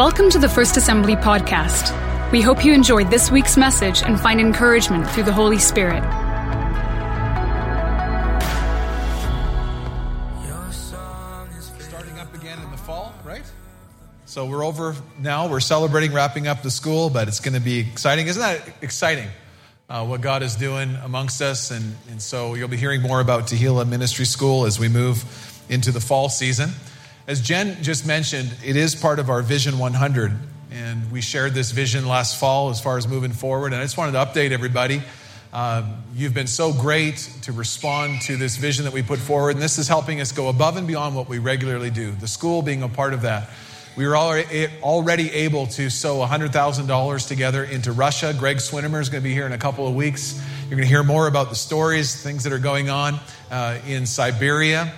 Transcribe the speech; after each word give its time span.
Welcome 0.00 0.30
to 0.30 0.38
the 0.38 0.48
First 0.48 0.78
Assembly 0.78 1.14
podcast. 1.14 1.92
We 2.32 2.40
hope 2.40 2.64
you 2.64 2.72
enjoyed 2.72 3.10
this 3.10 3.30
week's 3.30 3.58
message 3.58 4.02
and 4.02 4.18
find 4.18 4.40
encouragement 4.40 5.06
through 5.10 5.24
the 5.24 5.32
Holy 5.34 5.58
Spirit. 5.58 6.02
Starting 11.80 12.18
up 12.18 12.32
again 12.34 12.58
in 12.60 12.70
the 12.70 12.78
fall, 12.78 13.14
right? 13.26 13.42
So 14.24 14.46
we're 14.46 14.64
over 14.64 14.96
now. 15.18 15.48
We're 15.50 15.60
celebrating 15.60 16.14
wrapping 16.14 16.48
up 16.48 16.62
the 16.62 16.70
school, 16.70 17.10
but 17.10 17.28
it's 17.28 17.40
going 17.40 17.52
to 17.52 17.60
be 17.60 17.80
exciting. 17.80 18.26
Isn't 18.26 18.40
that 18.40 18.76
exciting? 18.80 19.28
Uh, 19.90 20.06
what 20.06 20.22
God 20.22 20.42
is 20.42 20.56
doing 20.56 20.96
amongst 21.04 21.42
us. 21.42 21.70
And, 21.70 21.94
and 22.08 22.22
so 22.22 22.54
you'll 22.54 22.68
be 22.68 22.78
hearing 22.78 23.02
more 23.02 23.20
about 23.20 23.48
Tehillah 23.48 23.86
Ministry 23.86 24.24
School 24.24 24.64
as 24.64 24.80
we 24.80 24.88
move 24.88 25.22
into 25.68 25.92
the 25.92 26.00
fall 26.00 26.30
season. 26.30 26.70
As 27.30 27.40
Jen 27.40 27.80
just 27.80 28.08
mentioned, 28.08 28.52
it 28.66 28.74
is 28.74 28.96
part 28.96 29.20
of 29.20 29.30
our 29.30 29.40
Vision 29.40 29.78
100. 29.78 30.32
And 30.72 31.12
we 31.12 31.20
shared 31.20 31.54
this 31.54 31.70
vision 31.70 32.08
last 32.08 32.40
fall 32.40 32.70
as 32.70 32.80
far 32.80 32.98
as 32.98 33.06
moving 33.06 33.30
forward. 33.30 33.72
And 33.72 33.76
I 33.76 33.84
just 33.84 33.96
wanted 33.96 34.12
to 34.12 34.18
update 34.18 34.50
everybody. 34.50 35.00
Um, 35.52 36.02
you've 36.12 36.34
been 36.34 36.48
so 36.48 36.72
great 36.72 37.18
to 37.42 37.52
respond 37.52 38.22
to 38.22 38.36
this 38.36 38.56
vision 38.56 38.84
that 38.84 38.92
we 38.92 39.02
put 39.02 39.20
forward. 39.20 39.50
And 39.50 39.62
this 39.62 39.78
is 39.78 39.86
helping 39.86 40.20
us 40.20 40.32
go 40.32 40.48
above 40.48 40.76
and 40.76 40.88
beyond 40.88 41.14
what 41.14 41.28
we 41.28 41.38
regularly 41.38 41.90
do, 41.90 42.10
the 42.10 42.26
school 42.26 42.62
being 42.62 42.82
a 42.82 42.88
part 42.88 43.14
of 43.14 43.22
that. 43.22 43.48
We 43.96 44.08
were 44.08 44.16
already 44.16 45.30
able 45.30 45.68
to 45.68 45.88
sow 45.88 46.26
$100,000 46.26 47.28
together 47.28 47.62
into 47.62 47.92
Russia. 47.92 48.34
Greg 48.36 48.56
Swinimer 48.56 49.00
is 49.00 49.08
going 49.08 49.22
to 49.22 49.28
be 49.28 49.34
here 49.34 49.46
in 49.46 49.52
a 49.52 49.58
couple 49.58 49.86
of 49.86 49.94
weeks. 49.94 50.34
You're 50.62 50.70
going 50.70 50.82
to 50.82 50.88
hear 50.88 51.04
more 51.04 51.28
about 51.28 51.48
the 51.50 51.54
stories, 51.54 52.20
things 52.20 52.42
that 52.42 52.52
are 52.52 52.58
going 52.58 52.90
on 52.90 53.20
uh, 53.52 53.78
in 53.86 54.04
Siberia. 54.04 54.92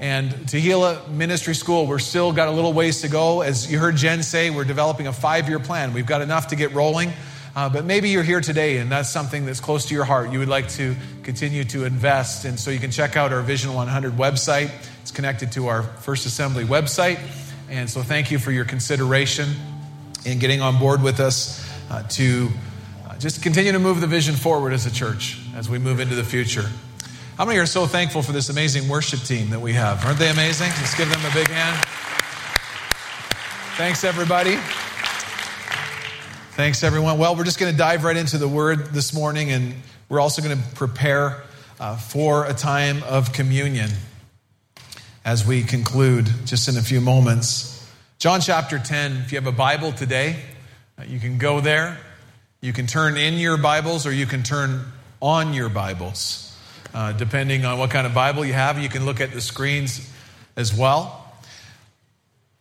And 0.00 0.30
Tehillah 0.32 1.10
Ministry 1.10 1.54
School, 1.54 1.86
we're 1.86 1.98
still 1.98 2.32
got 2.32 2.48
a 2.48 2.50
little 2.50 2.72
ways 2.72 3.02
to 3.02 3.08
go. 3.08 3.42
As 3.42 3.70
you 3.70 3.78
heard 3.78 3.96
Jen 3.96 4.22
say, 4.22 4.48
we're 4.48 4.64
developing 4.64 5.06
a 5.06 5.12
five 5.12 5.46
year 5.46 5.58
plan. 5.58 5.92
We've 5.92 6.06
got 6.06 6.22
enough 6.22 6.48
to 6.48 6.56
get 6.56 6.72
rolling. 6.72 7.12
Uh, 7.54 7.68
but 7.68 7.84
maybe 7.84 8.08
you're 8.08 8.22
here 8.22 8.40
today 8.40 8.78
and 8.78 8.90
that's 8.90 9.10
something 9.10 9.44
that's 9.44 9.60
close 9.60 9.84
to 9.86 9.94
your 9.94 10.04
heart. 10.04 10.32
You 10.32 10.38
would 10.38 10.48
like 10.48 10.70
to 10.70 10.96
continue 11.22 11.64
to 11.64 11.84
invest. 11.84 12.46
And 12.46 12.58
so 12.58 12.70
you 12.70 12.78
can 12.78 12.90
check 12.90 13.14
out 13.18 13.30
our 13.30 13.42
Vision 13.42 13.74
100 13.74 14.14
website. 14.14 14.70
It's 15.02 15.10
connected 15.10 15.52
to 15.52 15.66
our 15.66 15.82
First 15.82 16.24
Assembly 16.24 16.64
website. 16.64 17.20
And 17.68 17.90
so 17.90 18.02
thank 18.02 18.30
you 18.30 18.38
for 18.38 18.52
your 18.52 18.64
consideration 18.64 19.50
in 20.24 20.38
getting 20.38 20.62
on 20.62 20.78
board 20.78 21.02
with 21.02 21.20
us 21.20 21.70
uh, 21.90 22.04
to 22.04 22.48
uh, 23.06 23.18
just 23.18 23.42
continue 23.42 23.72
to 23.72 23.78
move 23.78 24.00
the 24.00 24.06
vision 24.06 24.34
forward 24.34 24.72
as 24.72 24.86
a 24.86 24.90
church 24.90 25.38
as 25.54 25.68
we 25.68 25.78
move 25.78 26.00
into 26.00 26.14
the 26.14 26.24
future. 26.24 26.64
How 27.40 27.46
many 27.46 27.58
are 27.58 27.64
so 27.64 27.86
thankful 27.86 28.20
for 28.20 28.32
this 28.32 28.50
amazing 28.50 28.86
worship 28.86 29.20
team 29.20 29.48
that 29.48 29.60
we 29.60 29.72
have? 29.72 30.04
Aren't 30.04 30.18
they 30.18 30.28
amazing? 30.28 30.68
Let's 30.76 30.94
give 30.94 31.08
them 31.08 31.24
a 31.24 31.32
big 31.32 31.48
hand. 31.48 31.82
Thanks, 33.78 34.04
everybody. 34.04 34.56
Thanks, 36.54 36.84
everyone. 36.84 37.16
Well, 37.16 37.34
we're 37.34 37.44
just 37.44 37.58
going 37.58 37.72
to 37.72 37.78
dive 37.78 38.04
right 38.04 38.18
into 38.18 38.36
the 38.36 38.46
word 38.46 38.88
this 38.88 39.14
morning, 39.14 39.50
and 39.52 39.72
we're 40.10 40.20
also 40.20 40.42
going 40.42 40.54
to 40.54 40.62
prepare 40.74 41.42
uh, 41.80 41.96
for 41.96 42.44
a 42.44 42.52
time 42.52 43.02
of 43.04 43.32
communion 43.32 43.88
as 45.24 45.46
we 45.46 45.62
conclude 45.62 46.28
just 46.44 46.68
in 46.68 46.76
a 46.76 46.82
few 46.82 47.00
moments. 47.00 47.90
John 48.18 48.42
chapter 48.42 48.78
10, 48.78 49.12
if 49.12 49.32
you 49.32 49.38
have 49.38 49.46
a 49.46 49.56
Bible 49.56 49.92
today, 49.92 50.36
uh, 50.98 51.04
you 51.08 51.18
can 51.18 51.38
go 51.38 51.62
there. 51.62 51.96
You 52.60 52.74
can 52.74 52.86
turn 52.86 53.16
in 53.16 53.38
your 53.38 53.56
Bibles 53.56 54.06
or 54.06 54.12
you 54.12 54.26
can 54.26 54.42
turn 54.42 54.84
on 55.22 55.54
your 55.54 55.70
Bibles. 55.70 56.49
Uh, 56.92 57.12
depending 57.12 57.64
on 57.64 57.78
what 57.78 57.90
kind 57.90 58.06
of 58.06 58.14
Bible 58.14 58.44
you 58.44 58.52
have, 58.52 58.78
you 58.78 58.88
can 58.88 59.04
look 59.04 59.20
at 59.20 59.32
the 59.32 59.40
screens 59.40 60.10
as 60.56 60.74
well. 60.74 61.32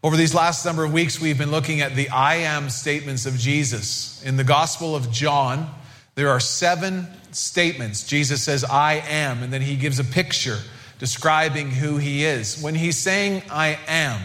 Over 0.03 0.15
these 0.15 0.33
last 0.33 0.65
number 0.65 0.83
of 0.85 0.93
weeks, 0.93 1.19
we've 1.19 1.37
been 1.37 1.51
looking 1.51 1.81
at 1.81 1.95
the 1.95 2.09
I 2.09 2.35
am 2.35 2.69
statements 2.69 3.25
of 3.25 3.35
Jesus. 3.37 4.23
In 4.23 4.37
the 4.37 4.43
Gospel 4.43 4.95
of 4.95 5.11
John, 5.11 5.69
there 6.15 6.29
are 6.29 6.39
seven 6.39 7.07
statements. 7.31 8.05
Jesus 8.05 8.43
says, 8.43 8.63
I 8.63 9.03
am, 9.07 9.43
and 9.43 9.51
then 9.51 9.61
he 9.61 9.75
gives 9.75 9.99
a 9.99 10.03
picture 10.03 10.59
describing 10.99 11.71
who 11.71 11.97
he 11.97 12.23
is. 12.23 12.61
When 12.61 12.75
he's 12.75 12.97
saying, 12.97 13.43
I 13.49 13.79
am, 13.87 14.21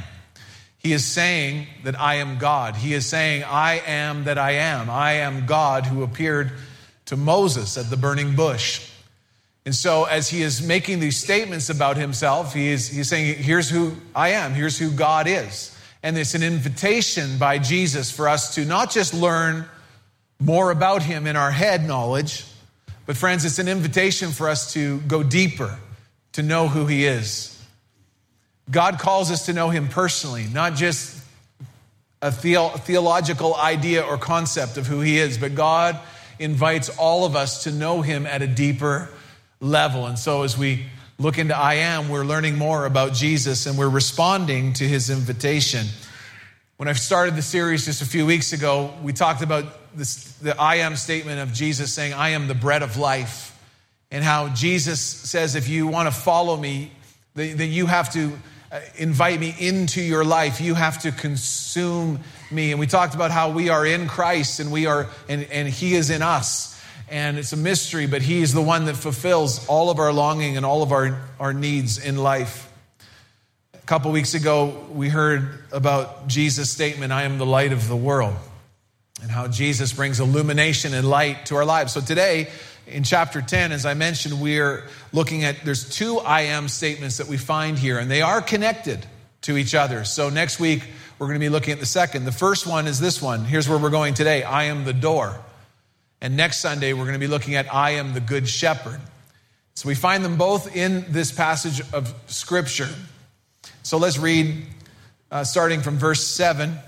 he 0.78 0.92
is 0.92 1.04
saying 1.04 1.66
that 1.84 1.98
I 1.98 2.16
am 2.16 2.38
God. 2.38 2.76
He 2.76 2.92
is 2.92 3.06
saying, 3.06 3.42
I 3.44 3.80
am 3.86 4.24
that 4.24 4.36
I 4.36 4.52
am. 4.52 4.90
I 4.90 5.12
am 5.12 5.46
God 5.46 5.86
who 5.86 6.02
appeared 6.02 6.52
to 7.06 7.16
Moses 7.16 7.78
at 7.78 7.88
the 7.90 7.96
burning 7.96 8.36
bush. 8.36 8.90
And 9.66 9.74
so, 9.74 10.04
as 10.04 10.28
he 10.28 10.42
is 10.42 10.60
making 10.60 11.00
these 11.00 11.16
statements 11.16 11.70
about 11.70 11.96
himself, 11.96 12.52
he 12.52 12.68
is, 12.68 12.88
he's 12.88 13.08
saying, 13.08 13.42
Here's 13.42 13.70
who 13.70 13.96
I 14.14 14.30
am, 14.30 14.52
here's 14.52 14.78
who 14.78 14.90
God 14.90 15.26
is. 15.26 15.76
And 16.02 16.18
it's 16.18 16.34
an 16.34 16.42
invitation 16.42 17.38
by 17.38 17.58
Jesus 17.58 18.10
for 18.10 18.28
us 18.28 18.56
to 18.56 18.66
not 18.66 18.90
just 18.90 19.14
learn 19.14 19.64
more 20.38 20.70
about 20.70 21.02
him 21.02 21.26
in 21.26 21.34
our 21.34 21.50
head 21.50 21.86
knowledge, 21.86 22.44
but, 23.06 23.16
friends, 23.16 23.44
it's 23.44 23.58
an 23.58 23.68
invitation 23.68 24.30
for 24.30 24.48
us 24.48 24.74
to 24.74 25.00
go 25.00 25.22
deeper, 25.22 25.78
to 26.32 26.42
know 26.42 26.68
who 26.68 26.86
he 26.86 27.06
is. 27.06 27.50
God 28.70 28.98
calls 28.98 29.30
us 29.30 29.46
to 29.46 29.54
know 29.54 29.70
him 29.70 29.88
personally, 29.88 30.46
not 30.52 30.74
just 30.74 31.22
a 32.20 32.32
theological 32.32 33.54
idea 33.54 34.02
or 34.02 34.16
concept 34.16 34.78
of 34.78 34.86
who 34.86 35.00
he 35.00 35.18
is, 35.18 35.36
but 35.36 35.54
God 35.54 35.98
invites 36.38 36.88
all 36.98 37.26
of 37.26 37.36
us 37.36 37.64
to 37.64 37.70
know 37.70 38.00
him 38.00 38.24
at 38.26 38.40
a 38.40 38.46
deeper 38.46 39.10
level. 39.64 40.06
And 40.06 40.18
so 40.18 40.42
as 40.42 40.56
we 40.58 40.86
look 41.18 41.38
into 41.38 41.56
I 41.56 41.74
am, 41.74 42.08
we're 42.08 42.24
learning 42.24 42.58
more 42.58 42.86
about 42.86 43.14
Jesus 43.14 43.66
and 43.66 43.78
we're 43.78 43.88
responding 43.88 44.74
to 44.74 44.84
his 44.84 45.10
invitation. 45.10 45.86
When 46.76 46.88
I 46.88 46.92
started 46.92 47.34
the 47.34 47.42
series 47.42 47.86
just 47.86 48.02
a 48.02 48.06
few 48.06 48.26
weeks 48.26 48.52
ago, 48.52 48.92
we 49.02 49.12
talked 49.12 49.42
about 49.42 49.64
this, 49.96 50.32
the 50.34 50.60
I 50.60 50.76
am 50.76 50.96
statement 50.96 51.40
of 51.40 51.52
Jesus 51.52 51.92
saying, 51.92 52.12
I 52.12 52.30
am 52.30 52.46
the 52.46 52.54
bread 52.54 52.82
of 52.82 52.96
life. 52.96 53.50
And 54.10 54.22
how 54.22 54.48
Jesus 54.50 55.00
says, 55.00 55.54
if 55.54 55.68
you 55.68 55.86
want 55.86 56.08
to 56.08 56.14
follow 56.14 56.56
me, 56.56 56.90
then 57.34 57.72
you 57.72 57.86
have 57.86 58.12
to 58.12 58.32
uh, 58.70 58.80
invite 58.96 59.40
me 59.40 59.54
into 59.58 60.00
your 60.02 60.24
life. 60.24 60.60
You 60.60 60.74
have 60.74 61.02
to 61.02 61.10
consume 61.10 62.20
me. 62.50 62.70
And 62.70 62.78
we 62.78 62.86
talked 62.86 63.14
about 63.14 63.30
how 63.30 63.50
we 63.50 63.70
are 63.70 63.86
in 63.86 64.08
Christ 64.08 64.60
and 64.60 64.70
we 64.70 64.86
are, 64.86 65.08
and, 65.28 65.44
and 65.44 65.68
he 65.68 65.94
is 65.94 66.10
in 66.10 66.22
us 66.22 66.73
and 67.08 67.38
it's 67.38 67.52
a 67.52 67.56
mystery, 67.56 68.06
but 68.06 68.22
He 68.22 68.42
is 68.42 68.54
the 68.54 68.62
one 68.62 68.86
that 68.86 68.96
fulfills 68.96 69.66
all 69.68 69.90
of 69.90 69.98
our 69.98 70.12
longing 70.12 70.56
and 70.56 70.64
all 70.64 70.82
of 70.82 70.92
our, 70.92 71.20
our 71.38 71.52
needs 71.52 71.98
in 71.98 72.16
life. 72.16 72.70
A 73.74 73.86
couple 73.86 74.10
weeks 74.12 74.34
ago, 74.34 74.86
we 74.92 75.08
heard 75.08 75.64
about 75.70 76.26
Jesus' 76.26 76.70
statement, 76.70 77.12
I 77.12 77.24
am 77.24 77.38
the 77.38 77.46
light 77.46 77.72
of 77.72 77.86
the 77.88 77.96
world, 77.96 78.34
and 79.20 79.30
how 79.30 79.48
Jesus 79.48 79.92
brings 79.92 80.20
illumination 80.20 80.94
and 80.94 81.08
light 81.08 81.46
to 81.46 81.56
our 81.56 81.64
lives. 81.64 81.92
So 81.92 82.00
today, 82.00 82.48
in 82.86 83.04
chapter 83.04 83.42
10, 83.42 83.72
as 83.72 83.86
I 83.86 83.94
mentioned, 83.94 84.40
we're 84.40 84.88
looking 85.12 85.44
at 85.44 85.64
there's 85.64 85.88
two 85.88 86.18
I 86.18 86.42
am 86.42 86.68
statements 86.68 87.18
that 87.18 87.26
we 87.26 87.36
find 87.36 87.78
here, 87.78 87.98
and 87.98 88.10
they 88.10 88.22
are 88.22 88.40
connected 88.40 89.04
to 89.42 89.56
each 89.56 89.74
other. 89.74 90.04
So 90.04 90.30
next 90.30 90.58
week, 90.58 90.82
we're 91.18 91.26
going 91.26 91.38
to 91.38 91.44
be 91.44 91.50
looking 91.50 91.72
at 91.72 91.80
the 91.80 91.86
second. 91.86 92.24
The 92.24 92.32
first 92.32 92.66
one 92.66 92.86
is 92.86 92.98
this 92.98 93.22
one. 93.22 93.44
Here's 93.44 93.68
where 93.68 93.78
we're 93.78 93.90
going 93.90 94.14
today 94.14 94.42
I 94.42 94.64
am 94.64 94.84
the 94.84 94.92
door. 94.92 95.38
And 96.24 96.38
next 96.38 96.60
Sunday, 96.60 96.94
we're 96.94 97.04
going 97.04 97.12
to 97.12 97.18
be 97.18 97.26
looking 97.26 97.54
at 97.54 97.70
I 97.70 97.96
am 97.96 98.14
the 98.14 98.20
Good 98.20 98.48
Shepherd. 98.48 98.98
So 99.74 99.90
we 99.90 99.94
find 99.94 100.24
them 100.24 100.38
both 100.38 100.74
in 100.74 101.04
this 101.10 101.30
passage 101.30 101.82
of 101.92 102.14
Scripture. 102.28 102.88
So 103.82 103.98
let's 103.98 104.16
read, 104.16 104.64
uh, 105.30 105.44
starting 105.44 105.82
from 105.82 105.98
verse 105.98 106.26
7. 106.26 106.78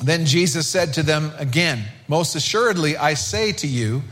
Then 0.00 0.26
Jesus 0.26 0.68
said 0.68 0.94
to 0.94 1.02
them 1.02 1.32
again, 1.38 1.82
Most 2.06 2.36
assuredly, 2.36 2.96
I 2.96 3.14
say 3.14 3.50
to 3.50 3.66
you, 3.66 4.04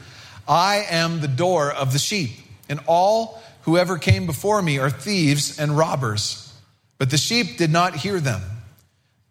I 0.49 0.84
am 0.91 1.21
the 1.21 1.28
door 1.28 1.71
of 1.71 1.93
the 1.93 2.00
sheep, 2.00 2.31
and 2.69 2.81
all 2.89 3.41
whoever 3.62 3.99
came 3.99 4.27
before 4.27 4.60
me 4.60 4.81
are 4.81 4.91
thieves 4.91 5.60
and 5.60 5.78
robbers. 5.78 6.53
But 6.98 7.10
the 7.10 7.19
sheep 7.19 7.57
did 7.57 7.71
not 7.71 7.95
hear 7.95 8.19
them. 8.19 8.42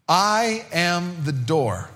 I 0.08 0.66
am 0.72 1.26
the 1.26 1.34
door. 1.34 1.90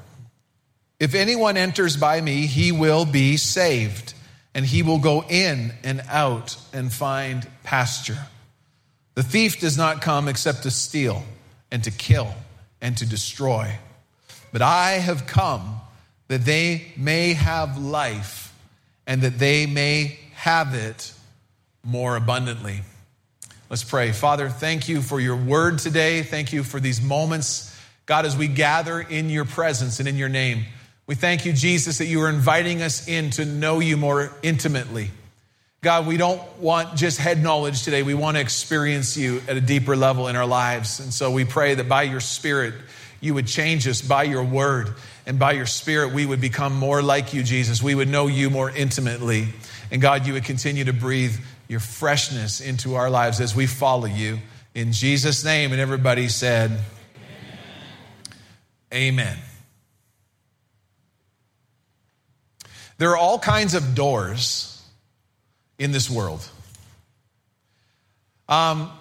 If 0.99 1.15
anyone 1.15 1.57
enters 1.57 1.97
by 1.97 2.21
me, 2.21 2.45
he 2.45 2.71
will 2.71 3.05
be 3.05 3.37
saved, 3.37 4.13
and 4.53 4.65
he 4.65 4.83
will 4.83 4.99
go 4.99 5.23
in 5.27 5.73
and 5.83 6.01
out 6.09 6.57
and 6.71 6.91
find 6.91 7.47
pasture. 7.63 8.19
The 9.15 9.23
thief 9.23 9.59
does 9.59 9.77
not 9.77 10.01
come 10.01 10.27
except 10.27 10.63
to 10.63 10.71
steal 10.71 11.23
and 11.71 11.83
to 11.83 11.91
kill 11.91 12.33
and 12.81 12.97
to 12.97 13.05
destroy. 13.05 13.75
But 14.51 14.61
I 14.61 14.91
have 14.93 15.27
come 15.27 15.81
that 16.27 16.45
they 16.45 16.93
may 16.97 17.33
have 17.33 17.77
life 17.77 18.53
and 19.05 19.21
that 19.21 19.37
they 19.39 19.65
may 19.65 20.19
have 20.35 20.73
it 20.73 21.11
more 21.83 22.15
abundantly. 22.15 22.81
Let's 23.69 23.83
pray. 23.83 24.11
Father, 24.11 24.49
thank 24.49 24.87
you 24.87 25.01
for 25.01 25.19
your 25.19 25.35
word 25.35 25.79
today. 25.79 26.21
Thank 26.23 26.53
you 26.53 26.63
for 26.63 26.79
these 26.79 27.01
moments. 27.01 27.75
God, 28.05 28.25
as 28.25 28.37
we 28.37 28.47
gather 28.47 28.99
in 28.99 29.29
your 29.29 29.45
presence 29.45 29.99
and 29.99 30.07
in 30.07 30.17
your 30.17 30.29
name, 30.29 30.65
we 31.05 31.15
thank 31.15 31.45
you, 31.45 31.53
Jesus, 31.53 31.97
that 31.97 32.05
you 32.05 32.21
are 32.21 32.29
inviting 32.29 32.81
us 32.81 33.07
in 33.07 33.29
to 33.31 33.45
know 33.45 33.79
you 33.79 33.97
more 33.97 34.31
intimately. 34.41 35.11
God, 35.81 36.07
we 36.07 36.15
don't 36.15 36.41
want 36.59 36.95
just 36.95 37.19
head 37.19 37.43
knowledge 37.43 37.83
today. 37.83 38.03
We 38.03 38.13
want 38.13 38.37
to 38.37 38.41
experience 38.41 39.17
you 39.17 39.41
at 39.49 39.57
a 39.57 39.61
deeper 39.61 39.97
level 39.97 40.29
in 40.29 40.37
our 40.37 40.45
lives. 40.45 41.01
And 41.01 41.13
so 41.13 41.29
we 41.29 41.43
pray 41.43 41.75
that 41.75 41.89
by 41.89 42.03
your 42.03 42.21
Spirit, 42.21 42.73
you 43.23 43.33
would 43.33 43.47
change 43.47 43.87
us 43.87 44.01
by 44.01 44.23
your 44.23 44.43
word 44.43 44.93
and 45.25 45.39
by 45.39 45.53
your 45.53 45.65
spirit. 45.65 46.13
We 46.13 46.25
would 46.25 46.41
become 46.41 46.75
more 46.75 47.01
like 47.01 47.33
you, 47.33 47.41
Jesus. 47.41 47.81
We 47.81 47.95
would 47.95 48.09
know 48.09 48.27
you 48.27 48.49
more 48.49 48.69
intimately. 48.69 49.47
And 49.91 50.01
God, 50.01 50.27
you 50.27 50.33
would 50.33 50.43
continue 50.43 50.83
to 50.83 50.93
breathe 50.93 51.35
your 51.69 51.79
freshness 51.79 52.59
into 52.59 52.95
our 52.95 53.09
lives 53.09 53.39
as 53.39 53.55
we 53.55 53.65
follow 53.65 54.07
you. 54.07 54.39
In 54.75 54.91
Jesus' 54.91 55.45
name. 55.45 55.71
And 55.71 55.79
everybody 55.79 56.27
said, 56.27 56.71
Amen. 58.91 59.13
Amen. 59.23 59.52
There 63.03 63.11
are 63.11 63.17
all 63.17 63.37
kinds 63.37 63.73
of 63.73 63.95
doors 63.95 64.81
in 65.77 65.91
this 65.91 66.09
world. 66.09 66.39
Um, 68.47 68.93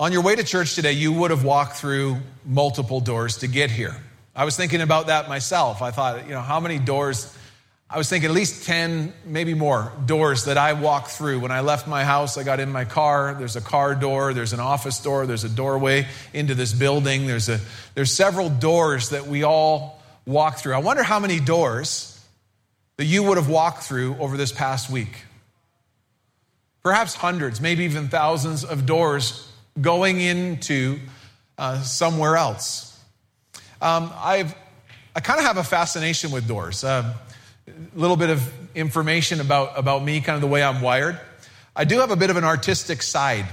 on 0.00 0.10
your 0.10 0.22
way 0.22 0.34
to 0.34 0.42
church 0.42 0.74
today, 0.74 0.94
you 0.94 1.12
would 1.12 1.30
have 1.30 1.44
walked 1.44 1.76
through 1.76 2.16
multiple 2.44 2.98
doors 2.98 3.36
to 3.36 3.46
get 3.46 3.70
here. 3.70 3.96
I 4.34 4.44
was 4.44 4.56
thinking 4.56 4.80
about 4.80 5.06
that 5.06 5.28
myself. 5.28 5.80
I 5.80 5.92
thought, 5.92 6.24
you 6.24 6.32
know, 6.32 6.40
how 6.40 6.58
many 6.58 6.80
doors? 6.80 7.32
I 7.88 7.98
was 7.98 8.08
thinking 8.08 8.30
at 8.30 8.34
least 8.34 8.66
10, 8.66 9.12
maybe 9.24 9.54
more 9.54 9.92
doors 10.06 10.46
that 10.46 10.58
I 10.58 10.72
walked 10.72 11.12
through. 11.12 11.38
When 11.38 11.52
I 11.52 11.60
left 11.60 11.86
my 11.86 12.02
house, 12.02 12.36
I 12.36 12.42
got 12.42 12.58
in 12.58 12.72
my 12.72 12.84
car. 12.84 13.36
There's 13.38 13.54
a 13.54 13.60
car 13.60 13.94
door, 13.94 14.34
there's 14.34 14.54
an 14.54 14.58
office 14.58 14.98
door, 14.98 15.24
there's 15.24 15.44
a 15.44 15.48
doorway 15.48 16.08
into 16.32 16.56
this 16.56 16.72
building. 16.72 17.28
There's, 17.28 17.48
a, 17.48 17.60
there's 17.94 18.10
several 18.10 18.50
doors 18.50 19.10
that 19.10 19.28
we 19.28 19.44
all 19.44 20.02
walk 20.26 20.58
through. 20.58 20.74
I 20.74 20.78
wonder 20.78 21.04
how 21.04 21.20
many 21.20 21.38
doors 21.38 22.10
that 22.96 23.04
you 23.04 23.22
would 23.24 23.36
have 23.36 23.48
walked 23.48 23.82
through 23.82 24.16
over 24.16 24.36
this 24.36 24.52
past 24.52 24.90
week. 24.90 25.24
Perhaps 26.82 27.14
hundreds, 27.14 27.60
maybe 27.60 27.84
even 27.84 28.08
thousands 28.08 28.64
of 28.64 28.86
doors 28.86 29.50
going 29.80 30.20
into 30.20 30.98
uh, 31.58 31.82
somewhere 31.82 32.36
else. 32.36 32.98
Um, 33.80 34.12
I've, 34.16 34.54
I 35.16 35.20
kind 35.20 35.38
of 35.38 35.46
have 35.46 35.56
a 35.56 35.64
fascination 35.64 36.30
with 36.30 36.46
doors. 36.46 36.84
A 36.84 36.88
uh, 36.88 37.14
little 37.94 38.16
bit 38.16 38.30
of 38.30 38.52
information 38.74 39.40
about, 39.40 39.78
about 39.78 40.04
me, 40.04 40.20
kind 40.20 40.36
of 40.36 40.42
the 40.42 40.46
way 40.46 40.62
I'm 40.62 40.80
wired. 40.80 41.18
I 41.74 41.84
do 41.84 42.00
have 42.00 42.10
a 42.10 42.16
bit 42.16 42.30
of 42.30 42.36
an 42.36 42.44
artistic 42.44 43.02
side. 43.02 43.46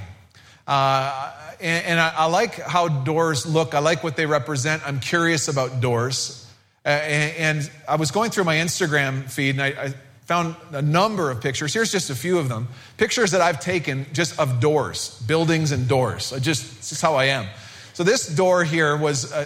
Uh, 0.67 1.33
and, 1.59 1.85
and 1.85 1.99
I, 1.99 2.13
I, 2.17 2.25
like 2.25 2.55
how 2.55 2.87
doors 2.87 3.45
look. 3.45 3.73
I 3.73 3.79
like 3.79 4.03
what 4.03 4.15
they 4.15 4.25
represent. 4.25 4.83
I'm 4.85 4.99
curious 4.99 5.47
about 5.47 5.81
doors. 5.81 6.50
Uh, 6.85 6.89
and, 6.89 7.69
I 7.87 7.95
was 7.95 8.09
going 8.09 8.31
through 8.31 8.45
my 8.45 8.55
Instagram 8.55 9.29
feed 9.29 9.59
and 9.59 9.61
I, 9.61 9.93
found 10.25 10.55
a 10.71 10.81
number 10.81 11.29
of 11.29 11.41
pictures. 11.41 11.73
Here's 11.73 11.91
just 11.91 12.09
a 12.09 12.15
few 12.15 12.37
of 12.37 12.47
them. 12.47 12.69
Pictures 12.95 13.31
that 13.31 13.41
I've 13.41 13.59
taken 13.59 14.05
just 14.13 14.39
of 14.39 14.61
doors, 14.61 15.21
buildings 15.27 15.73
and 15.73 15.89
doors. 15.89 16.31
I 16.31 16.39
just, 16.39 16.77
this 16.77 16.93
is 16.93 17.01
how 17.01 17.15
I 17.15 17.25
am. 17.25 17.47
So 17.93 18.05
this 18.05 18.27
door 18.27 18.63
here 18.63 18.95
was 18.95 19.29
a, 19.33 19.45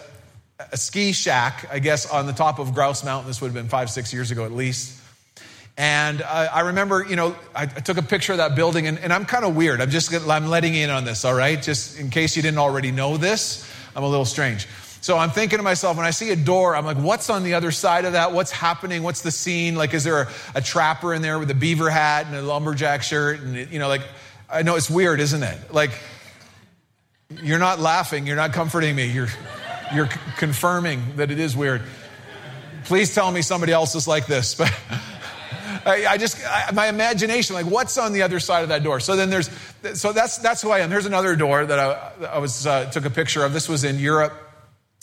a 0.72 0.78
ski 0.78 1.12
shack, 1.12 1.68
I 1.72 1.80
guess, 1.80 2.08
on 2.08 2.28
the 2.28 2.34
top 2.34 2.60
of 2.60 2.76
Grouse 2.76 3.04
Mountain. 3.04 3.28
This 3.28 3.42
would 3.42 3.48
have 3.48 3.56
been 3.56 3.68
five, 3.68 3.90
six 3.90 4.14
years 4.14 4.30
ago 4.30 4.46
at 4.46 4.52
least. 4.52 5.02
And 5.78 6.22
I, 6.22 6.60
remember, 6.62 7.04
you 7.04 7.16
know, 7.16 7.36
I, 7.56 7.66
took 7.66 7.98
a 7.98 8.04
picture 8.04 8.32
of 8.34 8.38
that 8.38 8.56
building, 8.56 8.88
and, 8.88 8.98
and 9.00 9.12
I'm 9.12 9.26
kind 9.26 9.44
of 9.44 9.56
weird. 9.56 9.82
I'm 9.82 9.90
just, 9.90 10.14
I'm 10.14 10.48
letting 10.48 10.76
in 10.76 10.90
on 10.90 11.04
this, 11.04 11.26
all 11.26 11.34
right? 11.34 11.62
Just 11.62 12.00
in 12.00 12.10
case 12.10 12.38
you 12.38 12.42
didn't 12.42 12.60
already 12.60 12.92
know 12.92 13.18
this, 13.18 13.70
I'm 13.94 14.04
a 14.04 14.08
little 14.08 14.24
strange. 14.24 14.68
So 15.06 15.20
I'm 15.20 15.30
thinking 15.30 15.58
to 15.58 15.64
myself, 15.64 15.98
when 15.98 16.06
I 16.08 16.10
see 16.10 16.32
a 16.32 16.36
door, 16.36 16.76
I'm 16.76 16.84
like, 16.84 16.98
what's 16.98 17.30
on 17.30 17.44
the 17.44 17.54
other 17.54 17.70
side 17.70 18.06
of 18.06 18.14
that? 18.14 18.32
What's 18.32 18.50
happening? 18.50 19.04
What's 19.04 19.22
the 19.22 19.30
scene? 19.30 19.76
Like, 19.76 19.94
is 19.94 20.04
there 20.04 20.24
a, 20.24 20.28
a 20.56 20.62
trapper 20.64 21.14
in 21.14 21.22
there 21.22 21.38
with 21.38 21.52
a 21.52 21.54
beaver 21.54 21.92
hat 21.92 22.26
and 22.26 22.36
a 22.36 22.42
lumberjack 22.42 23.04
shirt? 23.04 23.40
And, 23.40 23.72
you 23.72 23.78
know, 23.78 23.88
like, 23.88 24.02
I 24.50 24.64
know 24.64 24.76
it's 24.76 24.90
weird, 24.90 25.20
isn't 25.20 25.44
it? 25.44 25.72
Like, 25.72 25.92
you're 27.30 27.60
not 27.60 27.80
laughing, 27.80 28.26
you're 28.26 28.36
not 28.36 28.54
comforting 28.54 28.96
me. 28.96 29.06
You're, 29.06 29.28
you're 29.94 30.10
c- 30.10 30.20
confirming 30.38 31.18
that 31.18 31.30
it 31.30 31.40
is 31.40 31.56
weird. 31.56 31.84
Please 32.86 33.14
tell 33.14 33.32
me 33.32 33.44
somebody 33.44 33.74
else 33.74 33.94
is 33.94 34.08
like 34.08 34.26
this. 34.26 34.60
But 35.84 35.94
I, 36.00 36.14
I 36.14 36.18
just, 36.18 36.44
I, 36.44 36.72
my 36.74 36.88
imagination, 36.88 37.54
like 37.54 37.68
what's 37.68 38.00
on 38.00 38.12
the 38.12 38.24
other 38.24 38.40
side 38.40 38.64
of 38.64 38.70
that 38.70 38.82
door? 38.82 39.00
So 39.00 39.16
then 39.16 39.30
there's, 39.30 39.52
so 39.94 40.14
that's, 40.14 40.40
that's 40.40 40.64
who 40.64 40.72
I 40.72 40.80
am. 40.80 40.90
Here's 40.90 41.06
another 41.06 41.36
door 41.36 41.64
that 41.64 41.78
I, 41.78 42.26
I 42.26 42.38
was, 42.40 42.66
uh, 42.66 42.90
took 42.90 43.06
a 43.06 43.12
picture 43.12 43.44
of. 43.44 43.54
This 43.54 43.70
was 43.70 43.84
in 43.84 44.00
Europe. 44.00 44.45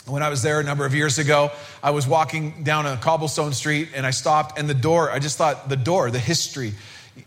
When 0.07 0.23
I 0.23 0.29
was 0.29 0.43
there 0.43 0.59
a 0.59 0.65
number 0.65 0.85
of 0.85 0.95
years 0.95 1.19
ago, 1.19 1.53
I 1.83 1.91
was 1.91 2.07
walking 2.07 2.65
down 2.65 2.87
a 2.87 2.97
cobblestone 2.97 3.53
street 3.53 3.91
and 3.95 4.05
I 4.05 4.11
stopped 4.11 4.59
and 4.59 4.69
the 4.69 4.75
door, 4.75 5.11
I 5.11 5.21
just 5.21 5.39
thought 5.39 5.69
the 5.69 5.77
door, 5.77 6.11
the 6.11 6.19
history, 6.19 6.73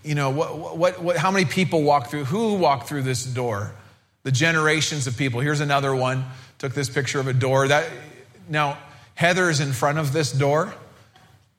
you 0.03 0.15
know, 0.15 0.29
what, 0.29 0.77
what, 0.77 1.01
what, 1.01 1.17
how 1.17 1.31
many 1.31 1.45
people 1.45 1.83
walked 1.83 2.11
through, 2.11 2.25
who 2.25 2.55
walked 2.55 2.87
through 2.87 3.03
this 3.03 3.23
door? 3.23 3.71
The 4.23 4.31
generations 4.31 5.07
of 5.07 5.17
people. 5.17 5.39
Here's 5.39 5.59
another 5.61 5.95
one 5.95 6.25
took 6.57 6.73
this 6.73 6.89
picture 6.89 7.19
of 7.19 7.27
a 7.27 7.33
door. 7.33 7.67
That 7.67 7.89
now 8.49 8.77
Heather 9.13 9.49
is 9.49 9.59
in 9.59 9.71
front 9.71 9.97
of 9.97 10.13
this 10.13 10.31
door. 10.31 10.73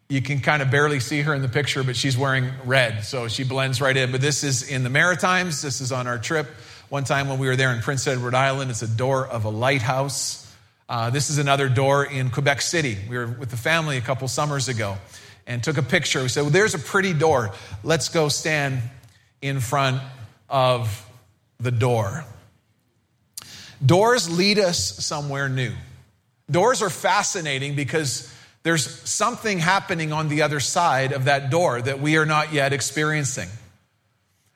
You 0.09 0.23
can 0.23 0.41
kind 0.41 0.63
of 0.63 0.71
barely 0.71 1.01
see 1.01 1.23
her 1.23 1.35
in 1.35 1.43
the 1.43 1.49
picture, 1.49 1.83
but 1.83 1.97
she's 1.97 2.17
wearing 2.17 2.51
red, 2.65 3.05
so 3.05 3.29
she 3.29 3.45
blends 3.45 3.81
right 3.81 3.97
in. 3.97 4.13
But 4.13 4.21
this 4.21 4.45
is 4.45 4.69
in 4.69 4.85
the 4.85 4.91
Maritimes. 4.91 5.63
This 5.63 5.81
is 5.81 5.91
on 5.91 6.07
our 6.07 6.19
trip. 6.19 6.47
One 6.89 7.03
time 7.03 7.29
when 7.29 7.39
we 7.39 7.49
were 7.49 7.57
there 7.57 7.73
in 7.73 7.83
Prince 7.83 8.07
Edward 8.07 8.35
Island, 8.35 8.71
it's 8.71 8.83
a 8.83 8.89
door 8.89 9.27
of 9.27 9.45
a 9.45 9.49
lighthouse. 9.49 10.46
Uh, 10.89 11.11
this 11.11 11.31
is 11.31 11.39
another 11.39 11.69
door 11.69 12.05
in 12.05 12.31
Quebec 12.31 12.61
City. 12.61 12.97
We 13.09 13.17
were 13.17 13.27
with 13.27 13.51
the 13.51 13.57
family 13.57 13.97
a 13.97 14.01
couple 14.01 14.29
summers 14.29 14.69
ago 14.69 14.97
and 15.47 15.63
took 15.63 15.79
a 15.79 15.83
picture. 15.83 16.23
We 16.23 16.29
said, 16.29 16.43
Well, 16.43 16.51
there's 16.51 16.75
a 16.75 16.79
pretty 16.79 17.13
door. 17.13 17.53
Let's 17.83 18.09
go 18.09 18.29
stand 18.29 18.81
in 19.43 19.61
front 19.61 20.01
of 20.49 21.05
the 21.59 21.73
door. 21.73 22.25
Doors 23.85 24.31
lead 24.31 24.59
us 24.59 24.79
somewhere 25.05 25.49
new. 25.49 25.73
Doors 26.51 26.83
are 26.83 26.91
fascinating 26.91 27.75
because 27.75 28.33
there's 28.63 28.89
something 29.09 29.59
happening 29.59 30.13
on 30.13 30.29
the 30.29 30.43
other 30.43 30.61
side 30.61 31.13
of 31.13 31.25
that 31.25 31.51
door 31.51 31.83
that 31.83 32.01
we 32.01 32.17
are 32.17 32.27
not 32.27 32.53
yet 32.53 32.73
experiencing. 32.73 33.49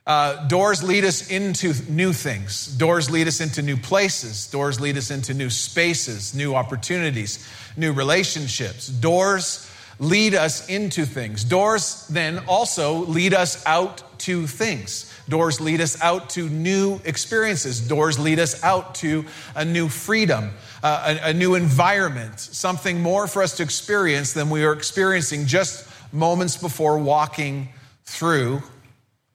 Uh, 0.06 0.46
doors 0.48 0.82
lead 0.82 1.04
us 1.04 1.30
into 1.30 1.74
new 1.90 2.12
things. 2.12 2.66
Doors 2.66 3.10
lead 3.10 3.28
us 3.28 3.40
into 3.40 3.62
new 3.62 3.76
places. 3.76 4.46
Doors 4.46 4.80
lead 4.80 4.96
us 4.96 5.10
into 5.10 5.34
new 5.34 5.50
spaces, 5.50 6.34
new 6.34 6.54
opportunities, 6.54 7.46
new 7.76 7.92
relationships. 7.92 8.88
Doors 8.88 9.70
lead 9.98 10.34
us 10.34 10.68
into 10.68 11.04
things. 11.04 11.44
Doors 11.44 12.06
then 12.08 12.38
also 12.48 13.04
lead 13.04 13.34
us 13.34 13.64
out 13.66 14.02
to 14.20 14.46
things. 14.46 15.14
Doors 15.28 15.60
lead 15.60 15.80
us 15.80 16.00
out 16.02 16.30
to 16.30 16.48
new 16.48 17.00
experiences. 17.04 17.80
Doors 17.80 18.18
lead 18.18 18.38
us 18.38 18.62
out 18.64 18.94
to 18.96 19.24
a 19.54 19.64
new 19.64 19.88
freedom, 19.88 20.50
uh, 20.82 21.18
a, 21.22 21.28
a 21.28 21.34
new 21.34 21.54
environment, 21.54 22.40
something 22.40 23.00
more 23.02 23.26
for 23.26 23.42
us 23.42 23.58
to 23.58 23.62
experience 23.62 24.32
than 24.32 24.48
we 24.50 24.64
were 24.64 24.72
experiencing 24.72 25.46
just 25.46 25.86
moments 26.12 26.56
before 26.56 26.98
walking 26.98 27.68
through 28.04 28.62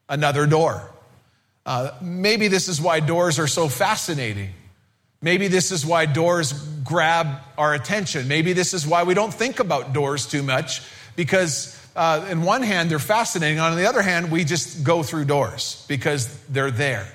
another 0.09 0.45
door. 0.45 0.91
Uh, 1.65 1.91
maybe 2.01 2.47
this 2.47 2.67
is 2.67 2.79
why 2.79 2.99
doors 2.99 3.39
are 3.39 3.47
so 3.47 3.67
fascinating. 3.67 4.51
Maybe 5.21 5.47
this 5.47 5.71
is 5.71 5.85
why 5.85 6.05
doors 6.05 6.53
grab 6.83 7.39
our 7.57 7.73
attention. 7.73 8.27
Maybe 8.27 8.53
this 8.53 8.73
is 8.73 8.85
why 8.85 9.03
we 9.03 9.15
don't 9.15 9.33
think 9.33 9.59
about 9.59 9.93
doors 9.93 10.27
too 10.27 10.43
much 10.43 10.81
because 11.15 11.75
uh, 11.95 12.27
in 12.29 12.43
one 12.43 12.61
hand, 12.61 12.91
they're 12.91 12.99
fascinating. 12.99 13.59
On 13.59 13.75
the 13.75 13.87
other 13.87 14.01
hand, 14.01 14.29
we 14.29 14.43
just 14.43 14.83
go 14.83 15.01
through 15.01 15.25
doors 15.25 15.85
because 15.87 16.27
they're 16.47 16.71
there. 16.71 17.07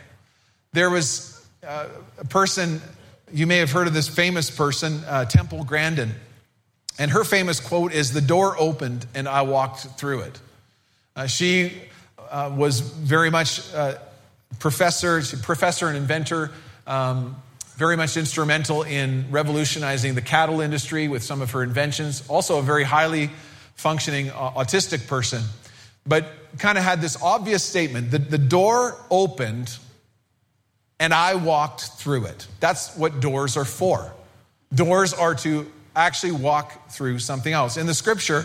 There 0.73 0.89
was 0.89 1.47
uh, 1.67 1.87
a 2.19 2.25
person, 2.25 2.81
you 3.33 3.47
may 3.47 3.59
have 3.59 3.71
heard 3.71 3.87
of 3.87 3.95
this 3.95 4.09
famous 4.09 4.51
person, 4.51 5.05
uh, 5.07 5.27
Temple 5.27 5.65
Grandin. 5.65 6.13
And 6.99 7.11
her 7.11 7.25
famous 7.25 7.61
quote 7.61 7.93
is 7.93 8.13
The 8.13 8.21
door 8.21 8.57
opened 8.59 9.07
and 9.15 9.29
I 9.29 9.43
walked 9.43 9.81
through 9.99 10.21
it. 10.21 10.41
Uh, 11.15 11.27
she 11.27 11.73
uh, 12.31 12.53
was 12.55 12.81
very 12.81 13.31
much 13.31 13.73
uh, 13.75 13.95
professor, 14.59 15.21
professor 15.43 15.89
and 15.89 15.97
inventor, 15.97 16.51
um, 16.87 17.37
very 17.77 17.97
much 17.97 18.17
instrumental 18.17 18.83
in 18.83 19.27
revolutionizing 19.31 20.15
the 20.15 20.23
cattle 20.23 20.61
industry 20.61 21.09
with 21.09 21.23
some 21.23 21.43
of 21.43 21.51
her 21.53 21.63
inventions. 21.63 22.23
Also, 22.29 22.59
a 22.59 22.63
very 22.63 22.85
highly 22.85 23.31
functioning 23.75 24.31
uh, 24.31 24.51
autistic 24.53 25.07
person, 25.07 25.43
but 26.07 26.27
kind 26.59 26.77
of 26.77 26.85
had 26.85 27.01
this 27.01 27.21
obvious 27.23 27.63
statement 27.63 28.11
that 28.11 28.31
the 28.31 28.39
door 28.39 28.97
opened 29.11 29.79
and 30.99 31.15
I 31.15 31.35
walked 31.35 31.81
through 31.81 32.27
it. 32.27 32.47
That's 32.61 32.95
what 32.95 33.21
doors 33.21 33.57
are 33.57 33.65
for. 33.65 34.13
Doors 34.75 35.15
are 35.15 35.35
to 35.37 35.71
actually 35.97 36.33
walk 36.33 36.91
through 36.91 37.19
something 37.21 37.53
else. 37.53 37.79
In 37.79 37.87
the 37.87 37.95
scripture, 37.95 38.45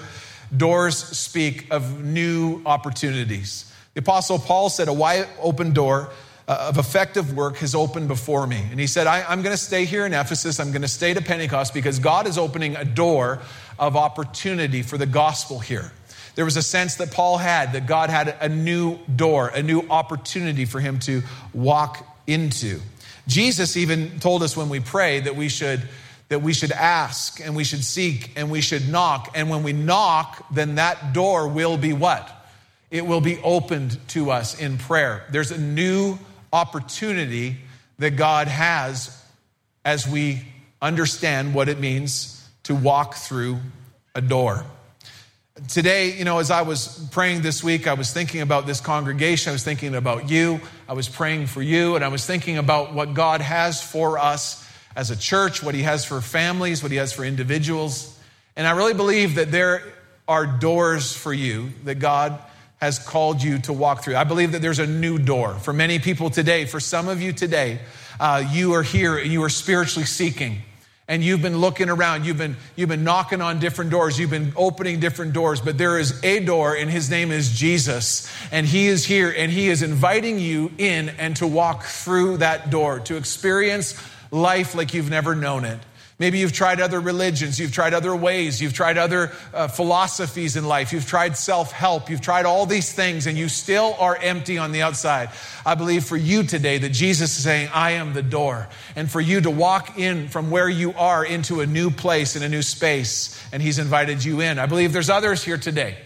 doors 0.56 0.98
speak 0.98 1.68
of 1.72 2.04
new 2.04 2.62
opportunities. 2.66 3.72
The 3.96 4.02
Apostle 4.02 4.40
Paul 4.40 4.70
said, 4.70 4.90
A 4.90 4.94
wide 4.94 5.26
open 5.42 5.72
door 5.72 6.10
uh, 6.50 6.68
of 6.70 6.78
effective 6.78 7.34
work 7.34 7.56
has 7.58 7.74
opened 7.74 8.10
before 8.10 8.46
me. 8.46 8.62
And 8.70 8.78
he 8.78 8.88
said, 8.88 9.08
I, 9.08 9.32
am 9.32 9.42
going 9.42 9.56
to 9.56 9.62
stay 9.62 9.86
here 9.86 10.06
in 10.06 10.14
Ephesus. 10.14 10.60
I'm 10.60 10.72
going 10.72 10.82
to 10.82 10.88
stay 10.90 11.14
to 11.14 11.22
Pentecost 11.22 11.74
because 11.74 11.98
God 11.98 12.28
is 12.28 12.38
opening 12.38 12.76
a 12.76 12.84
door 12.84 13.40
of 13.80 13.96
opportunity 13.96 14.82
for 14.82 14.98
the 14.98 15.06
gospel 15.06 15.60
here. 15.60 15.94
There 16.36 16.44
was 16.44 16.58
a 16.58 16.62
sense 16.62 16.96
that 16.96 17.12
Paul 17.12 17.38
had 17.38 17.72
that 17.72 17.88
God 17.88 18.10
had 18.10 18.36
a 18.42 18.50
new 18.50 19.00
door, 19.16 19.48
a 19.48 19.64
new 19.64 19.88
opportunity 19.90 20.66
for 20.66 20.82
him 20.82 21.00
to 21.00 21.24
walk 21.54 22.06
into. 22.28 22.82
Jesus 23.28 23.78
even 23.78 24.20
told 24.20 24.44
us 24.44 24.58
when 24.58 24.68
we 24.68 24.82
pray 24.82 25.22
that 25.22 25.38
we 25.38 25.48
should 25.48 25.82
that 26.28 26.42
we 26.42 26.54
should 26.54 26.72
ask 26.72 27.40
and 27.40 27.56
we 27.56 27.64
should 27.64 27.84
seek 27.84 28.32
and 28.36 28.50
we 28.50 28.60
should 28.60 28.90
knock. 28.90 29.32
And 29.36 29.48
when 29.50 29.62
we 29.62 29.74
knock, 29.74 30.44
then 30.52 30.76
that 30.76 31.14
door 31.14 31.48
will 31.48 31.78
be 31.78 31.94
what? 31.94 32.30
It 32.92 33.06
will 33.06 33.22
be 33.22 33.40
opened 33.40 33.98
to 34.10 34.32
us 34.32 34.60
in 34.60 34.78
prayer. 34.78 35.26
There's 35.32 35.52
a 35.52 35.60
new 35.60 36.18
opportunity 36.54 37.58
that 38.00 38.12
God 38.12 38.48
has 38.48 39.22
as 39.84 40.08
we 40.08 40.42
understand 40.82 41.54
what 41.54 41.70
it 41.70 41.80
means 41.80 42.48
to 42.64 42.76
walk 42.76 43.16
through 43.16 43.60
a 44.14 44.22
door. 44.22 44.66
Today, 45.70 46.18
you 46.18 46.26
know, 46.26 46.40
as 46.40 46.52
I 46.52 46.64
was 46.64 47.08
praying 47.12 47.42
this 47.42 47.64
week, 47.64 47.88
I 47.88 47.94
was 47.94 48.12
thinking 48.12 48.42
about 48.42 48.66
this 48.66 48.82
congregation. 48.82 49.52
I 49.52 49.54
was 49.54 49.64
thinking 49.64 49.96
about 49.96 50.30
you. 50.30 50.60
I 50.88 50.94
was 50.94 51.08
praying 51.08 51.48
for 51.48 51.62
you, 51.62 51.96
and 51.96 52.04
I 52.04 52.10
was 52.10 52.26
thinking 52.26 52.58
about 52.58 52.94
what 52.94 53.14
God 53.14 53.40
has 53.40 53.82
for 53.82 54.20
us 54.20 54.68
as 54.96 55.12
a 55.12 55.16
church, 55.16 55.64
what 55.64 55.74
He 55.74 55.84
has 55.84 56.04
for 56.04 56.20
families, 56.20 56.84
what 56.84 56.92
He 56.92 56.98
has 56.98 57.14
for 57.14 57.24
individuals. 57.24 58.20
And 58.58 58.68
I 58.68 58.72
really 58.72 58.94
believe 58.94 59.36
that 59.36 59.52
there 59.52 59.82
are 60.28 60.46
doors 60.46 61.16
for 61.16 61.34
you 61.34 61.70
that 61.86 61.96
God 61.96 62.38
has 62.86 63.00
called 63.00 63.42
you 63.42 63.60
to 63.60 63.74
walk 63.74 64.04
through. 64.04 64.16
I 64.16 64.24
believe 64.24 64.52
that 64.54 64.62
there's 64.62 64.80
a 64.80 64.88
new 64.88 65.18
door 65.18 65.56
for 65.56 65.74
many 65.74 66.00
people 66.00 66.30
today. 66.30 66.66
For 66.66 66.80
some 66.80 67.08
of 67.08 67.22
you 67.22 67.34
today, 67.34 67.80
uh, 68.20 68.44
you 68.52 68.74
are 68.74 68.84
here 68.84 69.18
and 69.18 69.32
you 69.32 69.44
are 69.44 69.50
spiritually 69.50 70.06
seeking 70.06 70.62
and 71.08 71.24
you've 71.24 71.42
been 71.42 71.58
looking 71.58 71.90
around 71.90 72.26
you've 72.26 72.38
been 72.38 72.56
you've 72.76 72.90
been 72.90 73.04
knocking 73.04 73.42
on 73.42 73.60
different 73.60 73.92
doors 73.92 74.18
you've 74.18 74.32
been 74.32 74.54
opening 74.56 75.00
different 75.00 75.34
doors 75.34 75.62
but 75.62 75.78
there 75.78 76.00
is 76.00 76.24
a 76.24 76.40
door 76.40 76.76
and 76.76 76.90
his 76.90 77.10
name 77.12 77.32
is 77.32 77.52
jesus 77.52 78.32
and 78.52 78.66
he 78.66 78.88
is 78.88 79.06
here 79.06 79.32
and 79.36 79.52
he 79.52 79.68
is 79.68 79.84
inviting 79.84 80.40
you 80.40 80.72
in 80.78 81.10
and 81.10 81.36
to 81.36 81.46
walk 81.46 81.84
through 81.84 82.38
that 82.38 82.72
door 82.72 83.00
to 83.00 83.18
experience 83.18 83.94
life 84.32 84.74
like 84.74 84.94
you've 84.94 85.10
never 85.10 85.36
known 85.36 85.64
it 85.64 85.80
Maybe 86.18 86.40
you've 86.40 86.54
tried 86.54 86.80
other 86.80 87.02
religions, 87.02 87.60
you've 87.60 87.74
tried 87.74 87.94
other 87.94 88.16
ways, 88.16 88.62
you've 88.62 88.74
tried 88.74 88.98
other 88.98 89.34
uh, 89.54 89.68
philosophies 89.68 90.56
in 90.56 90.66
life, 90.66 90.94
you've 90.94 91.06
tried 91.06 91.36
self 91.36 91.74
help, 91.74 92.10
you've 92.10 92.22
tried 92.22 92.46
all 92.46 92.66
these 92.66 92.94
things, 92.94 93.28
and 93.28 93.38
you 93.38 93.50
still 93.50 93.98
are 94.00 94.16
empty 94.16 94.58
on 94.58 94.72
the 94.72 94.82
outside. 94.82 95.30
I 95.66 95.76
believe 95.76 96.06
for 96.06 96.16
you 96.16 96.44
today 96.44 96.78
that 96.78 96.94
Jesus 96.94 97.38
is 97.38 97.44
saying, 97.44 97.70
I 97.74 97.92
am 97.92 98.14
the 98.14 98.24
door. 98.24 98.70
And 98.96 99.12
for 99.12 99.20
you 99.20 99.42
to 99.42 99.52
walk 99.52 100.00
in 100.00 100.30
from 100.30 100.52
where 100.52 100.70
you 100.70 100.94
are 100.94 101.26
into 101.26 101.60
a 101.60 101.66
new 101.66 101.92
place, 101.92 102.38
in 102.38 102.44
a 102.44 102.50
new 102.50 102.62
space, 102.62 103.38
and 103.52 103.62
He's 103.62 103.78
invited 103.78 104.24
you 104.24 104.40
in. 104.40 104.58
I 104.58 104.68
believe 104.68 104.94
there's 104.94 105.10
others 105.10 105.44
here 105.44 105.58
today 105.58 105.98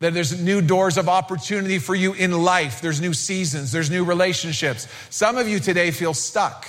that 0.00 0.14
there's 0.14 0.42
new 0.42 0.60
doors 0.62 0.96
of 0.96 1.08
opportunity 1.08 1.78
for 1.78 1.94
you 1.94 2.14
in 2.14 2.32
life. 2.32 2.80
There's 2.80 3.00
new 3.00 3.12
seasons, 3.12 3.70
there's 3.70 3.90
new 3.90 4.02
relationships. 4.02 4.88
Some 5.10 5.36
of 5.36 5.46
you 5.46 5.60
today 5.60 5.92
feel 5.92 6.14
stuck. 6.14 6.66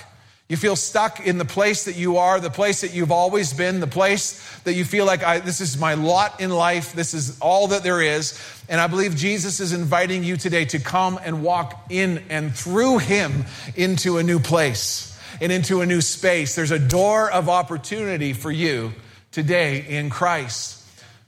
You 0.52 0.58
feel 0.58 0.76
stuck 0.76 1.26
in 1.26 1.38
the 1.38 1.46
place 1.46 1.86
that 1.86 1.96
you 1.96 2.18
are, 2.18 2.38
the 2.42 2.50
place 2.50 2.82
that 2.82 2.94
you've 2.94 3.10
always 3.10 3.54
been, 3.54 3.80
the 3.80 3.88
place 3.88 4.60
that 4.66 4.74
you 4.74 4.84
feel 4.84 5.06
like 5.06 5.24
I, 5.24 5.40
this 5.40 5.62
is 5.62 5.78
my 5.78 5.94
lot 5.94 6.42
in 6.42 6.50
life, 6.50 6.92
this 6.92 7.14
is 7.14 7.40
all 7.40 7.68
that 7.68 7.84
there 7.84 8.02
is. 8.02 8.38
And 8.68 8.82
I 8.82 8.88
believe 8.88 9.16
Jesus 9.16 9.62
is 9.62 9.72
inviting 9.72 10.26
you 10.26 10.36
today 10.36 10.66
to 10.66 10.80
come 10.80 11.18
and 11.24 11.42
walk 11.42 11.86
in 11.90 12.26
and 12.30 12.54
through 12.54 12.98
Him 12.98 13.46
into 13.78 14.18
a 14.18 14.24
new 14.24 14.42
place 14.42 15.18
and 15.40 15.54
into 15.54 15.80
a 15.80 15.86
new 15.86 16.02
space. 16.02 16.54
There's 16.54 16.72
a 16.72 16.80
door 16.80 17.32
of 17.32 17.48
opportunity 17.48 18.34
for 18.34 18.52
you 18.52 18.92
today 19.32 19.86
in 19.88 20.10
Christ. 20.10 20.84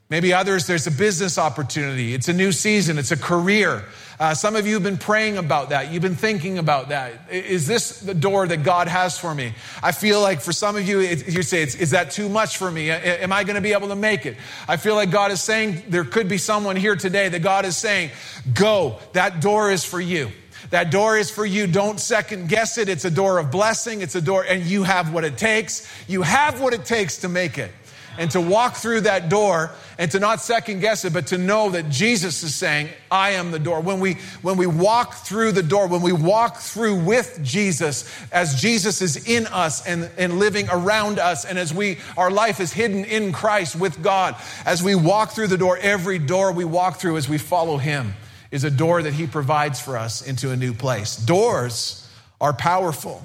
Maybe 0.10 0.34
others, 0.34 0.68
there's 0.68 0.86
a 0.86 0.92
business 0.92 1.38
opportunity. 1.38 2.14
It's 2.14 2.28
a 2.28 2.34
new 2.34 2.52
season. 2.52 2.98
It's 2.98 3.12
a 3.12 3.18
career. 3.18 3.86
Uh, 4.24 4.34
some 4.34 4.56
of 4.56 4.66
you 4.66 4.74
have 4.76 4.84
been 4.84 4.96
praying 4.96 5.36
about 5.36 5.72
that. 5.72 5.92
You've 5.92 6.02
been 6.02 6.16
thinking 6.16 6.58
about 6.58 6.88
that. 6.88 7.30
Is 7.30 7.68
this 7.68 8.00
the 8.00 8.14
door 8.14 8.48
that 8.48 8.64
God 8.64 8.88
has 8.88 9.18
for 9.18 9.36
me? 9.36 9.54
I 9.84 9.92
feel 9.92 10.22
like 10.22 10.40
for 10.40 10.54
some 10.54 10.78
of 10.78 10.88
you, 10.88 11.02
you 11.02 11.44
say, 11.44 11.62
is 11.62 11.92
that 11.92 12.12
too 12.12 12.30
much 12.30 12.56
for 12.56 12.72
me? 12.72 12.90
Am 12.90 13.34
I 13.34 13.44
going 13.44 13.56
to 13.56 13.62
be 13.62 13.74
able 13.74 13.90
to 13.90 13.98
make 13.98 14.26
it? 14.26 14.38
I 14.66 14.78
feel 14.78 14.96
like 14.96 15.12
God 15.12 15.32
is 15.32 15.42
saying, 15.42 15.84
there 15.90 16.06
could 16.06 16.30
be 16.30 16.38
someone 16.38 16.78
here 16.78 16.96
today 16.96 17.28
that 17.28 17.42
God 17.42 17.66
is 17.66 17.76
saying, 17.76 18.12
go. 18.54 18.98
That 19.12 19.42
door 19.42 19.72
is 19.72 19.84
for 19.84 20.00
you. 20.00 20.32
That 20.70 20.90
door 20.90 21.18
is 21.18 21.30
for 21.30 21.46
you. 21.46 21.68
Don't 21.68 22.00
second 22.00 22.48
guess 22.48 22.78
it. 22.78 22.88
It's 22.88 23.04
a 23.04 23.12
door 23.12 23.40
of 23.40 23.52
blessing. 23.52 24.00
It's 24.00 24.16
a 24.16 24.22
door, 24.22 24.46
and 24.48 24.64
you 24.64 24.84
have 24.84 25.14
what 25.14 25.26
it 25.26 25.38
takes. 25.38 25.86
You 26.08 26.22
have 26.22 26.62
what 26.62 26.74
it 26.74 26.86
takes 26.86 27.18
to 27.18 27.28
make 27.28 27.58
it 27.58 27.74
and 28.18 28.30
to 28.32 28.42
walk 28.42 28.76
through 28.76 29.02
that 29.02 29.30
door 29.30 29.72
and 29.98 30.10
to 30.12 30.20
not 30.20 30.42
second 30.42 30.80
guess 30.80 31.06
it, 31.06 31.14
but 31.14 31.28
to 31.28 31.38
know 31.38 31.72
that 31.72 31.90
Jesus 31.90 32.44
is 32.44 32.54
saying, 32.54 32.90
I 33.12 33.32
am 33.32 33.52
the 33.52 33.60
door. 33.60 33.82
When 33.82 34.00
we, 34.00 34.16
when 34.42 34.58
we 34.58 34.68
walk 34.68 35.14
through 35.14 35.54
the 35.54 35.64
door, 35.64 35.88
when 35.88 36.02
we 36.02 36.12
walk 36.12 36.58
through 36.58 37.04
with 37.04 37.40
Jesus, 37.44 38.10
as 38.32 38.60
Jesus 38.60 39.02
is 39.02 39.28
in 39.28 39.48
us 39.48 39.86
and, 39.86 40.10
and 40.18 40.40
living 40.40 40.68
around 40.72 41.20
us, 41.20 41.46
and 41.46 41.58
as 41.58 41.74
we, 41.74 42.00
our 42.18 42.32
life 42.32 42.60
is 42.60 42.74
hidden 42.74 43.06
in 43.06 43.32
Christ 43.32 43.76
with 43.76 44.02
God, 44.02 44.36
as 44.66 44.82
we 44.84 44.96
walk 44.96 45.32
through 45.32 45.48
the 45.48 45.58
door, 45.58 45.78
every 45.78 46.20
door 46.20 46.52
we 46.52 46.66
walk 46.66 46.98
through 46.98 47.18
as 47.18 47.30
we 47.30 47.38
follow 47.38 47.78
Him 47.78 48.14
is 48.52 48.64
a 48.64 48.72
door 48.72 49.02
that 49.02 49.14
He 49.14 49.28
provides 49.28 49.82
for 49.82 49.98
us 49.98 50.22
into 50.26 50.52
a 50.52 50.56
new 50.56 50.74
place. 50.74 51.16
Doors 51.16 52.08
are 52.40 52.54
powerful. 52.54 53.24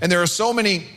And 0.00 0.10
there 0.10 0.22
are 0.22 0.26
so 0.26 0.52
many 0.52 0.88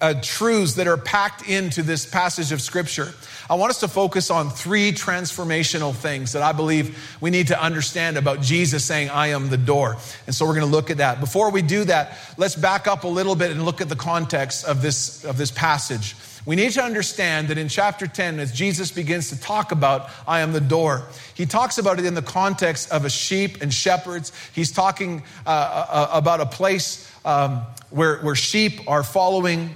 uh, 0.00 0.14
truths 0.22 0.74
that 0.74 0.86
are 0.86 0.96
packed 0.96 1.48
into 1.48 1.82
this 1.82 2.06
passage 2.06 2.52
of 2.52 2.60
Scripture. 2.62 3.12
I 3.50 3.54
want 3.54 3.70
us 3.70 3.80
to 3.80 3.88
focus 3.88 4.30
on 4.30 4.50
three 4.50 4.92
transformational 4.92 5.94
things 5.94 6.32
that 6.32 6.42
I 6.42 6.52
believe 6.52 6.98
we 7.20 7.30
need 7.30 7.48
to 7.48 7.62
understand 7.62 8.16
about 8.16 8.40
Jesus 8.40 8.84
saying, 8.84 9.10
I 9.10 9.28
am 9.28 9.50
the 9.50 9.56
door. 9.56 9.96
And 10.26 10.34
so 10.34 10.46
we're 10.46 10.54
going 10.54 10.66
to 10.66 10.72
look 10.72 10.90
at 10.90 10.98
that. 10.98 11.20
Before 11.20 11.50
we 11.50 11.62
do 11.62 11.84
that, 11.84 12.18
let's 12.36 12.56
back 12.56 12.86
up 12.86 13.04
a 13.04 13.08
little 13.08 13.34
bit 13.34 13.50
and 13.50 13.64
look 13.64 13.80
at 13.80 13.88
the 13.88 13.96
context 13.96 14.64
of 14.64 14.80
this, 14.82 15.24
of 15.24 15.36
this 15.38 15.50
passage. 15.50 16.14
We 16.46 16.56
need 16.56 16.72
to 16.72 16.82
understand 16.82 17.48
that 17.48 17.58
in 17.58 17.68
chapter 17.68 18.06
10, 18.06 18.40
as 18.40 18.52
Jesus 18.52 18.90
begins 18.90 19.28
to 19.28 19.38
talk 19.38 19.70
about, 19.70 20.08
I 20.26 20.40
am 20.40 20.52
the 20.52 20.60
door, 20.60 21.06
he 21.34 21.44
talks 21.44 21.76
about 21.78 21.98
it 21.98 22.06
in 22.06 22.14
the 22.14 22.22
context 22.22 22.90
of 22.90 23.04
a 23.04 23.10
sheep 23.10 23.60
and 23.60 23.72
shepherds. 23.72 24.32
He's 24.54 24.72
talking 24.72 25.22
uh, 25.46 25.50
uh, 25.50 26.08
about 26.12 26.40
a 26.40 26.46
place 26.46 27.07
um, 27.28 27.60
where, 27.90 28.16
where 28.20 28.34
sheep 28.34 28.80
are 28.88 29.02
following 29.02 29.74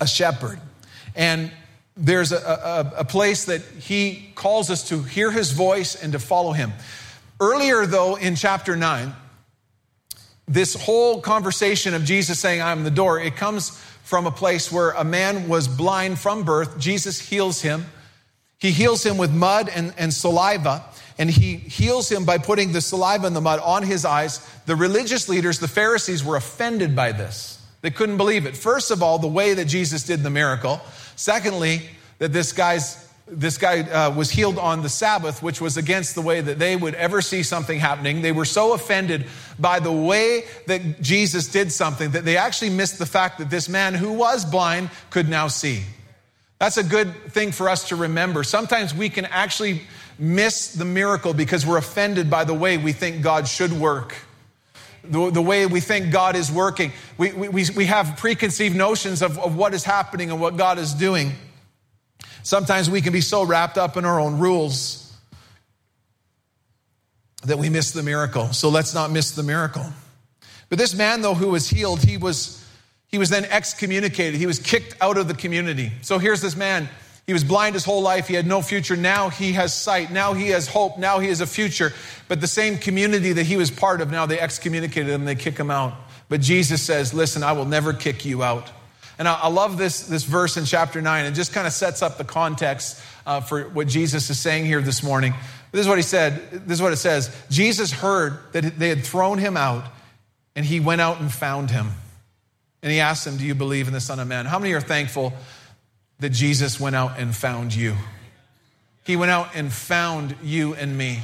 a 0.00 0.06
shepherd. 0.06 0.60
And 1.16 1.50
there's 1.96 2.30
a, 2.30 2.36
a, 2.36 3.00
a, 3.00 3.04
place 3.04 3.46
that 3.46 3.62
he 3.62 4.30
calls 4.36 4.70
us 4.70 4.88
to 4.90 5.02
hear 5.02 5.32
his 5.32 5.50
voice 5.50 6.00
and 6.00 6.12
to 6.12 6.20
follow 6.20 6.52
him. 6.52 6.72
Earlier, 7.40 7.84
though, 7.84 8.14
in 8.14 8.36
chapter 8.36 8.76
9, 8.76 9.12
this 10.46 10.80
whole 10.80 11.20
conversation 11.20 11.94
of 11.94 12.04
Jesus 12.04 12.38
saying, 12.38 12.62
I'm 12.62 12.84
the 12.84 12.92
door, 12.92 13.18
it 13.18 13.34
comes 13.34 13.70
from 14.04 14.28
a 14.28 14.30
place 14.30 14.70
where 14.70 14.90
a 14.90 15.04
man 15.04 15.48
was 15.48 15.66
blind 15.66 16.20
from 16.20 16.44
birth. 16.44 16.78
Jesus 16.78 17.18
heals 17.18 17.60
him. 17.60 17.86
He 18.58 18.70
heals 18.70 19.04
him 19.04 19.18
with 19.18 19.32
mud 19.32 19.68
and, 19.68 19.92
and 19.98 20.14
saliva, 20.14 20.84
and 21.18 21.28
he 21.28 21.56
heals 21.56 22.10
him 22.10 22.24
by 22.24 22.38
putting 22.38 22.72
the 22.72 22.80
saliva 22.80 23.26
and 23.26 23.34
the 23.34 23.40
mud 23.40 23.60
on 23.60 23.82
his 23.82 24.04
eyes. 24.04 24.38
The 24.66 24.76
religious 24.76 25.28
leaders, 25.28 25.58
the 25.58 25.68
Pharisees, 25.68 26.24
were 26.24 26.36
offended 26.36 26.94
by 26.94 27.12
this. 27.12 27.60
They 27.80 27.90
couldn't 27.90 28.16
believe 28.16 28.46
it. 28.46 28.56
First 28.56 28.90
of 28.90 29.02
all, 29.02 29.18
the 29.18 29.28
way 29.28 29.54
that 29.54 29.66
Jesus 29.66 30.04
did 30.04 30.22
the 30.22 30.30
miracle. 30.30 30.80
Secondly, 31.16 31.82
that 32.18 32.32
this 32.32 32.52
guy's 32.52 33.06
this 33.30 33.58
guy 33.58 33.80
uh, 33.82 34.10
was 34.10 34.30
healed 34.30 34.58
on 34.58 34.82
the 34.82 34.88
Sabbath, 34.88 35.42
which 35.42 35.60
was 35.60 35.76
against 35.76 36.14
the 36.14 36.22
way 36.22 36.40
that 36.40 36.58
they 36.58 36.74
would 36.74 36.94
ever 36.94 37.20
see 37.20 37.42
something 37.42 37.78
happening. 37.78 38.22
They 38.22 38.32
were 38.32 38.46
so 38.46 38.72
offended 38.72 39.26
by 39.58 39.80
the 39.80 39.92
way 39.92 40.44
that 40.66 41.02
Jesus 41.02 41.48
did 41.48 41.70
something 41.70 42.12
that 42.12 42.24
they 42.24 42.38
actually 42.38 42.70
missed 42.70 42.98
the 42.98 43.04
fact 43.04 43.38
that 43.38 43.50
this 43.50 43.68
man 43.68 43.94
who 43.94 44.14
was 44.14 44.46
blind 44.46 44.90
could 45.10 45.28
now 45.28 45.48
see. 45.48 45.82
That's 46.58 46.76
a 46.76 46.82
good 46.82 47.14
thing 47.32 47.52
for 47.52 47.68
us 47.68 47.88
to 47.90 47.96
remember. 47.96 48.42
Sometimes 48.42 48.94
we 48.94 49.10
can 49.10 49.26
actually 49.26 49.82
miss 50.18 50.72
the 50.72 50.84
miracle 50.84 51.32
because 51.32 51.64
we're 51.64 51.78
offended 51.78 52.28
by 52.28 52.44
the 52.44 52.54
way 52.54 52.76
we 52.76 52.92
think 52.92 53.22
God 53.22 53.46
should 53.46 53.72
work 53.72 54.16
the, 55.04 55.30
the 55.30 55.42
way 55.42 55.66
we 55.66 55.80
think 55.80 56.10
God 56.10 56.36
is 56.36 56.50
working. 56.50 56.92
We, 57.16 57.32
we, 57.32 57.64
we 57.74 57.86
have 57.86 58.16
preconceived 58.18 58.76
notions 58.76 59.22
of, 59.22 59.38
of 59.38 59.56
what 59.56 59.74
is 59.74 59.84
happening 59.84 60.30
and 60.30 60.40
what 60.40 60.56
God 60.56 60.78
is 60.78 60.92
doing. 60.94 61.32
Sometimes 62.42 62.88
we 62.90 63.00
can 63.00 63.12
be 63.12 63.20
so 63.20 63.44
wrapped 63.44 63.78
up 63.78 63.96
in 63.96 64.04
our 64.04 64.20
own 64.20 64.38
rules 64.38 65.04
that 67.44 67.58
we 67.58 67.70
miss 67.70 67.92
the 67.92 68.02
miracle. 68.02 68.52
So 68.52 68.68
let's 68.68 68.94
not 68.94 69.10
miss 69.10 69.32
the 69.32 69.42
miracle. 69.42 69.86
But 70.68 70.78
this 70.78 70.94
man, 70.94 71.22
though, 71.22 71.34
who 71.34 71.48
was 71.48 71.68
healed, 71.68 72.02
he 72.02 72.16
was, 72.16 72.64
he 73.06 73.18
was 73.18 73.30
then 73.30 73.44
excommunicated. 73.46 74.34
He 74.38 74.46
was 74.46 74.58
kicked 74.58 74.96
out 75.00 75.16
of 75.16 75.28
the 75.28 75.34
community. 75.34 75.92
So 76.02 76.18
here's 76.18 76.42
this 76.42 76.56
man 76.56 76.88
he 77.28 77.34
was 77.34 77.44
blind 77.44 77.74
his 77.74 77.84
whole 77.84 78.00
life. 78.00 78.26
He 78.26 78.32
had 78.32 78.46
no 78.46 78.62
future. 78.62 78.96
Now 78.96 79.28
he 79.28 79.52
has 79.52 79.74
sight. 79.74 80.10
Now 80.10 80.32
he 80.32 80.48
has 80.48 80.66
hope. 80.66 80.96
Now 80.96 81.18
he 81.18 81.28
has 81.28 81.42
a 81.42 81.46
future. 81.46 81.92
But 82.26 82.40
the 82.40 82.46
same 82.46 82.78
community 82.78 83.34
that 83.34 83.44
he 83.44 83.58
was 83.58 83.70
part 83.70 84.00
of, 84.00 84.10
now 84.10 84.24
they 84.24 84.40
excommunicated 84.40 85.10
him. 85.10 85.26
They 85.26 85.34
kick 85.34 85.58
him 85.58 85.70
out. 85.70 85.92
But 86.30 86.40
Jesus 86.40 86.80
says, 86.80 87.12
Listen, 87.12 87.42
I 87.42 87.52
will 87.52 87.66
never 87.66 87.92
kick 87.92 88.24
you 88.24 88.42
out. 88.42 88.70
And 89.18 89.28
I, 89.28 89.48
love 89.48 89.76
this, 89.76 90.08
this 90.08 90.24
verse 90.24 90.56
in 90.56 90.64
chapter 90.64 91.02
9. 91.02 91.26
It 91.26 91.32
just 91.32 91.52
kind 91.52 91.66
of 91.66 91.74
sets 91.74 92.00
up 92.00 92.16
the 92.16 92.24
context 92.24 92.98
uh, 93.26 93.42
for 93.42 93.64
what 93.64 93.88
Jesus 93.88 94.30
is 94.30 94.40
saying 94.40 94.64
here 94.64 94.80
this 94.80 95.02
morning. 95.02 95.34
This 95.70 95.82
is 95.82 95.86
what 95.86 95.98
he 95.98 96.02
said. 96.02 96.50
This 96.50 96.78
is 96.78 96.82
what 96.82 96.94
it 96.94 96.96
says. 96.96 97.30
Jesus 97.50 97.92
heard 97.92 98.38
that 98.52 98.78
they 98.78 98.88
had 98.88 99.04
thrown 99.04 99.36
him 99.36 99.54
out, 99.54 99.84
and 100.56 100.64
he 100.64 100.80
went 100.80 101.02
out 101.02 101.20
and 101.20 101.30
found 101.30 101.70
him. 101.70 101.88
And 102.82 102.90
he 102.90 103.00
asked 103.00 103.26
him, 103.26 103.36
Do 103.36 103.44
you 103.44 103.54
believe 103.54 103.86
in 103.86 103.92
the 103.92 104.00
Son 104.00 104.18
of 104.18 104.26
Man? 104.26 104.46
How 104.46 104.58
many 104.58 104.72
are 104.72 104.80
thankful 104.80 105.34
that 106.20 106.30
Jesus 106.30 106.80
went 106.80 106.96
out 106.96 107.18
and 107.18 107.34
found 107.34 107.74
you? 107.74 107.94
He 109.04 109.16
went 109.16 109.30
out 109.30 109.50
and 109.54 109.72
found 109.72 110.34
you 110.42 110.74
and 110.74 110.96
me. 110.96 111.20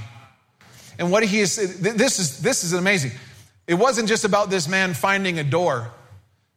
And 0.98 1.10
what 1.10 1.24
he 1.24 1.40
is, 1.40 1.80
this 1.80 2.18
is, 2.18 2.40
this 2.40 2.64
is 2.64 2.72
amazing. 2.72 3.12
It 3.66 3.74
wasn't 3.74 4.08
just 4.08 4.24
about 4.24 4.50
this 4.50 4.68
man 4.68 4.94
finding 4.94 5.38
a 5.38 5.44
door. 5.44 5.90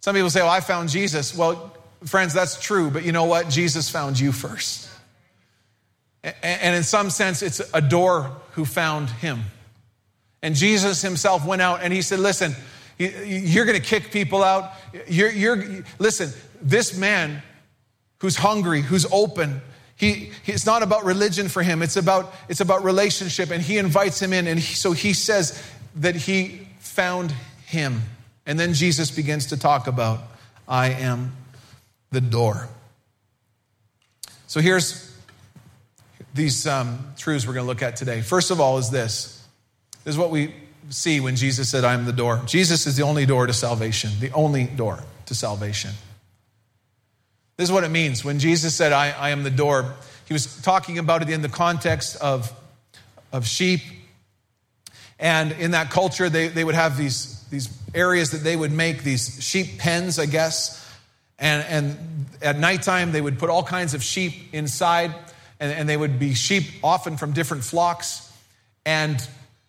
Some 0.02 0.16
people 0.16 0.30
say, 0.30 0.42
Oh, 0.42 0.48
I 0.48 0.60
found 0.60 0.90
Jesus. 0.90 1.36
Well, 1.36 1.76
friends, 2.06 2.34
that's 2.34 2.60
true, 2.62 2.90
but 2.90 3.04
you 3.04 3.12
know 3.12 3.26
what? 3.26 3.50
Jesus 3.50 3.90
found 3.90 4.20
you 4.20 4.32
first. 4.32 4.90
And 6.24 6.76
in 6.76 6.84
some 6.84 7.10
sense, 7.10 7.42
it's 7.42 7.62
a 7.74 7.82
door 7.82 8.32
who 8.52 8.66
found 8.66 9.10
him. 9.10 9.44
And 10.42 10.56
Jesus 10.56 11.02
himself 11.02 11.46
went 11.46 11.62
out 11.62 11.82
and 11.82 11.94
he 11.94 12.02
said, 12.02 12.20
Listen, 12.20 12.56
you're 12.98 13.66
going 13.66 13.80
to 13.80 13.86
kick 13.86 14.12
people 14.12 14.44
out. 14.44 14.72
You're, 15.08 15.32
you're, 15.32 15.84
listen, 16.00 16.32
this 16.62 16.98
man 16.98 17.42
who's 18.20 18.36
hungry, 18.38 18.82
who's 18.82 19.06
open, 19.12 19.62
he, 19.98 20.32
it's 20.46 20.66
not 20.66 20.84
about 20.84 21.06
religion 21.06 21.50
for 21.50 21.64
him. 21.64 21.82
It's 21.82 21.96
about, 21.96 22.34
it's 22.48 22.62
about 22.62 22.84
relationship. 22.84 23.50
And 23.50 23.62
he 23.62 23.80
invites 23.80 24.22
him 24.22 24.32
in. 24.32 24.46
And 24.46 24.60
he, 24.60 24.76
so 24.76 24.92
he 24.92 25.14
says 25.14 25.62
that 25.96 26.16
he 26.16 26.68
found 26.80 27.32
him. 27.66 28.02
And 28.46 28.60
then 28.60 28.76
Jesus 28.76 29.10
begins 29.10 29.48
to 29.48 29.58
talk 29.58 29.88
about, 29.88 30.20
I 30.68 30.90
am 30.90 31.36
the 32.12 32.22
door. 32.22 32.70
So 34.46 34.62
here's 34.62 35.12
these 36.36 36.68
um, 36.68 37.14
truths 37.18 37.48
we're 37.48 37.54
going 37.54 37.66
to 37.66 37.68
look 37.68 37.82
at 37.82 37.96
today. 37.96 38.22
First 38.22 38.52
of 38.52 38.62
all, 38.62 38.78
is 38.78 38.92
this. 38.92 39.44
This 40.04 40.14
is 40.14 40.18
what 40.18 40.30
we 40.30 40.54
see 40.90 41.20
when 41.20 41.36
Jesus 41.36 41.70
said, 41.70 41.84
I 41.84 41.94
am 41.96 42.06
the 42.06 42.14
door. 42.14 42.42
Jesus 42.46 42.86
is 42.86 42.96
the 42.96 43.04
only 43.04 43.26
door 43.26 43.48
to 43.48 43.54
salvation, 43.54 44.12
the 44.20 44.32
only 44.32 44.66
door 44.66 45.04
to 45.26 45.36
salvation. 45.36 45.92
This 47.58 47.70
is 47.70 47.72
what 47.72 47.84
it 47.84 47.90
means. 47.90 48.24
When 48.24 48.38
Jesus 48.38 48.76
said, 48.76 48.94
I, 48.94 49.10
I 49.10 49.32
am 49.32 49.42
the 49.42 49.50
door, 49.50 49.96
he 50.28 50.34
was 50.34 50.62
talking 50.62 51.00
about 51.00 51.24
it 51.24 51.30
in 51.30 51.42
the 51.42 51.50
context 51.50 52.16
of, 52.18 52.52
of 53.32 53.48
sheep. 53.48 53.82
And 55.20 55.52
in 55.54 55.72
that 55.72 55.90
culture, 55.90 56.30
they, 56.30 56.50
they 56.50 56.64
would 56.64 56.76
have 56.76 56.98
these, 56.98 57.44
these 57.50 57.68
areas 57.96 58.30
that 58.32 58.44
they 58.44 58.56
would 58.56 58.72
make, 58.72 59.04
these 59.04 59.44
sheep 59.44 59.80
pens, 59.80 60.20
I 60.20 60.28
guess. 60.28 60.88
And, 61.40 61.66
and 61.68 62.26
at 62.44 62.60
nighttime, 62.60 63.12
they 63.12 63.22
would 63.22 63.40
put 63.40 63.50
all 63.50 63.64
kinds 63.64 63.96
of 63.96 64.04
sheep 64.04 64.54
inside, 64.54 65.16
and, 65.60 65.72
and 65.72 65.90
they 65.90 65.98
would 65.98 66.20
be 66.20 66.36
sheep 66.36 66.66
often 66.84 67.18
from 67.18 67.34
different 67.34 67.64
flocks. 67.64 68.32
And 68.86 69.20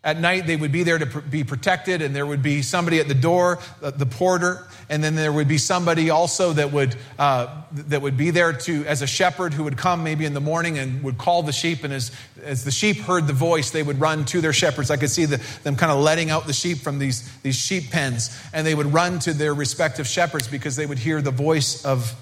at 0.05 0.21
night, 0.21 0.47
they 0.47 0.55
would 0.55 0.71
be 0.71 0.85
there 0.85 0.99
to 0.99 1.21
be 1.23 1.43
protected, 1.43 2.02
and 2.02 2.14
there 2.14 2.25
would 2.25 2.43
be 2.43 2.62
somebody 2.62 3.00
at 3.00 3.09
the 3.09 3.14
door, 3.14 3.59
the, 3.81 3.90
the 3.90 4.07
porter, 4.07 4.69
and 4.88 5.02
then 5.02 5.17
there 5.17 5.33
would 5.33 5.49
be 5.49 5.59
somebody 5.59 6.09
also 6.09 6.52
that 6.52 6.73
would 6.73 6.95
uh, 7.19 7.62
that 7.73 8.00
would 8.00 8.17
be 8.17 8.31
there 8.31 8.52
to 8.52 8.85
as 8.87 9.02
a 9.02 9.09
shepherd 9.09 9.52
who 9.52 9.64
would 9.64 9.76
come 9.76 10.05
maybe 10.05 10.25
in 10.25 10.35
the 10.35 10.40
morning 10.40 10.78
and 10.78 11.02
would 11.02 11.19
call 11.19 11.43
the 11.43 11.52
sheep. 11.52 11.83
And 11.83 11.93
as 11.93 12.12
as 12.45 12.64
the 12.64 12.71
sheep 12.71 12.99
heard 12.99 13.26
the 13.26 13.33
voice, 13.33 13.71
they 13.71 13.83
would 13.83 14.00
run 14.00 14.25
to 14.26 14.40
their 14.40 14.52
shepherds. 14.52 14.90
I 14.90 14.97
could 14.97 15.11
see 15.11 15.25
the, 15.25 15.38
them 15.64 15.75
kind 15.75 15.90
of 15.90 15.99
letting 15.99 16.31
out 16.31 16.47
the 16.47 16.52
sheep 16.52 16.78
from 16.78 17.00
these 17.00 17.28
these 17.43 17.57
sheep 17.57 17.90
pens, 17.90 18.31
and 18.52 18.64
they 18.64 18.76
would 18.76 18.93
run 18.93 19.19
to 19.21 19.33
their 19.33 19.52
respective 19.52 20.07
shepherds 20.07 20.47
because 20.47 20.76
they 20.76 20.87
would 20.87 20.99
hear 20.99 21.21
the 21.21 21.33
voice 21.33 21.85
of 21.85 22.14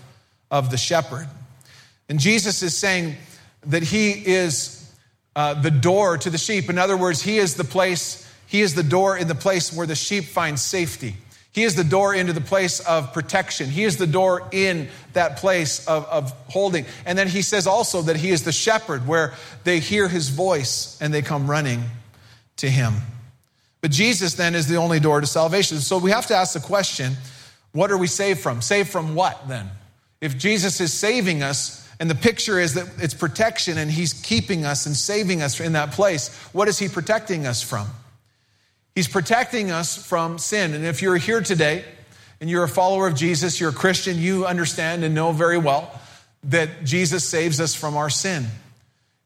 of 0.50 0.70
the 0.70 0.78
shepherd. 0.78 1.28
And 2.08 2.18
Jesus 2.18 2.62
is 2.62 2.74
saying 2.74 3.16
that 3.66 3.82
he 3.82 4.12
is 4.12 4.75
uh, 5.36 5.54
the 5.54 5.70
door 5.70 6.16
to 6.18 6.30
the 6.30 6.38
sheep. 6.38 6.68
In 6.68 6.78
other 6.78 6.96
words, 6.96 7.22
he 7.22 7.36
is 7.36 7.54
the 7.54 7.64
place, 7.64 8.28
he 8.46 8.62
is 8.62 8.74
the 8.74 8.82
door 8.82 9.16
in 9.16 9.28
the 9.28 9.34
place 9.34 9.72
where 9.72 9.86
the 9.86 9.94
sheep 9.94 10.24
find 10.24 10.58
safety. 10.58 11.14
He 11.52 11.62
is 11.62 11.74
the 11.74 11.84
door 11.84 12.14
into 12.14 12.32
the 12.32 12.40
place 12.40 12.80
of 12.80 13.12
protection. 13.12 13.70
He 13.70 13.84
is 13.84 13.96
the 13.96 14.06
door 14.06 14.48
in 14.52 14.88
that 15.12 15.36
place 15.36 15.86
of, 15.86 16.04
of 16.06 16.32
holding. 16.48 16.84
And 17.06 17.16
then 17.16 17.28
he 17.28 17.40
says 17.42 17.66
also 17.66 18.02
that 18.02 18.16
he 18.16 18.30
is 18.30 18.44
the 18.44 18.52
shepherd 18.52 19.06
where 19.06 19.32
they 19.64 19.78
hear 19.80 20.08
his 20.08 20.28
voice 20.28 20.98
and 21.00 21.14
they 21.14 21.22
come 21.22 21.48
running 21.48 21.84
to 22.56 22.68
him. 22.68 22.94
But 23.80 23.90
Jesus 23.90 24.34
then 24.34 24.54
is 24.54 24.68
the 24.68 24.76
only 24.76 25.00
door 25.00 25.20
to 25.20 25.26
salvation. 25.26 25.78
So 25.78 25.96
we 25.98 26.10
have 26.10 26.26
to 26.26 26.34
ask 26.34 26.54
the 26.54 26.60
question 26.60 27.14
what 27.72 27.90
are 27.90 27.98
we 27.98 28.06
saved 28.06 28.40
from? 28.40 28.62
Saved 28.62 28.88
from 28.88 29.14
what 29.14 29.48
then? 29.48 29.68
If 30.20 30.38
Jesus 30.38 30.80
is 30.80 30.94
saving 30.94 31.42
us, 31.42 31.85
and 31.98 32.10
the 32.10 32.14
picture 32.14 32.60
is 32.60 32.74
that 32.74 32.86
it's 32.98 33.14
protection 33.14 33.78
and 33.78 33.90
he's 33.90 34.12
keeping 34.12 34.64
us 34.64 34.86
and 34.86 34.94
saving 34.94 35.40
us 35.42 35.60
in 35.60 35.72
that 35.72 35.92
place. 35.92 36.34
What 36.52 36.68
is 36.68 36.78
he 36.78 36.88
protecting 36.88 37.46
us 37.46 37.62
from? 37.62 37.88
He's 38.94 39.08
protecting 39.08 39.70
us 39.70 39.96
from 39.96 40.38
sin. 40.38 40.74
And 40.74 40.84
if 40.84 41.02
you're 41.02 41.16
here 41.16 41.40
today 41.40 41.84
and 42.40 42.50
you're 42.50 42.64
a 42.64 42.68
follower 42.68 43.06
of 43.06 43.14
Jesus, 43.14 43.60
you're 43.60 43.70
a 43.70 43.74
Christian, 43.74 44.18
you 44.18 44.46
understand 44.46 45.04
and 45.04 45.14
know 45.14 45.32
very 45.32 45.58
well 45.58 46.00
that 46.44 46.84
Jesus 46.84 47.24
saves 47.24 47.60
us 47.60 47.74
from 47.74 47.96
our 47.96 48.10
sin. 48.10 48.46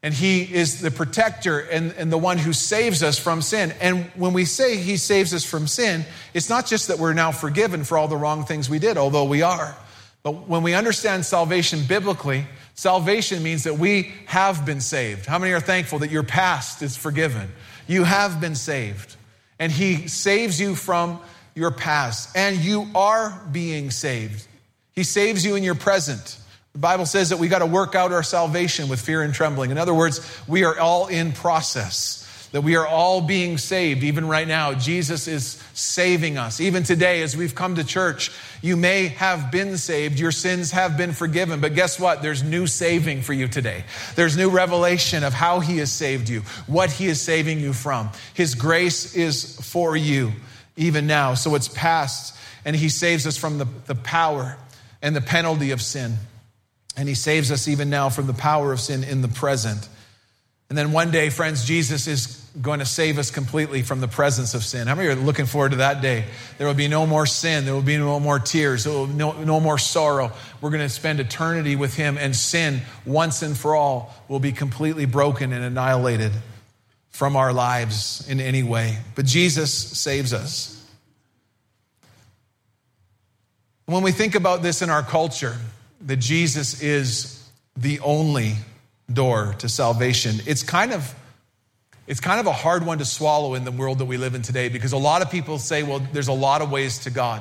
And 0.02 0.14
he 0.14 0.42
is 0.42 0.80
the 0.80 0.90
protector 0.90 1.58
and, 1.58 1.92
and 1.92 2.10
the 2.10 2.18
one 2.18 2.38
who 2.38 2.52
saves 2.52 3.02
us 3.02 3.18
from 3.18 3.42
sin. 3.42 3.74
And 3.80 4.04
when 4.14 4.32
we 4.32 4.44
say 4.46 4.76
he 4.76 4.96
saves 4.96 5.34
us 5.34 5.44
from 5.44 5.66
sin, 5.66 6.06
it's 6.32 6.48
not 6.48 6.66
just 6.66 6.88
that 6.88 6.98
we're 6.98 7.12
now 7.12 7.32
forgiven 7.32 7.84
for 7.84 7.98
all 7.98 8.08
the 8.08 8.16
wrong 8.16 8.44
things 8.44 8.70
we 8.70 8.78
did, 8.78 8.96
although 8.96 9.24
we 9.24 9.42
are. 9.42 9.76
But 10.22 10.48
when 10.48 10.62
we 10.62 10.74
understand 10.74 11.26
salvation 11.26 11.84
biblically, 11.86 12.46
Salvation 12.80 13.42
means 13.42 13.64
that 13.64 13.76
we 13.76 14.10
have 14.24 14.64
been 14.64 14.80
saved. 14.80 15.26
How 15.26 15.38
many 15.38 15.52
are 15.52 15.60
thankful 15.60 15.98
that 15.98 16.10
your 16.10 16.22
past 16.22 16.80
is 16.80 16.96
forgiven? 16.96 17.52
You 17.86 18.04
have 18.04 18.40
been 18.40 18.54
saved. 18.54 19.16
And 19.58 19.70
He 19.70 20.08
saves 20.08 20.58
you 20.58 20.74
from 20.74 21.20
your 21.54 21.72
past. 21.72 22.34
And 22.34 22.56
you 22.56 22.88
are 22.94 23.38
being 23.52 23.90
saved. 23.90 24.46
He 24.94 25.04
saves 25.04 25.44
you 25.44 25.56
in 25.56 25.62
your 25.62 25.74
present. 25.74 26.38
The 26.72 26.78
Bible 26.78 27.04
says 27.04 27.28
that 27.28 27.38
we 27.38 27.48
got 27.48 27.58
to 27.58 27.66
work 27.66 27.94
out 27.94 28.12
our 28.12 28.22
salvation 28.22 28.88
with 28.88 28.98
fear 28.98 29.20
and 29.20 29.34
trembling. 29.34 29.70
In 29.70 29.76
other 29.76 29.92
words, 29.92 30.40
we 30.48 30.64
are 30.64 30.80
all 30.80 31.08
in 31.08 31.32
process 31.32 32.26
that 32.52 32.62
we 32.62 32.76
are 32.76 32.86
all 32.86 33.20
being 33.20 33.58
saved. 33.58 34.02
Even 34.02 34.26
right 34.26 34.46
now, 34.46 34.74
Jesus 34.74 35.28
is 35.28 35.62
saving 35.72 36.36
us. 36.36 36.60
Even 36.60 36.82
today, 36.82 37.22
as 37.22 37.36
we've 37.36 37.54
come 37.54 37.76
to 37.76 37.84
church, 37.84 38.32
you 38.60 38.76
may 38.76 39.06
have 39.06 39.52
been 39.52 39.76
saved. 39.76 40.18
Your 40.18 40.32
sins 40.32 40.72
have 40.72 40.96
been 40.96 41.12
forgiven. 41.12 41.60
But 41.60 41.74
guess 41.74 42.00
what? 42.00 42.22
There's 42.22 42.42
new 42.42 42.66
saving 42.66 43.22
for 43.22 43.32
you 43.32 43.46
today. 43.46 43.84
There's 44.16 44.36
new 44.36 44.50
revelation 44.50 45.22
of 45.22 45.32
how 45.32 45.60
He 45.60 45.78
has 45.78 45.92
saved 45.92 46.28
you, 46.28 46.40
what 46.66 46.90
He 46.90 47.06
is 47.06 47.20
saving 47.20 47.60
you 47.60 47.72
from. 47.72 48.10
His 48.34 48.56
grace 48.56 49.14
is 49.14 49.56
for 49.60 49.96
you 49.96 50.32
even 50.76 51.06
now. 51.06 51.34
So 51.34 51.54
it's 51.54 51.68
past, 51.68 52.36
and 52.64 52.74
He 52.74 52.88
saves 52.88 53.26
us 53.26 53.36
from 53.36 53.58
the, 53.58 53.66
the 53.86 53.94
power 53.94 54.56
and 55.02 55.14
the 55.14 55.20
penalty 55.20 55.70
of 55.70 55.80
sin. 55.80 56.14
And 56.96 57.08
He 57.08 57.14
saves 57.14 57.52
us 57.52 57.68
even 57.68 57.90
now 57.90 58.08
from 58.08 58.26
the 58.26 58.34
power 58.34 58.72
of 58.72 58.80
sin 58.80 59.04
in 59.04 59.22
the 59.22 59.28
present. 59.28 59.88
And 60.70 60.78
then 60.78 60.92
one 60.92 61.10
day, 61.10 61.30
friends, 61.30 61.64
Jesus 61.64 62.06
is 62.06 62.48
going 62.62 62.78
to 62.78 62.86
save 62.86 63.18
us 63.18 63.32
completely 63.32 63.82
from 63.82 64.00
the 64.00 64.06
presence 64.06 64.54
of 64.54 64.64
sin. 64.64 64.86
How 64.86 64.94
many 64.94 65.08
are 65.08 65.16
looking 65.16 65.46
forward 65.46 65.72
to 65.72 65.78
that 65.78 66.00
day? 66.00 66.26
There 66.58 66.66
will 66.68 66.74
be 66.74 66.86
no 66.86 67.06
more 67.06 67.26
sin. 67.26 67.64
There 67.64 67.74
will 67.74 67.82
be 67.82 67.96
no 67.96 68.20
more 68.20 68.38
tears. 68.38 68.84
There 68.84 68.92
will 68.92 69.08
be 69.08 69.14
no, 69.14 69.32
no 69.32 69.58
more 69.58 69.78
sorrow. 69.78 70.30
We're 70.60 70.70
going 70.70 70.82
to 70.82 70.88
spend 70.88 71.18
eternity 71.18 71.74
with 71.74 71.96
Him, 71.96 72.16
and 72.16 72.36
sin, 72.36 72.82
once 73.04 73.42
and 73.42 73.58
for 73.58 73.74
all, 73.74 74.14
will 74.28 74.38
be 74.38 74.52
completely 74.52 75.06
broken 75.06 75.52
and 75.52 75.64
annihilated 75.64 76.30
from 77.08 77.34
our 77.34 77.52
lives 77.52 78.24
in 78.28 78.38
any 78.40 78.62
way. 78.62 78.98
But 79.16 79.26
Jesus 79.26 79.72
saves 79.74 80.32
us. 80.32 80.76
When 83.86 84.04
we 84.04 84.12
think 84.12 84.36
about 84.36 84.62
this 84.62 84.82
in 84.82 84.90
our 84.90 85.02
culture, 85.02 85.56
that 86.02 86.18
Jesus 86.18 86.80
is 86.80 87.44
the 87.76 87.98
only 88.00 88.54
door 89.12 89.54
to 89.58 89.68
salvation. 89.68 90.36
It's 90.46 90.62
kind 90.62 90.92
of 90.92 91.14
it's 92.06 92.20
kind 92.20 92.40
of 92.40 92.46
a 92.46 92.52
hard 92.52 92.84
one 92.84 92.98
to 92.98 93.04
swallow 93.04 93.54
in 93.54 93.64
the 93.64 93.70
world 93.70 93.98
that 93.98 94.06
we 94.06 94.16
live 94.16 94.34
in 94.34 94.42
today 94.42 94.68
because 94.68 94.92
a 94.92 94.98
lot 94.98 95.22
of 95.22 95.30
people 95.30 95.58
say, 95.58 95.84
well, 95.84 96.00
there's 96.12 96.26
a 96.26 96.32
lot 96.32 96.60
of 96.60 96.70
ways 96.70 96.98
to 97.00 97.10
God. 97.10 97.40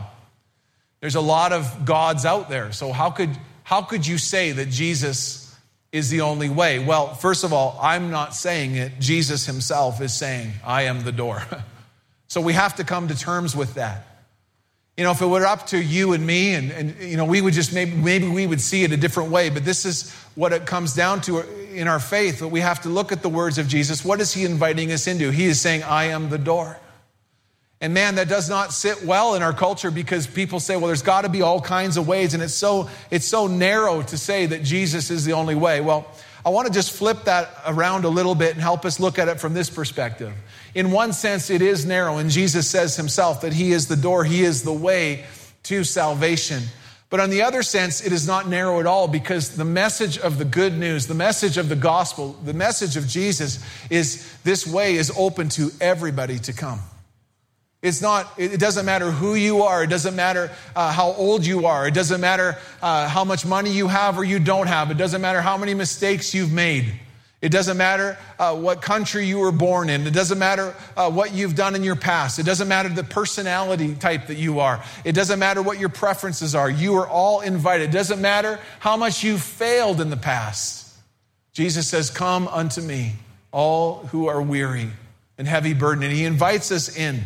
There's 1.01 1.15
a 1.15 1.21
lot 1.21 1.53
of 1.53 1.85
gods 1.85 2.23
out 2.23 2.49
there. 2.49 2.71
So 2.71 2.91
how 2.91 3.09
could 3.09 3.31
how 3.63 3.81
could 3.81 4.05
you 4.05 4.17
say 4.17 4.51
that 4.51 4.69
Jesus 4.69 5.55
is 5.91 6.09
the 6.09 6.21
only 6.21 6.49
way? 6.49 6.79
Well, 6.79 7.13
first 7.13 7.43
of 7.43 7.53
all, 7.53 7.79
I'm 7.81 8.11
not 8.11 8.35
saying 8.35 8.75
it. 8.75 8.99
Jesus 8.99 9.45
himself 9.45 10.01
is 10.01 10.13
saying, 10.13 10.53
I 10.63 10.83
am 10.83 11.03
the 11.03 11.11
door. 11.11 11.43
so 12.27 12.41
we 12.41 12.53
have 12.53 12.75
to 12.75 12.83
come 12.83 13.07
to 13.07 13.17
terms 13.17 13.55
with 13.55 13.75
that. 13.75 14.05
You 14.99 15.05
know, 15.05 15.11
if 15.11 15.21
it 15.21 15.27
were 15.27 15.45
up 15.45 15.67
to 15.67 15.81
you 15.81 16.11
and 16.11 16.27
me, 16.27 16.55
and, 16.55 16.71
and 16.71 16.93
you 16.99 17.15
know, 17.15 17.23
we 17.23 17.39
would 17.39 17.53
just 17.53 17.71
maybe, 17.71 17.93
maybe 17.93 18.27
we 18.27 18.45
would 18.45 18.59
see 18.59 18.83
it 18.83 18.91
a 18.91 18.97
different 18.97 19.31
way, 19.31 19.49
but 19.49 19.63
this 19.63 19.85
is 19.85 20.13
what 20.35 20.51
it 20.51 20.65
comes 20.65 20.93
down 20.93 21.21
to 21.21 21.39
in 21.73 21.87
our 21.87 22.01
faith. 22.01 22.41
But 22.41 22.49
we 22.49 22.59
have 22.59 22.81
to 22.81 22.89
look 22.89 23.13
at 23.13 23.21
the 23.21 23.29
words 23.29 23.57
of 23.57 23.69
Jesus. 23.69 24.03
What 24.03 24.19
is 24.19 24.33
he 24.33 24.43
inviting 24.43 24.91
us 24.91 25.07
into? 25.07 25.31
He 25.31 25.45
is 25.45 25.61
saying, 25.61 25.83
I 25.83 26.07
am 26.07 26.29
the 26.29 26.37
door. 26.37 26.77
And 27.79 27.93
man, 27.93 28.15
that 28.15 28.27
does 28.27 28.49
not 28.49 28.73
sit 28.73 29.05
well 29.05 29.35
in 29.35 29.41
our 29.41 29.53
culture 29.53 29.89
because 29.89 30.27
people 30.27 30.59
say, 30.59 30.75
well, 30.75 30.87
there's 30.87 31.01
got 31.01 31.21
to 31.21 31.29
be 31.29 31.43
all 31.43 31.61
kinds 31.61 31.95
of 31.95 32.05
ways. 32.05 32.33
And 32.33 32.43
it's 32.43 32.53
so, 32.53 32.89
it's 33.09 33.25
so 33.25 33.47
narrow 33.47 34.01
to 34.01 34.17
say 34.17 34.47
that 34.47 34.63
Jesus 34.63 35.11
is 35.11 35.23
the 35.23 35.31
only 35.31 35.55
way. 35.55 35.79
Well, 35.79 36.07
I 36.45 36.49
want 36.49 36.67
to 36.67 36.73
just 36.73 36.91
flip 36.91 37.23
that 37.23 37.49
around 37.65 38.03
a 38.03 38.09
little 38.09 38.35
bit 38.35 38.51
and 38.51 38.61
help 38.61 38.83
us 38.83 38.99
look 38.99 39.17
at 39.17 39.29
it 39.29 39.39
from 39.39 39.53
this 39.53 39.69
perspective. 39.69 40.33
In 40.75 40.91
one 40.91 41.13
sense, 41.13 41.49
it 41.49 41.61
is 41.61 41.85
narrow, 41.85 42.17
and 42.17 42.29
Jesus 42.29 42.69
says 42.69 42.95
himself 42.95 43.41
that 43.41 43.53
he 43.53 43.71
is 43.71 43.87
the 43.87 43.95
door, 43.95 44.23
he 44.23 44.43
is 44.43 44.63
the 44.63 44.73
way 44.73 45.25
to 45.63 45.83
salvation. 45.83 46.63
But 47.09 47.19
on 47.19 47.31
the 47.31 47.41
other 47.41 47.63
sense, 47.63 48.05
it 48.05 48.11
is 48.11 48.27
not 48.27 48.47
narrow 48.47 48.79
at 48.79 48.85
all 48.85 49.07
because 49.07 49.55
the 49.55 49.65
message 49.65 50.19
of 50.19 50.37
the 50.37 50.45
good 50.45 50.77
news, 50.77 51.07
the 51.07 51.15
message 51.15 51.57
of 51.57 51.67
the 51.67 51.75
gospel, 51.75 52.37
the 52.43 52.53
message 52.53 52.97
of 52.97 53.07
Jesus 53.07 53.63
is 53.89 54.31
this 54.43 54.67
way 54.67 54.95
is 54.95 55.11
open 55.17 55.49
to 55.49 55.71
everybody 55.81 56.37
to 56.39 56.53
come. 56.53 56.79
It's 57.81 58.01
not, 58.01 58.31
it 58.37 58.59
doesn't 58.59 58.85
matter 58.85 59.09
who 59.09 59.35
you 59.35 59.63
are. 59.63 59.83
It 59.83 59.89
doesn't 59.89 60.15
matter 60.15 60.51
uh, 60.75 60.91
how 60.91 61.13
old 61.13 61.45
you 61.45 61.65
are. 61.65 61.87
It 61.87 61.93
doesn't 61.93 62.19
matter 62.19 62.57
uh, 62.81 63.07
how 63.07 63.23
much 63.23 63.45
money 63.45 63.71
you 63.71 63.87
have 63.87 64.17
or 64.17 64.23
you 64.23 64.37
don't 64.37 64.67
have. 64.67 64.91
It 64.91 64.97
doesn't 64.97 65.21
matter 65.21 65.41
how 65.41 65.57
many 65.57 65.73
mistakes 65.73 66.33
you've 66.33 66.51
made. 66.51 66.93
It 67.41 67.53
doesn't 67.53 67.77
matter 67.77 68.17
uh, 68.37 68.53
what 68.55 68.81
country 68.81 69.25
you 69.25 69.39
were 69.39 69.53
born 69.53 69.89
in. 69.89 70.05
It 70.05 70.13
doesn't 70.13 70.39
matter 70.39 70.75
uh, 70.97 71.09
what 71.09 71.33
you've 71.33 71.55
done 71.55 71.73
in 71.73 71.83
your 71.83 71.95
past. 71.95 72.37
It 72.37 72.45
doesn't 72.45 72.67
matter 72.67 72.89
the 72.89 73.03
personality 73.03 73.95
type 73.95 74.27
that 74.27 74.35
you 74.35 74.59
are. 74.59 74.83
It 75.05 75.13
doesn't 75.13 75.39
matter 75.39 75.61
what 75.61 75.79
your 75.79 75.87
preferences 75.87 76.53
are. 76.53 76.69
You 76.69 76.97
are 76.97 77.07
all 77.07 77.39
invited. 77.39 77.89
It 77.89 77.93
doesn't 77.93 78.19
matter 78.19 78.59
how 78.79 78.97
much 78.97 79.23
you 79.23 79.37
failed 79.37 80.01
in 80.01 80.09
the 80.09 80.17
past. 80.17 80.93
Jesus 81.53 81.87
says, 81.87 82.09
Come 82.09 82.49
unto 82.49 82.81
me, 82.81 83.13
all 83.53 83.99
who 84.07 84.27
are 84.27 84.41
weary 84.41 84.89
and 85.37 85.47
heavy 85.47 85.73
burden. 85.73 86.03
And 86.03 86.11
he 86.11 86.25
invites 86.25 86.73
us 86.73 86.93
in. 86.93 87.21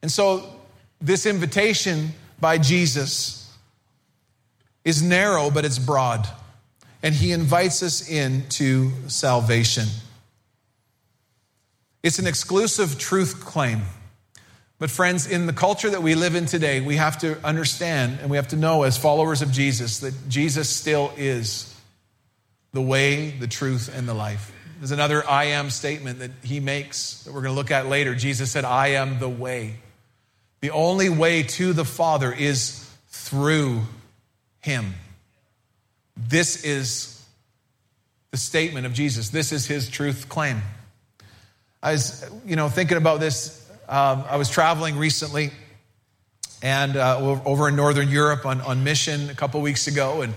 And 0.00 0.10
so, 0.10 0.50
this 0.98 1.26
invitation 1.26 2.12
by 2.40 2.56
Jesus 2.56 3.54
is 4.82 5.02
narrow, 5.02 5.50
but 5.50 5.66
it's 5.66 5.78
broad 5.78 6.26
and 7.02 7.14
he 7.14 7.32
invites 7.32 7.82
us 7.82 8.08
into 8.08 8.90
salvation. 9.08 9.86
It's 12.02 12.18
an 12.18 12.26
exclusive 12.26 12.98
truth 12.98 13.44
claim. 13.44 13.82
But, 14.78 14.90
friends, 14.90 15.26
in 15.26 15.46
the 15.46 15.52
culture 15.52 15.88
that 15.88 16.02
we 16.02 16.14
live 16.14 16.34
in 16.34 16.46
today, 16.46 16.80
we 16.80 16.96
have 16.96 17.18
to 17.20 17.42
understand 17.44 18.18
and 18.20 18.30
we 18.30 18.36
have 18.36 18.48
to 18.48 18.56
know 18.56 18.82
as 18.82 18.98
followers 18.98 19.40
of 19.40 19.50
Jesus 19.50 20.00
that 20.00 20.28
Jesus 20.28 20.68
still 20.68 21.12
is 21.16 21.74
the 22.72 22.82
way, 22.82 23.30
the 23.30 23.46
truth, 23.46 23.90
and 23.96 24.06
the 24.06 24.14
life. 24.14 24.52
There's 24.78 24.90
another 24.90 25.26
I 25.28 25.44
am 25.44 25.70
statement 25.70 26.18
that 26.18 26.30
he 26.42 26.60
makes 26.60 27.22
that 27.22 27.32
we're 27.32 27.40
going 27.40 27.54
to 27.54 27.56
look 27.56 27.70
at 27.70 27.86
later. 27.86 28.14
Jesus 28.14 28.50
said, 28.50 28.66
I 28.66 28.88
am 28.88 29.18
the 29.18 29.28
way. 29.28 29.76
The 30.60 30.70
only 30.70 31.08
way 31.08 31.42
to 31.42 31.72
the 31.72 31.84
Father 31.84 32.32
is 32.32 32.86
through 33.08 33.80
him. 34.60 34.94
This 36.16 36.64
is 36.64 37.24
the 38.30 38.36
statement 38.36 38.86
of 38.86 38.92
Jesus. 38.92 39.30
This 39.30 39.52
is 39.52 39.66
his 39.66 39.88
truth 39.88 40.28
claim. 40.28 40.62
I 41.82 41.92
was, 41.92 42.28
you 42.44 42.56
know, 42.56 42.68
thinking 42.68 42.96
about 42.96 43.20
this. 43.20 43.62
Um, 43.88 44.24
I 44.28 44.36
was 44.36 44.50
traveling 44.50 44.96
recently 44.96 45.50
and 46.62 46.96
uh, 46.96 47.38
over 47.44 47.68
in 47.68 47.76
Northern 47.76 48.08
Europe 48.08 48.46
on, 48.46 48.60
on 48.62 48.82
mission 48.82 49.30
a 49.30 49.34
couple 49.34 49.60
weeks 49.60 49.86
ago, 49.86 50.22
and 50.22 50.34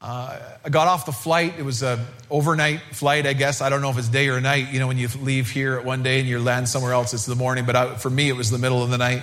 uh, 0.00 0.38
I 0.64 0.68
got 0.68 0.88
off 0.88 1.06
the 1.06 1.12
flight. 1.12 1.54
It 1.58 1.64
was 1.64 1.82
a 1.82 2.04
overnight 2.30 2.80
flight, 2.92 3.26
I 3.26 3.32
guess. 3.32 3.60
I 3.60 3.68
don't 3.68 3.80
know 3.80 3.90
if 3.90 3.98
it's 3.98 4.08
day 4.08 4.28
or 4.28 4.40
night. 4.40 4.72
You 4.72 4.80
know, 4.80 4.86
when 4.86 4.98
you 4.98 5.08
leave 5.20 5.50
here 5.50 5.80
one 5.80 6.02
day 6.02 6.18
and 6.20 6.28
you 6.28 6.38
land 6.40 6.68
somewhere 6.68 6.92
else, 6.92 7.14
it's 7.14 7.26
the 7.26 7.34
morning. 7.34 7.64
But 7.64 7.76
I, 7.76 7.94
for 7.96 8.10
me, 8.10 8.28
it 8.28 8.36
was 8.36 8.50
the 8.50 8.58
middle 8.58 8.82
of 8.82 8.90
the 8.90 8.98
night. 8.98 9.22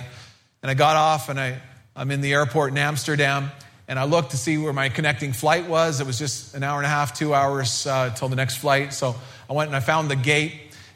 And 0.62 0.70
I 0.70 0.74
got 0.74 0.96
off, 0.96 1.28
and 1.28 1.38
I, 1.38 1.60
I'm 1.94 2.10
in 2.10 2.20
the 2.20 2.32
airport 2.32 2.72
in 2.72 2.78
Amsterdam, 2.78 3.50
and 3.92 3.98
I 3.98 4.04
looked 4.04 4.30
to 4.30 4.38
see 4.38 4.56
where 4.56 4.72
my 4.72 4.88
connecting 4.88 5.34
flight 5.34 5.68
was. 5.68 6.00
It 6.00 6.06
was 6.06 6.18
just 6.18 6.54
an 6.54 6.62
hour 6.62 6.78
and 6.78 6.86
a 6.86 6.88
half, 6.88 7.12
two 7.12 7.34
hours 7.34 7.86
uh, 7.86 8.08
till 8.16 8.28
the 8.28 8.36
next 8.36 8.56
flight. 8.56 8.94
So 8.94 9.14
I 9.50 9.52
went 9.52 9.68
and 9.68 9.76
I 9.76 9.80
found 9.80 10.10
the 10.10 10.16
gate. 10.16 10.54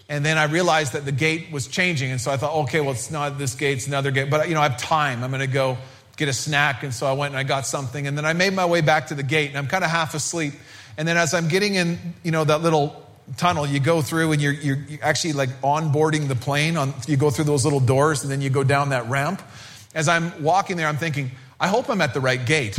And 0.08 0.24
then 0.24 0.38
I 0.38 0.44
realized 0.44 0.94
that 0.94 1.04
the 1.04 1.12
gate 1.12 1.52
was 1.52 1.66
changing. 1.66 2.10
And 2.10 2.18
so 2.18 2.30
I 2.30 2.38
thought, 2.38 2.54
okay, 2.64 2.80
well, 2.80 2.92
it's 2.92 3.10
not 3.10 3.36
this 3.36 3.54
gate, 3.54 3.76
it's 3.76 3.86
another 3.86 4.10
gate. 4.10 4.30
But, 4.30 4.48
you 4.48 4.54
know, 4.54 4.62
I 4.62 4.68
have 4.70 4.78
time. 4.78 5.22
I'm 5.22 5.30
going 5.30 5.42
to 5.42 5.46
go 5.46 5.76
get 6.16 6.30
a 6.30 6.32
snack. 6.32 6.84
And 6.84 6.94
so 6.94 7.06
I 7.06 7.12
went 7.12 7.32
and 7.32 7.38
I 7.38 7.42
got 7.42 7.66
something. 7.66 8.06
And 8.06 8.16
then 8.16 8.24
I 8.24 8.32
made 8.32 8.54
my 8.54 8.64
way 8.64 8.80
back 8.80 9.08
to 9.08 9.14
the 9.14 9.22
gate. 9.22 9.50
And 9.50 9.58
I'm 9.58 9.66
kind 9.66 9.84
of 9.84 9.90
half 9.90 10.14
asleep. 10.14 10.54
And 10.96 11.06
then 11.06 11.18
as 11.18 11.34
I'm 11.34 11.48
getting 11.48 11.74
in, 11.74 11.98
you 12.22 12.30
know, 12.30 12.44
that 12.44 12.62
little 12.62 13.06
tunnel 13.36 13.66
you 13.66 13.78
go 13.78 14.00
through 14.00 14.32
and 14.32 14.40
you're, 14.40 14.54
you're 14.54 14.78
actually 15.02 15.34
like 15.34 15.50
onboarding 15.60 16.28
the 16.28 16.36
plane 16.36 16.78
on 16.78 16.94
you 17.06 17.18
go 17.18 17.28
through 17.28 17.44
those 17.44 17.64
little 17.64 17.80
doors 17.80 18.22
and 18.22 18.32
then 18.32 18.40
you 18.40 18.48
go 18.48 18.62
down 18.62 18.90
that 18.90 19.08
ramp 19.08 19.42
as 19.96 20.06
i'm 20.06 20.44
walking 20.44 20.76
there 20.76 20.86
i'm 20.86 20.96
thinking 20.96 21.28
I 21.58 21.68
hope 21.68 21.88
I'm 21.88 22.00
at 22.00 22.14
the 22.14 22.20
right 22.20 22.44
gate. 22.44 22.78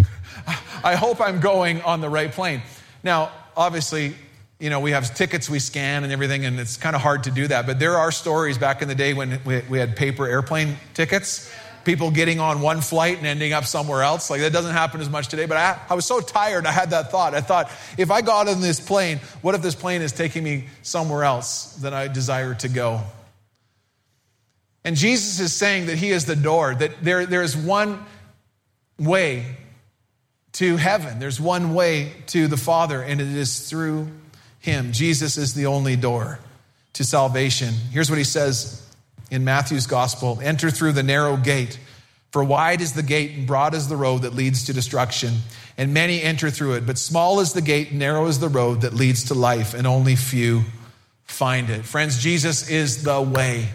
I 0.83 0.95
hope 0.95 1.19
I'm 1.19 1.39
going 1.39 1.81
on 1.81 2.01
the 2.01 2.09
right 2.09 2.31
plane. 2.31 2.61
Now, 3.03 3.31
obviously, 3.55 4.15
you 4.59 4.69
know, 4.69 4.79
we 4.79 4.91
have 4.91 5.13
tickets 5.13 5.49
we 5.49 5.59
scan 5.59 6.03
and 6.03 6.13
everything, 6.13 6.45
and 6.45 6.59
it's 6.59 6.77
kind 6.77 6.95
of 6.95 7.01
hard 7.01 7.23
to 7.25 7.31
do 7.31 7.47
that. 7.47 7.65
But 7.65 7.79
there 7.79 7.97
are 7.97 8.11
stories 8.11 8.57
back 8.57 8.81
in 8.81 8.87
the 8.87 8.95
day 8.95 9.13
when 9.13 9.39
we, 9.45 9.77
had 9.77 9.95
paper 9.95 10.27
airplane 10.27 10.77
tickets, 10.93 11.51
people 11.85 12.11
getting 12.11 12.39
on 12.39 12.61
one 12.61 12.81
flight 12.81 13.17
and 13.17 13.27
ending 13.27 13.53
up 13.53 13.65
somewhere 13.65 14.03
else. 14.03 14.29
Like 14.29 14.41
that 14.41 14.53
doesn't 14.53 14.73
happen 14.73 14.99
as 14.99 15.09
much 15.09 15.27
today. 15.27 15.45
But 15.45 15.57
I, 15.57 15.79
I 15.89 15.93
was 15.93 16.05
so 16.05 16.21
tired, 16.21 16.65
I 16.65 16.71
had 16.71 16.89
that 16.91 17.11
thought. 17.11 17.33
I 17.33 17.41
thought, 17.41 17.71
if 17.97 18.11
I 18.11 18.21
got 18.21 18.47
on 18.47 18.61
this 18.61 18.79
plane, 18.79 19.19
what 19.41 19.55
if 19.55 19.61
this 19.61 19.75
plane 19.75 20.01
is 20.01 20.11
taking 20.11 20.43
me 20.43 20.65
somewhere 20.81 21.23
else 21.23 21.75
than 21.75 21.93
I 21.93 22.07
desire 22.07 22.53
to 22.55 22.69
go? 22.69 23.01
And 24.83 24.95
Jesus 24.95 25.39
is 25.39 25.53
saying 25.53 25.87
that 25.87 25.97
He 25.97 26.11
is 26.11 26.25
the 26.25 26.35
door, 26.35 26.73
that 26.73 27.03
there, 27.03 27.25
there 27.25 27.43
is 27.43 27.55
one 27.55 28.03
way 28.99 29.57
to 30.53 30.77
heaven. 30.77 31.19
There's 31.19 31.39
one 31.39 31.73
way 31.73 32.13
to 32.27 32.47
the 32.47 32.57
Father, 32.57 33.01
and 33.01 33.21
it 33.21 33.27
is 33.27 33.69
through 33.69 34.07
Him. 34.59 34.91
Jesus 34.91 35.37
is 35.37 35.53
the 35.53 35.67
only 35.67 35.95
door 35.95 36.39
to 36.93 37.03
salvation. 37.03 37.73
Here's 37.91 38.09
what 38.09 38.17
He 38.17 38.23
says 38.23 38.83
in 39.29 39.43
Matthew's 39.43 39.87
Gospel 39.87 40.39
Enter 40.41 40.71
through 40.71 40.93
the 40.93 41.03
narrow 41.03 41.37
gate, 41.37 41.79
for 42.31 42.43
wide 42.43 42.81
is 42.81 42.93
the 42.93 43.03
gate 43.03 43.37
and 43.37 43.45
broad 43.45 43.73
is 43.73 43.87
the 43.87 43.95
road 43.95 44.23
that 44.23 44.33
leads 44.33 44.65
to 44.65 44.73
destruction, 44.73 45.35
and 45.77 45.93
many 45.93 46.21
enter 46.21 46.49
through 46.49 46.73
it. 46.73 46.87
But 46.87 46.97
small 46.97 47.39
is 47.39 47.53
the 47.53 47.61
gate, 47.61 47.91
narrow 47.91 48.25
is 48.25 48.39
the 48.39 48.49
road 48.49 48.81
that 48.81 48.93
leads 48.93 49.25
to 49.25 49.35
life, 49.35 49.73
and 49.73 49.85
only 49.85 50.15
few 50.15 50.63
find 51.25 51.69
it. 51.69 51.85
Friends, 51.85 52.21
Jesus 52.21 52.69
is 52.69 53.03
the 53.03 53.21
way, 53.21 53.69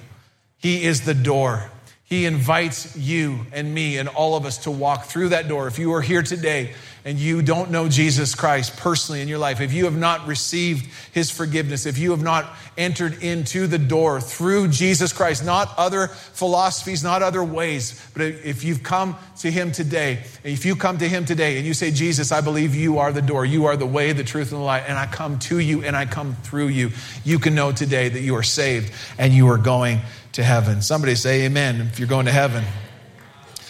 He 0.58 0.84
is 0.84 1.02
the 1.02 1.14
door. 1.14 1.70
He 2.12 2.26
invites 2.26 2.94
you 2.94 3.46
and 3.54 3.72
me 3.72 3.96
and 3.96 4.06
all 4.06 4.36
of 4.36 4.44
us 4.44 4.58
to 4.64 4.70
walk 4.70 5.04
through 5.04 5.30
that 5.30 5.48
door. 5.48 5.66
If 5.66 5.78
you 5.78 5.94
are 5.94 6.02
here 6.02 6.22
today 6.22 6.74
and 7.06 7.18
you 7.18 7.40
don't 7.40 7.70
know 7.70 7.88
Jesus 7.88 8.34
Christ 8.34 8.76
personally 8.76 9.22
in 9.22 9.28
your 9.28 9.38
life, 9.38 9.62
if 9.62 9.72
you 9.72 9.86
have 9.86 9.96
not 9.96 10.26
received 10.26 10.84
his 11.12 11.30
forgiveness, 11.30 11.86
if 11.86 11.96
you 11.96 12.10
have 12.10 12.22
not 12.22 12.54
entered 12.76 13.22
into 13.22 13.66
the 13.66 13.78
door 13.78 14.20
through 14.20 14.68
Jesus 14.68 15.10
Christ, 15.10 15.42
not 15.42 15.72
other 15.78 16.08
philosophies, 16.08 17.02
not 17.02 17.22
other 17.22 17.42
ways, 17.42 18.06
but 18.12 18.20
if 18.20 18.62
you've 18.62 18.82
come 18.82 19.16
to 19.38 19.50
him 19.50 19.72
today, 19.72 20.22
if 20.44 20.66
you 20.66 20.76
come 20.76 20.98
to 20.98 21.08
him 21.08 21.24
today 21.24 21.56
and 21.56 21.66
you 21.66 21.72
say, 21.72 21.90
Jesus, 21.90 22.30
I 22.30 22.42
believe 22.42 22.74
you 22.74 22.98
are 22.98 23.10
the 23.10 23.22
door, 23.22 23.46
you 23.46 23.64
are 23.64 23.76
the 23.78 23.86
way, 23.86 24.12
the 24.12 24.22
truth, 24.22 24.52
and 24.52 24.60
the 24.60 24.64
light, 24.64 24.84
and 24.86 24.98
I 24.98 25.06
come 25.06 25.38
to 25.38 25.58
you 25.58 25.82
and 25.82 25.96
I 25.96 26.04
come 26.04 26.34
through 26.42 26.68
you, 26.68 26.90
you 27.24 27.38
can 27.38 27.54
know 27.54 27.72
today 27.72 28.10
that 28.10 28.20
you 28.20 28.36
are 28.36 28.42
saved 28.42 28.92
and 29.16 29.32
you 29.32 29.48
are 29.48 29.56
going 29.56 30.02
to 30.32 30.42
heaven. 30.42 30.82
Somebody 30.82 31.14
say 31.14 31.44
amen 31.44 31.80
if 31.80 31.98
you're 31.98 32.08
going 32.08 32.26
to 32.26 32.32
heaven. 32.32 32.64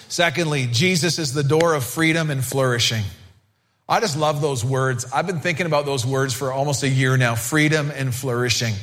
Secondly, 0.08 0.68
Jesus 0.70 1.18
is 1.18 1.32
the 1.32 1.42
door 1.42 1.74
of 1.74 1.84
freedom 1.84 2.30
and 2.30 2.44
flourishing. 2.44 3.02
I 3.88 4.00
just 4.00 4.16
love 4.16 4.40
those 4.40 4.64
words. 4.64 5.06
I've 5.12 5.26
been 5.26 5.40
thinking 5.40 5.66
about 5.66 5.86
those 5.86 6.06
words 6.06 6.34
for 6.34 6.52
almost 6.52 6.82
a 6.82 6.88
year 6.88 7.16
now 7.16 7.34
freedom 7.34 7.90
and 7.90 8.14
flourishing. 8.14 8.74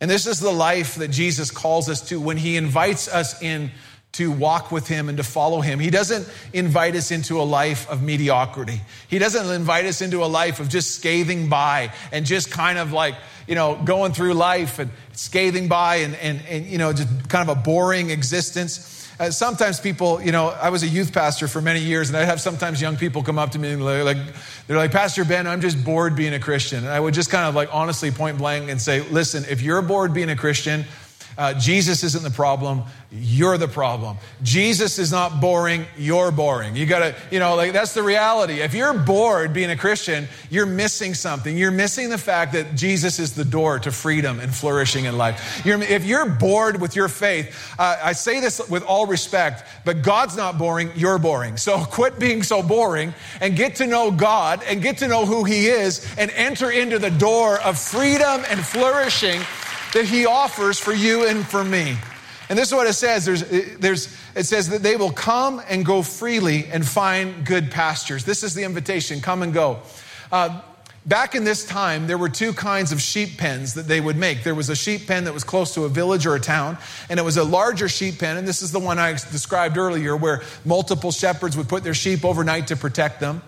And 0.00 0.10
this 0.10 0.26
is 0.26 0.40
the 0.40 0.52
life 0.52 0.96
that 0.96 1.08
Jesus 1.08 1.50
calls 1.50 1.88
us 1.88 2.08
to 2.08 2.20
when 2.20 2.36
he 2.36 2.56
invites 2.56 3.08
us 3.08 3.40
in 3.42 3.70
to 4.12 4.30
walk 4.30 4.70
with 4.70 4.86
him 4.88 5.08
and 5.08 5.16
to 5.18 5.24
follow 5.24 5.60
him. 5.60 5.78
He 5.78 5.90
doesn't 5.90 6.28
invite 6.52 6.96
us 6.96 7.10
into 7.10 7.40
a 7.40 7.44
life 7.44 7.88
of 7.88 8.02
mediocrity. 8.02 8.80
He 9.08 9.18
doesn't 9.18 9.50
invite 9.50 9.86
us 9.86 10.02
into 10.02 10.22
a 10.22 10.26
life 10.26 10.60
of 10.60 10.68
just 10.68 10.94
scathing 10.94 11.48
by 11.48 11.92
and 12.10 12.26
just 12.26 12.50
kind 12.50 12.78
of 12.78 12.92
like, 12.92 13.14
you 13.52 13.56
know, 13.56 13.76
going 13.76 14.14
through 14.14 14.32
life 14.32 14.78
and 14.78 14.90
scathing 15.12 15.68
by 15.68 15.96
and, 15.96 16.14
and, 16.14 16.40
and 16.48 16.64
you 16.64 16.78
know, 16.78 16.90
just 16.90 17.28
kind 17.28 17.46
of 17.50 17.58
a 17.58 17.60
boring 17.60 18.08
existence. 18.08 19.06
Uh, 19.20 19.30
sometimes 19.30 19.78
people, 19.78 20.22
you 20.22 20.32
know, 20.32 20.48
I 20.48 20.70
was 20.70 20.82
a 20.82 20.86
youth 20.86 21.12
pastor 21.12 21.46
for 21.48 21.60
many 21.60 21.80
years, 21.80 22.08
and 22.08 22.16
I'd 22.16 22.24
have 22.24 22.40
sometimes 22.40 22.80
young 22.80 22.96
people 22.96 23.22
come 23.22 23.38
up 23.38 23.50
to 23.50 23.58
me 23.58 23.72
and 23.72 23.82
they're 23.82 24.04
like, 24.04 24.16
they're 24.66 24.78
like, 24.78 24.90
Pastor 24.90 25.26
Ben, 25.26 25.46
I'm 25.46 25.60
just 25.60 25.84
bored 25.84 26.16
being 26.16 26.32
a 26.32 26.40
Christian. 26.40 26.78
And 26.78 26.88
I 26.88 26.98
would 26.98 27.12
just 27.12 27.28
kind 27.28 27.44
of 27.44 27.54
like 27.54 27.68
honestly 27.74 28.10
point 28.10 28.38
blank 28.38 28.70
and 28.70 28.80
say, 28.80 29.02
listen, 29.10 29.44
if 29.50 29.60
you're 29.60 29.82
bored 29.82 30.14
being 30.14 30.30
a 30.30 30.36
Christian, 30.36 30.86
uh, 31.38 31.54
Jesus 31.54 32.04
isn't 32.04 32.22
the 32.22 32.30
problem. 32.30 32.82
You're 33.10 33.58
the 33.58 33.68
problem. 33.68 34.16
Jesus 34.42 34.98
is 34.98 35.12
not 35.12 35.40
boring. 35.40 35.84
You're 35.98 36.30
boring. 36.30 36.76
You 36.76 36.86
gotta, 36.86 37.14
you 37.30 37.38
know, 37.38 37.56
like 37.56 37.72
that's 37.72 37.92
the 37.92 38.02
reality. 38.02 38.60
If 38.60 38.72
you're 38.72 38.94
bored 38.94 39.52
being 39.52 39.70
a 39.70 39.76
Christian, 39.76 40.28
you're 40.50 40.66
missing 40.66 41.12
something. 41.12 41.56
You're 41.56 41.70
missing 41.70 42.08
the 42.08 42.16
fact 42.16 42.54
that 42.54 42.74
Jesus 42.74 43.18
is 43.18 43.34
the 43.34 43.44
door 43.44 43.78
to 43.80 43.92
freedom 43.92 44.40
and 44.40 44.54
flourishing 44.54 45.04
in 45.04 45.18
life. 45.18 45.62
You're, 45.64 45.82
if 45.82 46.06
you're 46.06 46.28
bored 46.28 46.80
with 46.80 46.96
your 46.96 47.08
faith, 47.08 47.74
uh, 47.78 47.98
I 48.02 48.12
say 48.12 48.40
this 48.40 48.66
with 48.68 48.82
all 48.84 49.06
respect, 49.06 49.64
but 49.84 50.02
God's 50.02 50.36
not 50.36 50.56
boring. 50.56 50.90
You're 50.96 51.18
boring. 51.18 51.58
So 51.58 51.84
quit 51.90 52.18
being 52.18 52.42
so 52.42 52.62
boring 52.62 53.12
and 53.42 53.56
get 53.56 53.76
to 53.76 53.86
know 53.86 54.10
God 54.10 54.62
and 54.66 54.80
get 54.80 54.98
to 54.98 55.08
know 55.08 55.26
who 55.26 55.44
He 55.44 55.66
is 55.66 56.06
and 56.16 56.30
enter 56.30 56.70
into 56.70 56.98
the 56.98 57.10
door 57.10 57.60
of 57.60 57.78
freedom 57.78 58.42
and 58.48 58.64
flourishing 58.64 59.42
that 59.92 60.04
He 60.04 60.26
offers 60.26 60.78
for 60.78 60.92
you 60.92 61.26
and 61.26 61.46
for 61.46 61.64
me. 61.64 61.96
And 62.48 62.58
this 62.58 62.68
is 62.68 62.74
what 62.74 62.86
it 62.86 62.94
says. 62.94 63.24
There's, 63.24 63.42
there's, 63.78 64.16
it 64.34 64.44
says 64.44 64.68
that 64.70 64.82
they 64.82 64.96
will 64.96 65.12
come 65.12 65.62
and 65.68 65.86
go 65.86 66.02
freely 66.02 66.66
and 66.66 66.86
find 66.86 67.46
good 67.46 67.70
pastures. 67.70 68.24
This 68.24 68.42
is 68.42 68.54
the 68.54 68.64
invitation 68.64 69.20
come 69.20 69.42
and 69.42 69.54
go. 69.54 69.80
Uh, 70.30 70.60
Back 71.04 71.34
in 71.34 71.42
this 71.42 71.66
time, 71.66 72.06
there 72.06 72.16
were 72.16 72.28
two 72.28 72.52
kinds 72.52 72.92
of 72.92 73.02
sheep 73.02 73.36
pens 73.36 73.74
that 73.74 73.88
they 73.88 74.00
would 74.00 74.16
make. 74.16 74.44
There 74.44 74.54
was 74.54 74.68
a 74.68 74.76
sheep 74.76 75.08
pen 75.08 75.24
that 75.24 75.34
was 75.34 75.42
close 75.42 75.74
to 75.74 75.84
a 75.84 75.88
village 75.88 76.26
or 76.26 76.36
a 76.36 76.40
town, 76.40 76.78
and 77.10 77.18
it 77.18 77.24
was 77.24 77.36
a 77.36 77.42
larger 77.42 77.88
sheep 77.88 78.20
pen. 78.20 78.36
And 78.36 78.46
this 78.46 78.62
is 78.62 78.70
the 78.70 78.78
one 78.78 79.00
I 79.00 79.10
described 79.10 79.76
earlier, 79.76 80.16
where 80.16 80.42
multiple 80.64 81.10
shepherds 81.10 81.56
would 81.56 81.68
put 81.68 81.82
their 81.82 81.94
sheep 81.94 82.24
overnight 82.24 82.68
to 82.68 82.76
protect 82.76 83.18
them. 83.18 83.42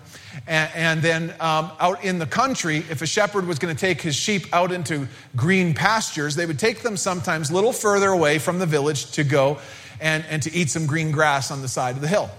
And, 0.47 0.71
and 0.75 1.01
then 1.01 1.33
um, 1.39 1.71
out 1.79 2.03
in 2.03 2.19
the 2.19 2.25
country, 2.25 2.77
if 2.77 3.01
a 3.01 3.07
shepherd 3.07 3.47
was 3.47 3.59
going 3.59 3.75
to 3.75 3.79
take 3.79 4.01
his 4.01 4.15
sheep 4.15 4.47
out 4.53 4.71
into 4.71 5.07
green 5.35 5.73
pastures, 5.73 6.35
they 6.35 6.45
would 6.45 6.59
take 6.59 6.81
them 6.81 6.97
sometimes 6.97 7.49
a 7.49 7.53
little 7.53 7.73
further 7.73 8.09
away 8.09 8.39
from 8.39 8.59
the 8.59 8.65
village 8.65 9.11
to 9.13 9.23
go 9.23 9.59
and, 9.99 10.23
and 10.29 10.43
to 10.43 10.53
eat 10.53 10.69
some 10.69 10.85
green 10.85 11.11
grass 11.11 11.51
on 11.51 11.61
the 11.61 11.67
side 11.67 11.95
of 11.95 12.01
the 12.01 12.07
hill. 12.07 12.29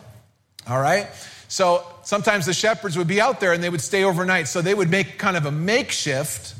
All 0.69 0.81
right? 0.81 1.09
So 1.49 1.87
sometimes 2.03 2.47
the 2.47 2.55
shepherds 2.55 2.99
would 2.99 3.09
be 3.09 3.21
out 3.21 3.41
there 3.41 3.53
and 3.53 3.63
they 3.63 3.71
would 3.71 3.81
stay 3.81 4.05
overnight. 4.05 4.49
So 4.49 4.63
they 4.63 4.75
would 4.75 4.91
make 4.91 5.19
kind 5.19 5.37
of 5.37 5.47
a 5.47 5.53
makeshift 5.53 6.55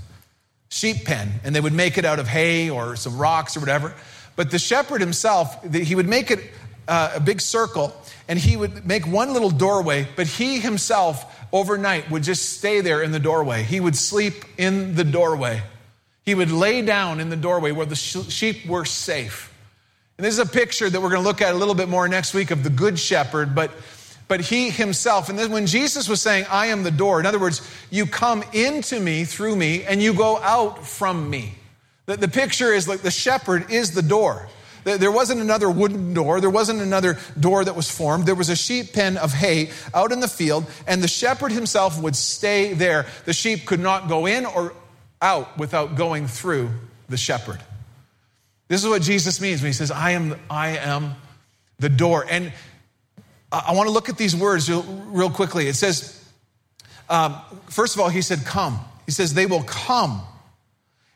sheep 0.69 1.05
pen 1.05 1.33
and 1.45 1.55
they 1.55 1.61
would 1.61 1.73
make 1.73 1.99
it 1.99 2.05
out 2.05 2.19
of 2.19 2.29
hay 2.29 2.71
or 2.71 2.97
some 2.97 3.19
rocks 3.19 3.57
or 3.57 3.61
whatever. 3.61 3.95
But 4.37 4.51
the 4.51 4.59
shepherd 4.59 5.01
himself, 5.01 5.75
he 5.75 5.95
would 5.95 6.09
make 6.09 6.31
it 6.31 6.41
uh, 6.89 7.13
a 7.15 7.21
big 7.21 7.41
circle 7.41 7.95
and 8.29 8.39
he 8.39 8.57
would 8.57 8.87
make 8.87 9.07
one 9.07 9.33
little 9.33 9.51
doorway, 9.51 10.07
but 10.17 10.27
he 10.27 10.59
himself 10.59 11.47
overnight 11.53 12.11
would 12.11 12.23
just 12.23 12.57
stay 12.59 12.81
there 12.81 13.03
in 13.03 13.13
the 13.13 13.21
doorway. 13.21 13.63
He 13.63 13.81
would 13.81 13.97
sleep 13.97 14.45
in 14.59 14.95
the 14.95 15.05
doorway. 15.05 15.63
He 16.25 16.35
would 16.35 16.51
lay 16.51 16.83
down 16.83 17.21
in 17.21 17.31
the 17.31 17.37
doorway 17.37 17.71
where 17.71 17.87
the 17.87 17.95
sheep 17.95 18.67
were 18.67 18.85
safe. 18.85 19.53
And 20.19 20.25
this 20.25 20.33
is 20.33 20.41
a 20.41 20.47
picture 20.47 20.91
that 20.91 21.01
we're 21.01 21.11
going 21.11 21.23
to 21.23 21.29
look 21.29 21.41
at 21.43 21.55
a 21.55 21.57
little 21.57 21.75
bit 21.75 21.89
more 21.89 22.09
next 22.09 22.35
week 22.35 22.51
of 22.51 22.65
the 22.65 22.71
good 22.71 22.99
shepherd, 22.99 23.55
but 23.55 23.71
but 24.29 24.41
he 24.41 24.71
himself. 24.71 25.29
And 25.29 25.39
then 25.39 25.53
when 25.53 25.67
Jesus 25.67 26.09
was 26.09 26.21
saying, 26.21 26.47
I 26.51 26.67
am 26.67 26.83
the 26.83 26.91
door, 26.91 27.21
in 27.21 27.27
other 27.27 27.39
words, 27.39 27.63
you 27.91 28.07
come 28.07 28.43
into 28.53 28.99
me 28.99 29.25
through 29.25 29.55
me 29.55 29.85
and 29.85 30.03
you 30.03 30.15
go 30.15 30.39
out 30.39 30.85
from 30.85 31.31
me. 31.31 31.55
The, 32.07 32.17
the 32.17 32.29
picture 32.29 32.73
is 32.73 32.89
like 32.89 33.03
the 33.03 33.11
shepherd 33.11 33.71
is 33.71 33.93
the 33.93 34.03
door. 34.03 34.49
There 34.87 35.11
wasn't 35.11 35.41
another 35.41 35.69
wooden 35.69 36.15
door. 36.15 36.41
There 36.41 36.49
wasn't 36.49 36.81
another 36.81 37.19
door 37.39 37.65
that 37.65 37.75
was 37.75 37.91
formed. 37.91 38.25
There 38.25 38.37
was 38.37 38.51
a 38.51 38.55
sheep 38.55 38.93
pen 38.93 39.17
of 39.17 39.33
hay 39.33 39.71
out 39.93 40.13
in 40.13 40.21
the 40.21 40.29
field, 40.29 40.65
and 40.87 41.03
the 41.03 41.09
shepherd 41.09 41.51
himself 41.51 42.01
would 42.01 42.15
stay 42.15 42.73
there. 42.73 43.07
The 43.25 43.33
sheep 43.33 43.67
could 43.67 43.81
not 43.81 44.09
go 44.09 44.27
in 44.27 44.47
or 44.47 44.73
out 45.21 45.59
without 45.59 45.97
going 45.97 46.29
through 46.29 46.71
the 47.09 47.17
shepherd. 47.17 47.59
This 48.69 48.85
is 48.85 48.89
what 48.89 49.03
Jesus 49.03 49.41
means 49.41 49.61
when 49.61 49.71
he 49.71 49.73
says, 49.73 49.91
I 49.91 50.13
am, 50.13 50.39
I 50.49 50.77
am 50.77 51.17
the 51.81 51.89
door. 51.89 52.25
And 52.29 52.53
I 53.51 53.73
want 53.73 53.89
to 53.89 53.93
look 53.93 54.09
at 54.09 54.17
these 54.17 54.37
words 54.37 54.71
real 54.71 55.31
quickly. 55.31 55.67
It 55.67 55.75
says, 55.75 56.25
um, 57.09 57.41
first 57.69 57.97
of 57.97 58.01
all, 58.01 58.09
he 58.09 58.23
said, 58.23 58.45
Come. 58.45 58.79
He 59.05 59.11
says, 59.11 59.35
They 59.35 59.47
will 59.47 59.65
come. 59.65 60.23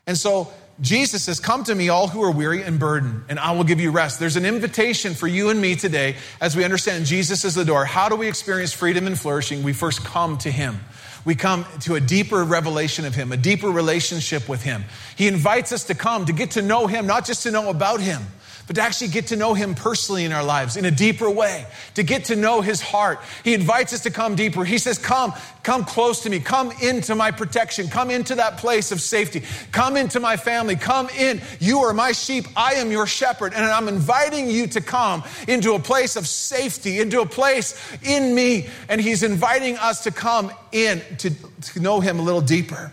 And 0.07 0.17
so 0.17 0.51
Jesus 0.81 1.23
says, 1.23 1.39
Come 1.39 1.63
to 1.65 1.75
me, 1.75 1.89
all 1.89 2.07
who 2.07 2.23
are 2.23 2.31
weary 2.31 2.63
and 2.63 2.79
burdened, 2.79 3.23
and 3.29 3.39
I 3.39 3.51
will 3.51 3.63
give 3.63 3.79
you 3.79 3.91
rest. 3.91 4.19
There's 4.19 4.35
an 4.35 4.45
invitation 4.45 5.13
for 5.13 5.27
you 5.27 5.49
and 5.49 5.61
me 5.61 5.75
today 5.75 6.15
as 6.41 6.55
we 6.55 6.63
understand 6.63 7.05
Jesus 7.05 7.45
is 7.45 7.53
the 7.53 7.63
door. 7.63 7.85
How 7.85 8.09
do 8.09 8.15
we 8.15 8.27
experience 8.27 8.73
freedom 8.73 9.05
and 9.05 9.17
flourishing? 9.17 9.61
We 9.61 9.73
first 9.73 10.03
come 10.03 10.39
to 10.39 10.49
him. 10.49 10.79
We 11.23 11.35
come 11.35 11.65
to 11.81 11.93
a 11.93 11.99
deeper 11.99 12.43
revelation 12.43 13.05
of 13.05 13.13
him, 13.13 13.31
a 13.31 13.37
deeper 13.37 13.69
relationship 13.69 14.49
with 14.49 14.63
him. 14.63 14.83
He 15.15 15.27
invites 15.27 15.71
us 15.71 15.83
to 15.85 15.93
come 15.93 16.25
to 16.25 16.33
get 16.33 16.51
to 16.51 16.63
know 16.63 16.87
him, 16.87 17.05
not 17.05 17.27
just 17.27 17.43
to 17.43 17.51
know 17.51 17.69
about 17.69 18.01
him 18.01 18.23
but 18.67 18.75
to 18.75 18.81
actually 18.81 19.09
get 19.09 19.27
to 19.27 19.35
know 19.35 19.53
Him 19.53 19.75
personally 19.75 20.25
in 20.25 20.31
our 20.31 20.43
lives 20.43 20.77
in 20.77 20.85
a 20.85 20.91
deeper 20.91 21.29
way, 21.29 21.65
to 21.95 22.03
get 22.03 22.25
to 22.25 22.35
know 22.35 22.61
His 22.61 22.81
heart. 22.81 23.19
He 23.43 23.53
invites 23.53 23.93
us 23.93 24.01
to 24.01 24.11
come 24.11 24.35
deeper. 24.35 24.63
He 24.63 24.77
says, 24.77 24.97
Come, 24.97 25.33
come 25.63 25.85
close 25.85 26.23
to 26.23 26.29
me. 26.29 26.39
Come 26.39 26.71
into 26.81 27.15
my 27.15 27.31
protection. 27.31 27.87
Come 27.87 28.09
into 28.09 28.35
that 28.35 28.57
place 28.57 28.91
of 28.91 29.01
safety. 29.01 29.43
Come 29.71 29.97
into 29.97 30.19
my 30.19 30.37
family. 30.37 30.75
Come 30.75 31.09
in. 31.09 31.41
You 31.59 31.79
are 31.79 31.93
my 31.93 32.11
sheep. 32.11 32.45
I 32.55 32.73
am 32.75 32.91
your 32.91 33.07
shepherd. 33.07 33.53
And 33.53 33.65
I'm 33.65 33.87
inviting 33.87 34.49
you 34.49 34.67
to 34.67 34.81
come 34.81 35.23
into 35.47 35.73
a 35.73 35.79
place 35.79 36.15
of 36.15 36.27
safety, 36.27 36.99
into 36.99 37.21
a 37.21 37.25
place 37.25 37.75
in 38.03 38.33
me. 38.35 38.67
And 38.89 39.01
He's 39.01 39.23
inviting 39.23 39.77
us 39.77 40.03
to 40.03 40.11
come 40.11 40.51
in 40.71 41.01
to, 41.19 41.31
to 41.73 41.79
know 41.79 41.99
Him 41.99 42.19
a 42.19 42.21
little 42.21 42.41
deeper. 42.41 42.91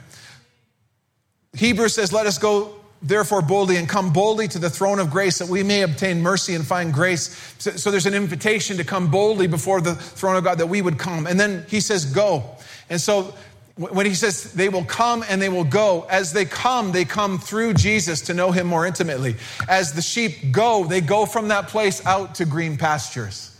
Hebrews 1.54 1.94
says, 1.94 2.12
Let 2.12 2.26
us 2.26 2.38
go 2.38 2.77
therefore 3.00 3.42
boldly 3.42 3.76
and 3.76 3.88
come 3.88 4.12
boldly 4.12 4.48
to 4.48 4.58
the 4.58 4.70
throne 4.70 4.98
of 4.98 5.10
grace 5.10 5.38
that 5.38 5.48
we 5.48 5.62
may 5.62 5.82
obtain 5.82 6.20
mercy 6.20 6.54
and 6.54 6.66
find 6.66 6.92
grace. 6.92 7.54
So, 7.58 7.70
so, 7.72 7.90
there's 7.90 8.06
an 8.06 8.14
invitation 8.14 8.76
to 8.78 8.84
come 8.84 9.10
boldly 9.10 9.46
before 9.46 9.80
the 9.80 9.94
throne 9.94 10.36
of 10.36 10.44
God 10.44 10.58
that 10.58 10.66
we 10.66 10.82
would 10.82 10.98
come. 10.98 11.26
And 11.26 11.38
then 11.38 11.64
he 11.68 11.80
says, 11.80 12.04
go. 12.04 12.56
And 12.90 13.00
so 13.00 13.34
when 13.78 14.06
he 14.06 14.14
says 14.14 14.52
they 14.54 14.68
will 14.68 14.84
come 14.84 15.24
and 15.28 15.40
they 15.40 15.48
will 15.48 15.64
go, 15.64 16.06
as 16.10 16.32
they 16.32 16.44
come, 16.44 16.90
they 16.90 17.04
come 17.04 17.38
through 17.38 17.74
Jesus 17.74 18.22
to 18.22 18.34
know 18.34 18.50
him 18.50 18.66
more 18.66 18.84
intimately. 18.86 19.36
As 19.68 19.92
the 19.92 20.02
sheep 20.02 20.50
go, 20.50 20.84
they 20.84 21.00
go 21.00 21.26
from 21.26 21.48
that 21.48 21.68
place 21.68 22.04
out 22.04 22.36
to 22.36 22.44
green 22.44 22.76
pastures. 22.76 23.56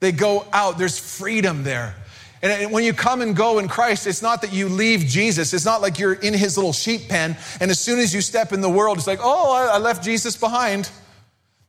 They 0.00 0.12
go 0.12 0.46
out, 0.52 0.76
there's 0.76 0.98
freedom 0.98 1.64
there. 1.64 1.94
And 2.44 2.70
when 2.72 2.84
you 2.84 2.92
come 2.92 3.22
and 3.22 3.34
go 3.34 3.58
in 3.58 3.68
Christ, 3.68 4.06
it's 4.06 4.20
not 4.20 4.42
that 4.42 4.52
you 4.52 4.68
leave 4.68 5.00
Jesus. 5.00 5.54
It's 5.54 5.64
not 5.64 5.80
like 5.80 5.98
you're 5.98 6.12
in 6.12 6.34
his 6.34 6.58
little 6.58 6.74
sheep 6.74 7.08
pen. 7.08 7.38
And 7.58 7.70
as 7.70 7.80
soon 7.80 7.98
as 7.98 8.14
you 8.14 8.20
step 8.20 8.52
in 8.52 8.60
the 8.60 8.68
world, 8.68 8.98
it's 8.98 9.06
like, 9.06 9.20
oh, 9.22 9.70
I 9.72 9.78
left 9.78 10.04
Jesus 10.04 10.36
behind. 10.36 10.90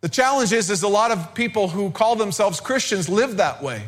The 0.02 0.10
challenge 0.10 0.52
is, 0.52 0.70
is 0.70 0.84
a 0.84 0.90
lot 0.90 1.12
of 1.12 1.34
people 1.34 1.70
who 1.70 1.92
call 1.92 2.18
themselves 2.18 2.60
Christians 2.60 3.08
live 3.08 3.38
that 3.38 3.64
way. 3.64 3.84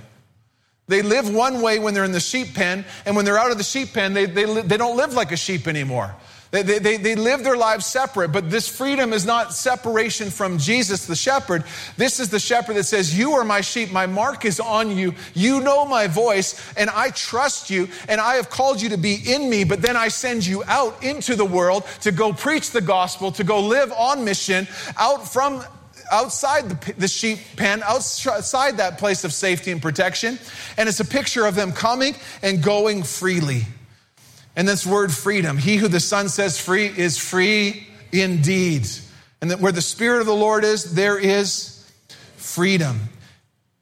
They 0.87 1.01
live 1.01 1.29
one 1.29 1.61
way 1.61 1.79
when 1.79 1.93
they're 1.93 2.05
in 2.05 2.13
the 2.13 2.21
sheep 2.21 2.53
pen, 2.53 2.85
and 3.05 3.17
when 3.17 3.25
they're 3.25 3.37
out 3.37 3.51
of 3.51 3.57
the 3.57 3.63
sheep 3.65 3.91
pen, 3.91 4.13
they, 4.13 4.25
they, 4.25 4.61
they 4.61 4.77
don't 4.77 4.95
live 4.95 5.13
like 5.13 5.33
a 5.33 5.37
sheep 5.37 5.67
anymore. 5.67 6.15
They, 6.51 6.63
they, 6.63 6.95
they, 6.97 7.15
live 7.15 7.43
their 7.43 7.57
lives 7.57 7.85
separate, 7.85 8.31
but 8.31 8.49
this 8.49 8.69
freedom 8.69 9.11
is 9.11 9.25
not 9.25 9.53
separation 9.53 10.29
from 10.29 10.57
Jesus, 10.57 11.05
the 11.05 11.15
shepherd. 11.15 11.65
This 11.97 12.21
is 12.21 12.29
the 12.29 12.39
shepherd 12.39 12.77
that 12.77 12.85
says, 12.85 13.17
You 13.17 13.33
are 13.33 13.43
my 13.43 13.59
sheep, 13.59 13.91
my 13.91 14.05
mark 14.05 14.45
is 14.45 14.61
on 14.61 14.95
you, 14.95 15.13
you 15.33 15.59
know 15.59 15.83
my 15.85 16.07
voice, 16.07 16.73
and 16.77 16.89
I 16.89 17.09
trust 17.09 17.69
you, 17.69 17.89
and 18.07 18.21
I 18.21 18.35
have 18.35 18.49
called 18.49 18.81
you 18.81 18.89
to 18.89 18.97
be 18.97 19.15
in 19.15 19.49
me, 19.49 19.65
but 19.65 19.81
then 19.81 19.97
I 19.97 20.07
send 20.07 20.45
you 20.45 20.63
out 20.67 21.03
into 21.03 21.35
the 21.35 21.45
world 21.45 21.83
to 22.01 22.13
go 22.13 22.31
preach 22.31 22.71
the 22.71 22.81
gospel, 22.81 23.31
to 23.33 23.43
go 23.43 23.59
live 23.59 23.91
on 23.91 24.23
mission, 24.23 24.69
out 24.97 25.27
from 25.27 25.61
outside 26.11 26.69
the, 26.69 26.93
the, 26.93 27.07
sheep 27.09 27.39
pen, 27.57 27.83
outside 27.83 28.77
that 28.77 28.97
place 28.97 29.25
of 29.25 29.33
safety 29.33 29.71
and 29.71 29.81
protection. 29.81 30.39
And 30.77 30.87
it's 30.87 31.01
a 31.01 31.05
picture 31.05 31.45
of 31.45 31.55
them 31.55 31.73
coming 31.73 32.15
and 32.41 32.63
going 32.63 33.03
freely. 33.03 33.63
And 34.57 34.67
this 34.67 34.87
word 34.87 35.13
freedom, 35.13 35.55
he 35.59 35.77
who 35.77 35.87
the 35.87 35.99
Son 35.99 36.29
says 36.29 36.59
free 36.59 36.87
is 36.87 37.19
free 37.19 37.87
indeed. 38.11 38.87
And 39.39 39.51
that 39.51 39.59
where 39.59 39.71
the 39.71 39.83
Spirit 39.83 40.19
of 40.19 40.25
the 40.25 40.35
Lord 40.35 40.63
is, 40.63 40.95
there 40.95 41.19
is 41.19 41.87
freedom. 42.37 42.97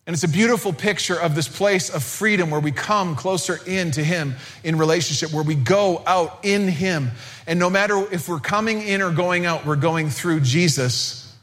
And 0.05 0.13
it's 0.13 0.25
a 0.25 0.27
beautiful 0.27 0.73
picture 0.73 1.15
of 1.15 1.33
this 1.33 1.47
place 1.47 1.89
of 1.89 2.03
freedom 2.03 2.51
where 2.51 2.59
we 2.59 2.73
come 2.73 3.15
closer 3.15 3.57
in 3.65 3.91
to 3.91 4.03
Him 4.03 4.35
in 4.65 4.77
relationship, 4.77 5.33
where 5.33 5.45
we 5.45 5.55
go 5.55 6.03
out 6.05 6.39
in 6.43 6.67
Him. 6.67 7.11
And 7.47 7.57
no 7.57 7.69
matter 7.69 8.05
if 8.13 8.27
we're 8.27 8.41
coming 8.41 8.81
in 8.81 9.01
or 9.01 9.11
going 9.11 9.45
out, 9.45 9.65
we're 9.65 9.77
going 9.77 10.09
through 10.09 10.41
Jesus, 10.41 11.33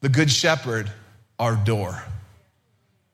the 0.00 0.08
Good 0.08 0.30
Shepherd, 0.30 0.90
our 1.38 1.54
door. 1.54 2.02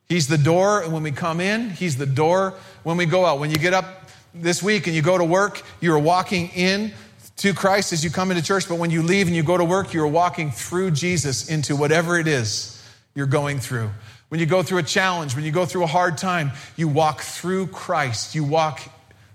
He's 0.09 0.29
the 0.29 0.39
door 0.39 0.83
and 0.83 0.93
when 0.93 1.03
we 1.03 1.11
come 1.11 1.41
in, 1.41 1.71
He's 1.71 1.97
the 1.97 2.07
door 2.07 2.55
when 2.85 2.97
we 2.97 3.05
go 3.05 3.27
out. 3.27 3.41
When 3.41 3.51
you 3.51 3.59
get 3.59 3.75
up 3.75 4.05
this 4.41 4.63
week 4.63 4.87
and 4.87 4.97
you 4.97 5.03
go 5.03 5.17
to 5.17 5.25
work, 5.25 5.63
you're 5.81 5.99
walking 5.99 6.49
in 6.49 6.93
to 7.37 7.53
Christ 7.53 7.93
as 7.93 8.03
you 8.03 8.11
come 8.11 8.31
into 8.31 8.43
church, 8.43 8.69
but 8.69 8.79
when 8.79 8.91
you 8.91 9.03
leave 9.03 9.27
and 9.27 9.37
you 9.37 9.43
go 9.43 9.57
to 9.57 9.65
work, 9.65 9.93
you're 9.93 10.07
walking 10.07 10.51
through 10.51 10.93
Jesus 10.93 11.51
into 11.51 11.77
whatever 11.77 12.19
it 12.19 12.27
is 12.27 12.83
you're 13.15 13.27
going 13.27 13.59
through. 13.59 13.91
When 14.29 14.41
you 14.41 14.47
go 14.47 14.63
through 14.63 14.79
a 14.79 14.83
challenge, 14.83 15.37
when 15.37 15.45
you 15.45 15.53
go 15.53 15.67
through 15.67 15.85
a 15.85 15.89
hard 15.89 16.19
time, 16.19 16.53
you 16.77 16.89
walk 16.89 17.21
through 17.21 17.69
Christ. 17.69 18.35
You 18.35 18.43
walk 18.45 18.81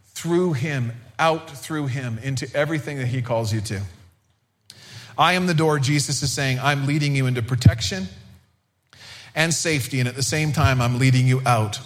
through 0.07 0.53
Him, 0.53 0.91
out 1.17 1.49
through 1.49 1.87
Him, 1.87 2.19
into 2.21 2.49
everything 2.55 2.97
that 2.97 3.07
He 3.07 3.21
calls 3.21 3.53
you 3.53 3.61
to. 3.61 3.81
I 5.17 5.33
am 5.33 5.45
the 5.47 5.53
door, 5.53 5.79
Jesus 5.79 6.21
is 6.23 6.31
saying. 6.31 6.59
I'm 6.59 6.87
leading 6.87 7.15
you 7.15 7.25
into 7.25 7.41
protection 7.41 8.07
and 9.33 9.53
safety, 9.53 9.99
and 9.99 10.09
at 10.09 10.15
the 10.15 10.23
same 10.23 10.51
time, 10.51 10.81
I'm 10.81 10.99
leading 10.99 11.27
you 11.27 11.41
out 11.45 11.79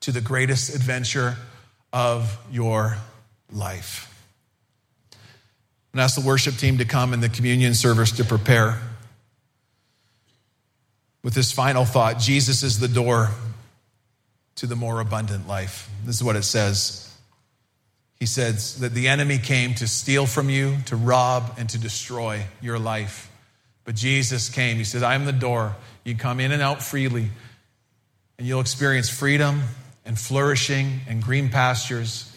to 0.00 0.12
the 0.12 0.20
greatest 0.20 0.74
adventure 0.74 1.36
of 1.92 2.38
your 2.50 2.96
life. 3.52 4.08
And 5.92 6.00
ask 6.00 6.14
the 6.14 6.26
worship 6.26 6.56
team 6.56 6.78
to 6.78 6.84
come 6.84 7.12
in 7.12 7.20
the 7.20 7.28
communion 7.28 7.74
service 7.74 8.12
to 8.12 8.24
prepare. 8.24 8.80
With 11.22 11.34
this 11.34 11.52
final 11.52 11.84
thought, 11.84 12.18
Jesus 12.18 12.62
is 12.62 12.80
the 12.80 12.88
door 12.88 13.30
to 14.56 14.66
the 14.66 14.76
more 14.76 15.00
abundant 15.00 15.46
life. 15.46 15.90
This 16.04 16.16
is 16.16 16.24
what 16.24 16.36
it 16.36 16.44
says. 16.44 17.14
He 18.18 18.26
says 18.26 18.78
that 18.80 18.94
the 18.94 19.08
enemy 19.08 19.38
came 19.38 19.74
to 19.74 19.86
steal 19.86 20.26
from 20.26 20.48
you, 20.48 20.76
to 20.86 20.96
rob, 20.96 21.54
and 21.58 21.68
to 21.70 21.78
destroy 21.78 22.44
your 22.60 22.78
life. 22.78 23.30
But 23.84 23.96
Jesus 23.96 24.48
came. 24.48 24.76
He 24.76 24.84
said, 24.84 25.02
I 25.02 25.14
am 25.14 25.24
the 25.24 25.32
door. 25.32 25.74
You 26.04 26.14
come 26.14 26.40
in 26.40 26.52
and 26.52 26.62
out 26.62 26.82
freely, 26.82 27.30
and 28.38 28.46
you'll 28.46 28.60
experience 28.60 29.08
freedom 29.08 29.62
and 30.04 30.18
flourishing 30.18 31.00
and 31.08 31.22
green 31.22 31.48
pastures. 31.48 32.28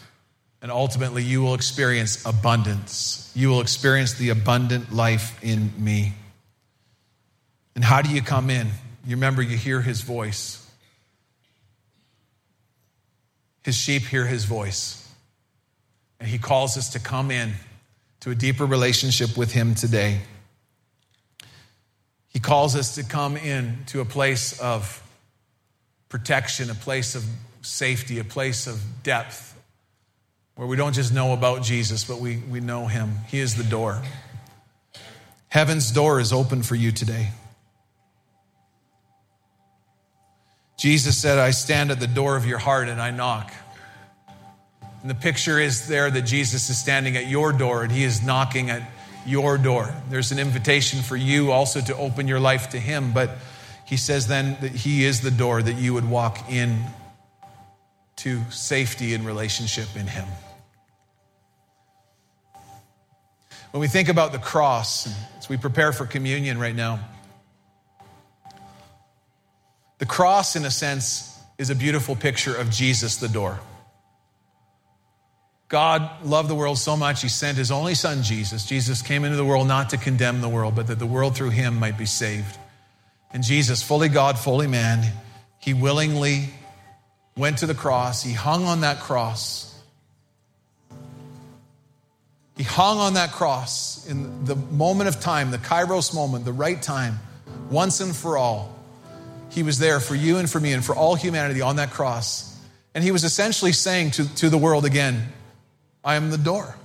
And 0.62 0.70
ultimately, 0.70 1.22
you 1.22 1.42
will 1.42 1.54
experience 1.54 2.24
abundance. 2.24 3.30
You 3.34 3.48
will 3.48 3.60
experience 3.60 4.14
the 4.14 4.30
abundant 4.30 4.92
life 4.92 5.38
in 5.42 5.72
me. 5.78 6.14
And 7.74 7.84
how 7.84 8.02
do 8.02 8.10
you 8.10 8.22
come 8.22 8.50
in? 8.50 8.68
You 9.06 9.16
remember, 9.16 9.42
you 9.42 9.56
hear 9.56 9.80
his 9.80 10.00
voice. 10.00 10.66
His 13.62 13.76
sheep 13.76 14.02
hear 14.02 14.24
his 14.26 14.44
voice. 14.44 15.08
And 16.18 16.28
he 16.28 16.38
calls 16.38 16.76
us 16.76 16.90
to 16.90 16.98
come 16.98 17.30
in 17.30 17.52
to 18.20 18.30
a 18.30 18.34
deeper 18.34 18.64
relationship 18.64 19.36
with 19.36 19.52
him 19.52 19.74
today. 19.74 20.20
He 22.28 22.40
calls 22.40 22.74
us 22.74 22.94
to 22.96 23.04
come 23.04 23.36
in 23.36 23.84
to 23.86 24.00
a 24.00 24.04
place 24.04 24.58
of 24.60 25.02
protection, 26.08 26.70
a 26.70 26.74
place 26.74 27.14
of 27.14 27.24
safety, 27.66 28.18
a 28.18 28.24
place 28.24 28.66
of 28.66 28.80
depth, 29.02 29.56
where 30.54 30.66
we 30.66 30.76
don't 30.76 30.94
just 30.94 31.12
know 31.12 31.32
about 31.32 31.62
Jesus, 31.62 32.04
but 32.04 32.18
we, 32.18 32.38
we 32.50 32.60
know 32.60 32.86
him. 32.86 33.16
He 33.28 33.40
is 33.40 33.56
the 33.56 33.64
door. 33.64 34.02
Heaven's 35.48 35.90
door 35.90 36.20
is 36.20 36.32
open 36.32 36.62
for 36.62 36.74
you 36.74 36.92
today. 36.92 37.30
Jesus 40.78 41.16
said, 41.16 41.38
I 41.38 41.50
stand 41.50 41.90
at 41.90 42.00
the 42.00 42.06
door 42.06 42.36
of 42.36 42.46
your 42.46 42.58
heart 42.58 42.88
and 42.88 43.00
I 43.00 43.10
knock. 43.10 43.52
And 45.00 45.10
the 45.10 45.14
picture 45.14 45.58
is 45.58 45.88
there 45.88 46.10
that 46.10 46.22
Jesus 46.22 46.68
is 46.68 46.78
standing 46.78 47.16
at 47.16 47.26
your 47.26 47.52
door 47.52 47.82
and 47.82 47.92
he 47.92 48.04
is 48.04 48.22
knocking 48.22 48.70
at 48.70 48.82
your 49.26 49.58
door. 49.58 49.94
There's 50.10 50.32
an 50.32 50.38
invitation 50.38 51.00
for 51.00 51.16
you 51.16 51.52
also 51.52 51.80
to 51.80 51.96
open 51.96 52.28
your 52.28 52.40
life 52.40 52.70
to 52.70 52.78
him, 52.78 53.12
but 53.12 53.30
he 53.86 53.96
says 53.96 54.26
then 54.26 54.56
that 54.60 54.72
he 54.72 55.04
is 55.04 55.20
the 55.20 55.30
door 55.30 55.62
that 55.62 55.76
you 55.76 55.94
would 55.94 56.08
walk 56.08 56.50
in 56.50 56.84
to 58.16 58.42
safety 58.50 59.14
and 59.14 59.26
relationship 59.26 59.88
in 59.94 60.06
him. 60.06 60.26
When 63.72 63.80
we 63.80 63.88
think 63.88 64.08
about 64.08 64.32
the 64.32 64.38
cross, 64.38 65.06
as 65.38 65.48
we 65.48 65.56
prepare 65.56 65.92
for 65.92 66.06
communion 66.06 66.58
right 66.58 66.74
now, 66.74 67.00
the 69.98 70.06
cross, 70.06 70.56
in 70.56 70.64
a 70.64 70.70
sense, 70.70 71.38
is 71.58 71.70
a 71.70 71.74
beautiful 71.74 72.16
picture 72.16 72.54
of 72.54 72.70
Jesus, 72.70 73.16
the 73.16 73.28
door. 73.28 73.58
God 75.68 76.24
loved 76.24 76.48
the 76.48 76.54
world 76.54 76.78
so 76.78 76.96
much, 76.96 77.22
he 77.22 77.28
sent 77.28 77.58
his 77.58 77.70
only 77.70 77.94
son, 77.94 78.22
Jesus. 78.22 78.64
Jesus 78.64 79.02
came 79.02 79.24
into 79.24 79.36
the 79.36 79.44
world 79.44 79.66
not 79.66 79.90
to 79.90 79.96
condemn 79.96 80.40
the 80.40 80.48
world, 80.48 80.74
but 80.74 80.86
that 80.86 80.98
the 80.98 81.06
world 81.06 81.34
through 81.34 81.50
him 81.50 81.78
might 81.78 81.98
be 81.98 82.06
saved. 82.06 82.56
And 83.32 83.42
Jesus, 83.42 83.82
fully 83.82 84.08
God, 84.08 84.38
fully 84.38 84.68
man, 84.68 85.12
he 85.58 85.74
willingly 85.74 86.50
went 87.36 87.58
to 87.58 87.66
the 87.66 87.74
cross. 87.74 88.22
He 88.22 88.32
hung 88.32 88.64
on 88.64 88.80
that 88.80 89.00
cross. 89.00 89.66
He 92.56 92.62
hung 92.62 92.98
on 92.98 93.14
that 93.14 93.32
cross 93.32 94.06
in 94.08 94.46
the 94.46 94.56
moment 94.56 95.08
of 95.08 95.20
time, 95.20 95.50
the 95.50 95.58
kairos 95.58 96.14
moment, 96.14 96.46
the 96.46 96.52
right 96.52 96.80
time, 96.80 97.18
once 97.70 98.00
and 98.00 98.16
for 98.16 98.38
all. 98.38 98.74
He 99.50 99.62
was 99.62 99.78
there 99.78 100.00
for 100.00 100.14
you 100.14 100.38
and 100.38 100.48
for 100.48 100.58
me 100.58 100.72
and 100.72 100.84
for 100.84 100.94
all 100.94 101.14
humanity 101.14 101.60
on 101.60 101.76
that 101.76 101.90
cross. 101.90 102.58
And 102.94 103.04
he 103.04 103.10
was 103.10 103.24
essentially 103.24 103.72
saying 103.72 104.12
to, 104.12 104.34
to 104.36 104.48
the 104.48 104.56
world 104.56 104.86
again, 104.86 105.32
I 106.02 106.16
am 106.16 106.30
the 106.30 106.38
door. 106.38 106.76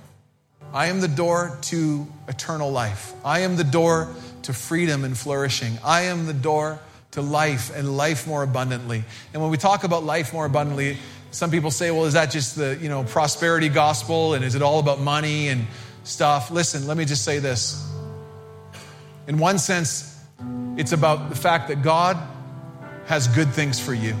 I 0.74 0.86
am 0.86 1.00
the 1.00 1.08
door 1.08 1.58
to 1.62 2.06
eternal 2.28 2.70
life. 2.70 3.12
I 3.24 3.40
am 3.40 3.56
the 3.56 3.64
door 3.64 4.14
to 4.42 4.52
freedom 4.52 5.04
and 5.04 5.16
flourishing. 5.16 5.78
I 5.84 6.02
am 6.02 6.26
the 6.26 6.34
door 6.34 6.78
to 7.12 7.22
life 7.22 7.74
and 7.74 7.96
life 7.96 8.26
more 8.26 8.42
abundantly. 8.42 9.04
And 9.32 9.42
when 9.42 9.50
we 9.50 9.58
talk 9.58 9.84
about 9.84 10.04
life 10.04 10.32
more 10.32 10.46
abundantly, 10.46 10.96
some 11.30 11.50
people 11.50 11.70
say, 11.70 11.90
well, 11.90 12.04
is 12.04 12.14
that 12.14 12.30
just 12.30 12.56
the, 12.56 12.78
you 12.80 12.88
know, 12.88 13.04
prosperity 13.04 13.68
gospel 13.68 14.34
and 14.34 14.44
is 14.44 14.54
it 14.54 14.62
all 14.62 14.78
about 14.78 15.00
money 15.00 15.48
and 15.48 15.66
stuff? 16.04 16.50
Listen, 16.50 16.86
let 16.86 16.96
me 16.96 17.04
just 17.04 17.24
say 17.24 17.38
this. 17.38 17.88
In 19.26 19.38
one 19.38 19.58
sense, 19.58 20.18
it's 20.76 20.92
about 20.92 21.28
the 21.28 21.36
fact 21.36 21.68
that 21.68 21.82
God 21.82 22.18
has 23.06 23.28
good 23.28 23.48
things 23.52 23.78
for 23.78 23.94
you. 23.94 24.16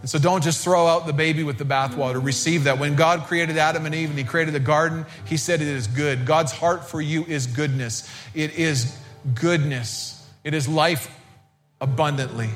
And 0.00 0.10
so 0.10 0.18
don't 0.18 0.42
just 0.42 0.64
throw 0.64 0.88
out 0.88 1.06
the 1.06 1.12
baby 1.12 1.44
with 1.44 1.58
the 1.58 1.64
bathwater. 1.64 2.22
Receive 2.22 2.64
that. 2.64 2.78
When 2.80 2.96
God 2.96 3.22
created 3.22 3.56
Adam 3.56 3.86
and 3.86 3.94
Eve 3.94 4.10
and 4.10 4.18
He 4.18 4.24
created 4.24 4.52
the 4.52 4.60
garden, 4.60 5.06
He 5.24 5.36
said 5.36 5.60
it 5.60 5.68
is 5.68 5.86
good. 5.86 6.26
God's 6.26 6.50
heart 6.50 6.84
for 6.88 7.00
you 7.00 7.24
is 7.24 7.46
goodness. 7.46 8.10
It 8.34 8.54
is 8.54 8.98
goodness. 9.34 10.28
It 10.42 10.54
is 10.54 10.68
life 10.68 11.08
abundantly. 11.82 12.48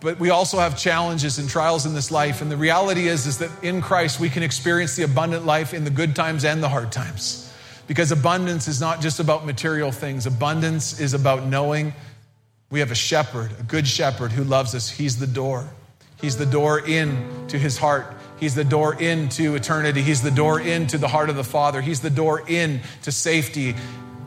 But 0.00 0.20
we 0.20 0.30
also 0.30 0.58
have 0.58 0.78
challenges 0.78 1.38
and 1.38 1.48
trials 1.48 1.86
in 1.86 1.94
this 1.94 2.10
life. 2.10 2.42
And 2.42 2.50
the 2.50 2.56
reality 2.56 3.08
is, 3.08 3.26
is 3.26 3.38
that 3.38 3.50
in 3.64 3.80
Christ, 3.80 4.20
we 4.20 4.28
can 4.28 4.42
experience 4.42 4.94
the 4.94 5.02
abundant 5.02 5.46
life 5.46 5.72
in 5.72 5.84
the 5.84 5.90
good 5.90 6.14
times 6.14 6.44
and 6.44 6.62
the 6.62 6.68
hard 6.68 6.92
times. 6.92 7.52
Because 7.88 8.12
abundance 8.12 8.68
is 8.68 8.80
not 8.80 9.00
just 9.00 9.18
about 9.18 9.46
material 9.46 9.90
things, 9.90 10.26
abundance 10.26 11.00
is 11.00 11.14
about 11.14 11.46
knowing 11.46 11.94
we 12.70 12.80
have 12.80 12.90
a 12.90 12.96
shepherd, 12.96 13.50
a 13.58 13.62
good 13.62 13.88
shepherd 13.88 14.32
who 14.32 14.44
loves 14.44 14.74
us. 14.74 14.90
He's 14.90 15.18
the 15.18 15.26
door. 15.26 15.68
He's 16.20 16.36
the 16.36 16.46
door 16.46 16.80
in 16.80 17.46
to 17.48 17.58
his 17.58 17.78
heart. 17.78 18.12
He's 18.38 18.54
the 18.54 18.64
door 18.64 19.00
into 19.00 19.54
eternity. 19.54 20.02
He's 20.02 20.20
the 20.20 20.30
door 20.30 20.60
into 20.60 20.98
the 20.98 21.08
heart 21.08 21.30
of 21.30 21.36
the 21.36 21.44
Father. 21.44 21.80
He's 21.80 22.00
the 22.00 22.10
door 22.10 22.42
in 22.46 22.80
to 23.02 23.12
safety 23.12 23.74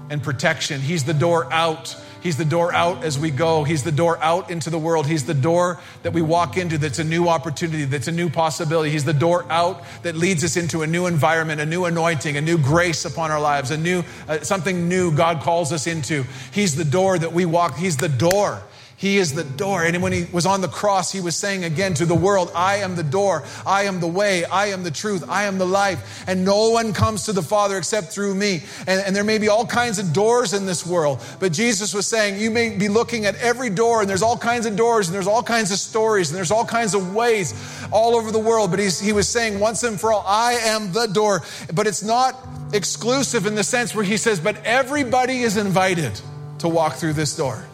and 0.09 0.23
protection. 0.23 0.81
He's 0.81 1.03
the 1.03 1.13
door 1.13 1.51
out 1.53 1.95
He's 2.21 2.37
the 2.37 2.45
door 2.45 2.73
out 2.73 3.03
as 3.03 3.17
we 3.17 3.31
go. 3.31 3.63
He's 3.63 3.83
the 3.83 3.91
door 3.91 4.17
out 4.21 4.49
into 4.49 4.69
the 4.69 4.79
world. 4.79 5.07
He's 5.07 5.25
the 5.25 5.33
door 5.33 5.79
that 6.03 6.13
we 6.13 6.21
walk 6.21 6.57
into 6.57 6.77
that's 6.77 6.99
a 6.99 7.03
new 7.03 7.27
opportunity, 7.27 7.85
that's 7.85 8.07
a 8.07 8.11
new 8.11 8.29
possibility. 8.29 8.89
He's 8.89 9.05
the 9.05 9.13
door 9.13 9.45
out 9.49 9.83
that 10.03 10.15
leads 10.15 10.43
us 10.43 10.57
into 10.57 10.81
a 10.81 10.87
new 10.87 11.05
environment, 11.05 11.61
a 11.61 11.65
new 11.65 11.85
anointing, 11.85 12.37
a 12.37 12.41
new 12.41 12.57
grace 12.57 13.05
upon 13.05 13.31
our 13.31 13.39
lives, 13.39 13.71
a 13.71 13.77
new 13.77 14.03
uh, 14.27 14.39
something 14.39 14.89
new 14.89 15.11
God 15.11 15.41
calls 15.41 15.71
us 15.71 15.87
into. 15.87 16.25
He's 16.51 16.75
the 16.75 16.85
door 16.85 17.17
that 17.17 17.31
we 17.31 17.45
walk. 17.45 17.77
He's 17.77 17.97
the 17.97 18.09
door 18.09 18.61
he 18.99 19.17
is 19.17 19.33
the 19.33 19.45
door. 19.45 19.85
And 19.85 20.03
when 20.03 20.11
he 20.11 20.25
was 20.25 20.45
on 20.45 20.59
the 20.59 20.67
cross, 20.67 21.09
he 21.09 21.21
was 21.21 21.33
saying 21.33 21.63
again 21.63 21.93
to 21.93 22.05
the 22.05 22.13
world, 22.13 22.51
I 22.53 22.79
am 22.79 22.97
the 22.97 23.03
door. 23.03 23.45
I 23.65 23.83
am 23.83 24.01
the 24.01 24.07
way. 24.07 24.43
I 24.43 24.67
am 24.67 24.83
the 24.83 24.91
truth. 24.91 25.23
I 25.29 25.45
am 25.45 25.57
the 25.57 25.65
life. 25.65 26.25
And 26.27 26.43
no 26.43 26.71
one 26.71 26.91
comes 26.91 27.23
to 27.27 27.31
the 27.31 27.41
Father 27.41 27.77
except 27.77 28.07
through 28.07 28.35
me. 28.35 28.61
And, 28.87 29.01
and, 29.01 29.15
there 29.15 29.23
may 29.23 29.37
be 29.37 29.47
all 29.47 29.65
kinds 29.65 29.99
of 29.99 30.11
doors 30.11 30.53
in 30.53 30.65
this 30.65 30.85
world. 30.85 31.23
But 31.39 31.53
Jesus 31.53 31.93
was 31.93 32.07
saying, 32.07 32.41
you 32.41 32.51
may 32.51 32.75
be 32.75 32.89
looking 32.89 33.25
at 33.25 33.37
every 33.37 33.69
door, 33.69 34.01
and 34.01 34.09
there's 34.09 34.21
all 34.21 34.37
kinds 34.37 34.65
of 34.65 34.75
doors, 34.75 35.07
and 35.07 35.15
there's 35.15 35.27
all 35.27 35.43
kinds 35.43 35.71
of 35.71 35.77
stories, 35.77 36.29
and 36.29 36.35
there's 36.35 36.51
all 36.51 36.65
kinds 36.65 36.93
of 36.93 37.15
ways 37.15 37.53
all 37.93 38.17
over 38.17 38.33
the 38.33 38.39
world. 38.39 38.69
But 38.69 38.81
he 38.81 39.13
was 39.13 39.29
saying 39.29 39.61
once 39.61 39.81
and 39.83 39.97
for 39.97 40.11
all, 40.11 40.25
I 40.27 40.55
am 40.55 40.91
the 40.91 41.07
door. 41.07 41.41
But 41.73 41.87
it's 41.87 42.03
not 42.03 42.35
exclusive 42.73 43.45
in 43.45 43.55
the 43.55 43.63
sense 43.63 43.95
where 43.95 44.03
he 44.03 44.17
says, 44.17 44.41
but 44.41 44.57
everybody 44.65 45.39
is 45.39 45.55
invited 45.55 46.19
to 46.57 46.67
walk 46.67 46.95
through 46.95 47.13
this 47.13 47.37
door. 47.37 47.68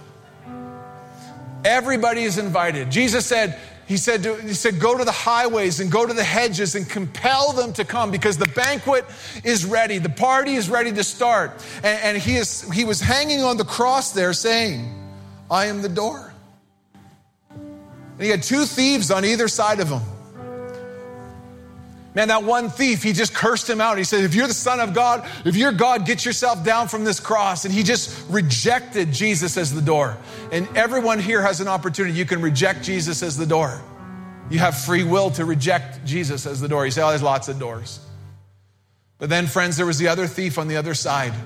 Everybody 1.65 2.21
is 2.23 2.37
invited. 2.37 2.91
Jesus 2.91 3.25
said, 3.25 3.59
he 3.87 3.97
said, 3.97 4.23
to, 4.23 4.35
he 4.35 4.53
said, 4.53 4.79
go 4.79 4.97
to 4.97 5.03
the 5.03 5.11
highways 5.11 5.79
and 5.79 5.91
go 5.91 6.05
to 6.05 6.13
the 6.13 6.23
hedges 6.23 6.75
and 6.75 6.87
compel 6.87 7.53
them 7.53 7.73
to 7.73 7.83
come 7.83 8.11
because 8.11 8.37
the 8.37 8.47
banquet 8.47 9.03
is 9.43 9.65
ready. 9.65 9.97
The 9.97 10.09
party 10.09 10.53
is 10.53 10.69
ready 10.69 10.91
to 10.93 11.03
start. 11.03 11.51
And, 11.77 11.99
and 12.03 12.17
he, 12.17 12.35
is, 12.35 12.71
he 12.71 12.85
was 12.85 13.01
hanging 13.01 13.41
on 13.41 13.57
the 13.57 13.65
cross 13.65 14.11
there 14.11 14.33
saying, 14.33 14.93
I 15.49 15.65
am 15.65 15.81
the 15.81 15.89
door. 15.89 16.33
And 17.49 18.21
he 18.21 18.29
had 18.29 18.43
two 18.43 18.65
thieves 18.65 19.09
on 19.09 19.25
either 19.25 19.47
side 19.47 19.79
of 19.79 19.89
him. 19.89 20.01
Man, 22.15 22.29
that 22.29 22.43
one 22.43 22.69
thief, 22.69 23.03
he 23.03 23.11
just 23.11 23.33
cursed 23.33 23.69
him 23.69 23.81
out. 23.81 23.97
He 23.97 24.05
said, 24.05 24.23
If 24.23 24.35
you're 24.35 24.47
the 24.47 24.53
Son 24.53 24.79
of 24.79 24.93
God, 24.93 25.29
if 25.43 25.57
you're 25.57 25.73
God, 25.73 26.05
get 26.05 26.25
yourself 26.25 26.63
down 26.63 26.87
from 26.87 27.03
this 27.03 27.19
cross. 27.19 27.65
And 27.65 27.73
he 27.73 27.83
just 27.83 28.29
rejected 28.29 29.11
Jesus 29.11 29.57
as 29.57 29.73
the 29.73 29.81
door. 29.81 30.17
And 30.49 30.65
everyone 30.77 31.19
here 31.19 31.41
has 31.41 31.59
an 31.59 31.67
opportunity. 31.67 32.17
You 32.17 32.25
can 32.25 32.41
reject 32.41 32.83
Jesus 32.83 33.21
as 33.21 33.35
the 33.35 33.45
door. 33.45 33.81
You 34.49 34.59
have 34.59 34.77
free 34.77 35.03
will 35.03 35.29
to 35.31 35.43
reject 35.43 36.05
Jesus 36.05 36.45
as 36.45 36.61
the 36.61 36.69
door. 36.69 36.85
You 36.85 36.91
say, 36.91 37.03
Oh, 37.03 37.09
there's 37.09 37.21
lots 37.21 37.49
of 37.49 37.59
doors. 37.59 37.99
But 39.17 39.29
then, 39.29 39.45
friends, 39.45 39.75
there 39.75 39.85
was 39.85 39.97
the 39.97 40.07
other 40.07 40.25
thief 40.25 40.57
on 40.57 40.69
the 40.69 40.77
other 40.77 40.93
side. 40.93 41.33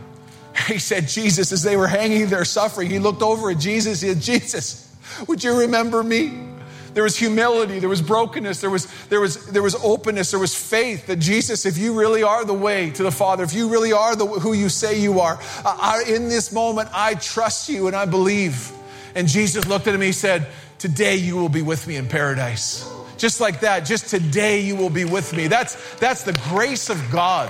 He 0.68 0.78
said, 0.78 1.08
Jesus, 1.08 1.52
as 1.52 1.64
they 1.64 1.78
were 1.78 1.88
hanging 1.88 2.28
there 2.28 2.44
suffering, 2.44 2.90
he 2.90 3.00
looked 3.00 3.22
over 3.22 3.50
at 3.50 3.60
Jesus. 3.60 4.02
He 4.02 4.10
said, 4.10 4.22
Jesus, 4.22 4.94
would 5.28 5.44
you 5.44 5.62
remember 5.62 6.04
me? 6.04 6.59
There 7.00 7.06
was 7.06 7.16
humility, 7.16 7.80
there 7.80 7.88
was 7.88 8.02
brokenness, 8.02 8.60
there 8.60 8.70
was, 8.70 8.86
there, 9.08 9.22
was, 9.22 9.46
there 9.46 9.64
was 9.64 9.74
openness, 9.76 10.32
there 10.32 10.40
was 10.40 10.54
faith 10.54 11.08
that 11.08 11.16
Jesus, 11.16 11.66
if 11.66 11.78
you 11.78 11.98
really 11.98 12.24
are 12.24 12.44
the 12.44 12.54
way 12.54 12.90
to 12.90 13.04
the 13.04 13.10
Father, 13.10 13.46
if 13.46 13.54
you 13.54 13.70
really 13.70 13.94
are 13.94 14.18
the, 14.18 14.26
who 14.26 14.52
you 14.52 14.68
say 14.68 15.00
you 15.00 15.22
are, 15.22 15.40
I, 15.64 16.04
in 16.06 16.28
this 16.28 16.52
moment, 16.52 16.90
I 16.92 17.14
trust 17.14 17.70
you 17.70 17.88
and 17.88 17.96
I 17.96 18.04
believe. 18.04 18.70
And 19.16 19.30
Jesus 19.30 19.66
looked 19.66 19.88
at 19.88 19.96
him, 19.96 20.02
he 20.02 20.12
said, 20.12 20.48
Today 20.78 21.16
you 21.16 21.38
will 21.38 21.48
be 21.48 21.62
with 21.62 21.88
me 21.88 21.96
in 21.96 22.06
paradise. 22.06 22.86
Just 23.16 23.40
like 23.40 23.62
that, 23.62 23.86
just 23.86 24.10
today 24.10 24.60
you 24.60 24.76
will 24.76 24.90
be 24.90 25.06
with 25.06 25.34
me. 25.34 25.48
That's, 25.48 25.96
that's 26.00 26.24
the 26.24 26.34
grace 26.50 26.90
of 26.90 27.02
God. 27.14 27.50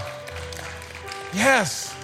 Yes. 1.34 1.99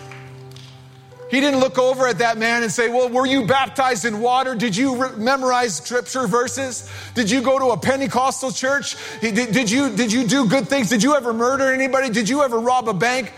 He 1.36 1.41
didn't 1.41 1.59
look 1.59 1.77
over 1.77 2.07
at 2.07 2.19
that 2.19 2.38
man 2.38 2.63
and 2.63 2.71
say, 2.71 2.88
Well, 2.88 3.09
were 3.09 3.25
you 3.25 3.45
baptized 3.45 4.05
in 4.05 4.21
water? 4.21 4.55
Did 4.55 4.73
you 4.73 4.95
re- 4.95 5.17
memorize 5.17 5.75
scripture 5.75 6.27
verses? 6.27 6.89
Did 7.13 7.29
you 7.29 7.41
go 7.41 7.59
to 7.59 7.71
a 7.71 7.77
Pentecostal 7.77 8.53
church? 8.53 8.95
Did, 9.19 9.51
did, 9.51 9.69
you, 9.69 9.93
did 9.93 10.13
you 10.13 10.25
do 10.25 10.47
good 10.47 10.69
things? 10.69 10.88
Did 10.88 11.03
you 11.03 11.13
ever 11.13 11.33
murder 11.33 11.73
anybody? 11.73 12.09
Did 12.09 12.29
you 12.29 12.41
ever 12.41 12.57
rob 12.57 12.88
a 12.88 12.93
bank? 12.93 13.33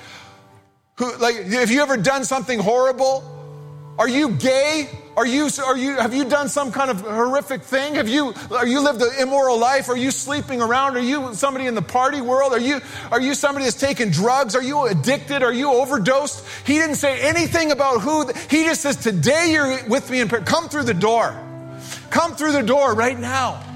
Who, 1.00 1.18
like, 1.18 1.38
have 1.38 1.72
you 1.72 1.82
ever 1.82 1.98
done 1.98 2.24
something 2.24 2.60
horrible? 2.60 3.37
Are 3.98 4.08
you 4.08 4.30
gay? 4.30 4.90
Are 5.16 5.26
you, 5.26 5.50
are 5.66 5.76
you, 5.76 5.96
have 5.96 6.14
you 6.14 6.26
done 6.26 6.48
some 6.48 6.72
kind 6.72 6.92
of 6.92 7.02
horrific 7.02 7.64
thing? 7.64 7.96
Have 7.96 8.08
you, 8.08 8.36
are 8.52 8.68
you 8.68 8.82
lived 8.82 9.02
an 9.02 9.10
immoral 9.20 9.58
life? 9.58 9.90
Are 9.90 9.98
you 9.98 10.12
sleeping 10.12 10.62
around? 10.62 10.96
Are 10.96 11.02
you 11.02 11.34
somebody 11.34 11.66
in 11.66 11.74
the 11.74 11.82
party 11.82 12.22
world? 12.22 12.54
Are 12.54 12.60
you, 12.60 12.80
are 13.12 13.20
you 13.20 13.34
somebody 13.34 13.66
that's 13.66 13.80
taken 13.80 14.12
drugs? 14.12 14.56
Are 14.56 14.62
you 14.62 14.86
addicted? 14.86 15.42
Are 15.42 15.52
you 15.52 15.72
overdosed? 15.72 16.46
He 16.68 16.74
didn't 16.74 16.98
say 16.98 17.20
anything 17.22 17.72
about 17.72 18.02
who, 18.02 18.28
he 18.52 18.66
just 18.66 18.82
says, 18.82 18.98
today 18.98 19.50
you're 19.52 19.84
with 19.88 20.12
me 20.12 20.22
in 20.22 20.28
prayer. 20.28 20.44
Come 20.44 20.70
through 20.70 20.84
the 20.84 20.94
door. 20.94 21.36
Come 22.12 22.36
through 22.36 22.52
the 22.52 22.62
door 22.62 22.94
right 22.94 23.18
now. 23.18 23.67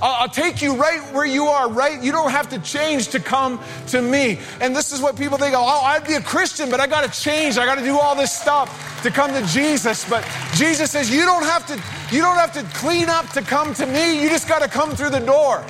I'll 0.00 0.28
take 0.28 0.62
you 0.62 0.76
right 0.76 1.00
where 1.12 1.26
you 1.26 1.46
are, 1.46 1.68
right? 1.68 2.00
You 2.02 2.12
don't 2.12 2.30
have 2.30 2.50
to 2.50 2.58
change 2.60 3.08
to 3.08 3.20
come 3.20 3.60
to 3.88 4.00
me. 4.00 4.38
And 4.60 4.74
this 4.74 4.92
is 4.92 5.00
what 5.00 5.16
people 5.16 5.38
think, 5.38 5.54
oh, 5.56 5.64
I'd 5.64 6.06
be 6.06 6.14
a 6.14 6.20
Christian, 6.20 6.70
but 6.70 6.80
I 6.80 6.86
got 6.86 7.10
to 7.10 7.20
change. 7.20 7.58
I 7.58 7.64
got 7.66 7.78
to 7.78 7.84
do 7.84 7.98
all 7.98 8.14
this 8.14 8.32
stuff 8.32 9.02
to 9.02 9.10
come 9.10 9.32
to 9.32 9.44
Jesus. 9.46 10.08
But 10.08 10.24
Jesus 10.54 10.90
says, 10.90 11.10
you 11.10 11.24
don't 11.24 11.42
have 11.42 11.66
to, 11.66 12.14
you 12.14 12.22
don't 12.22 12.36
have 12.36 12.52
to 12.52 12.62
clean 12.78 13.08
up 13.08 13.28
to 13.30 13.42
come 13.42 13.74
to 13.74 13.86
me. 13.86 14.22
You 14.22 14.28
just 14.28 14.48
got 14.48 14.62
to 14.62 14.68
come 14.68 14.90
through 14.90 15.10
the 15.10 15.20
door. 15.20 15.64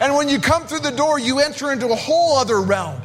And 0.00 0.14
when 0.14 0.28
you 0.28 0.38
come 0.38 0.66
through 0.66 0.80
the 0.80 0.90
door, 0.90 1.18
you 1.18 1.40
enter 1.40 1.72
into 1.72 1.88
a 1.88 1.96
whole 1.96 2.36
other 2.36 2.60
realm. 2.60 3.00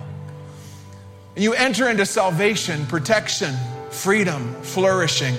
And 1.35 1.43
you 1.43 1.53
enter 1.53 1.89
into 1.89 2.05
salvation, 2.05 2.85
protection, 2.85 3.55
freedom, 3.89 4.53
flourishing. 4.61 5.35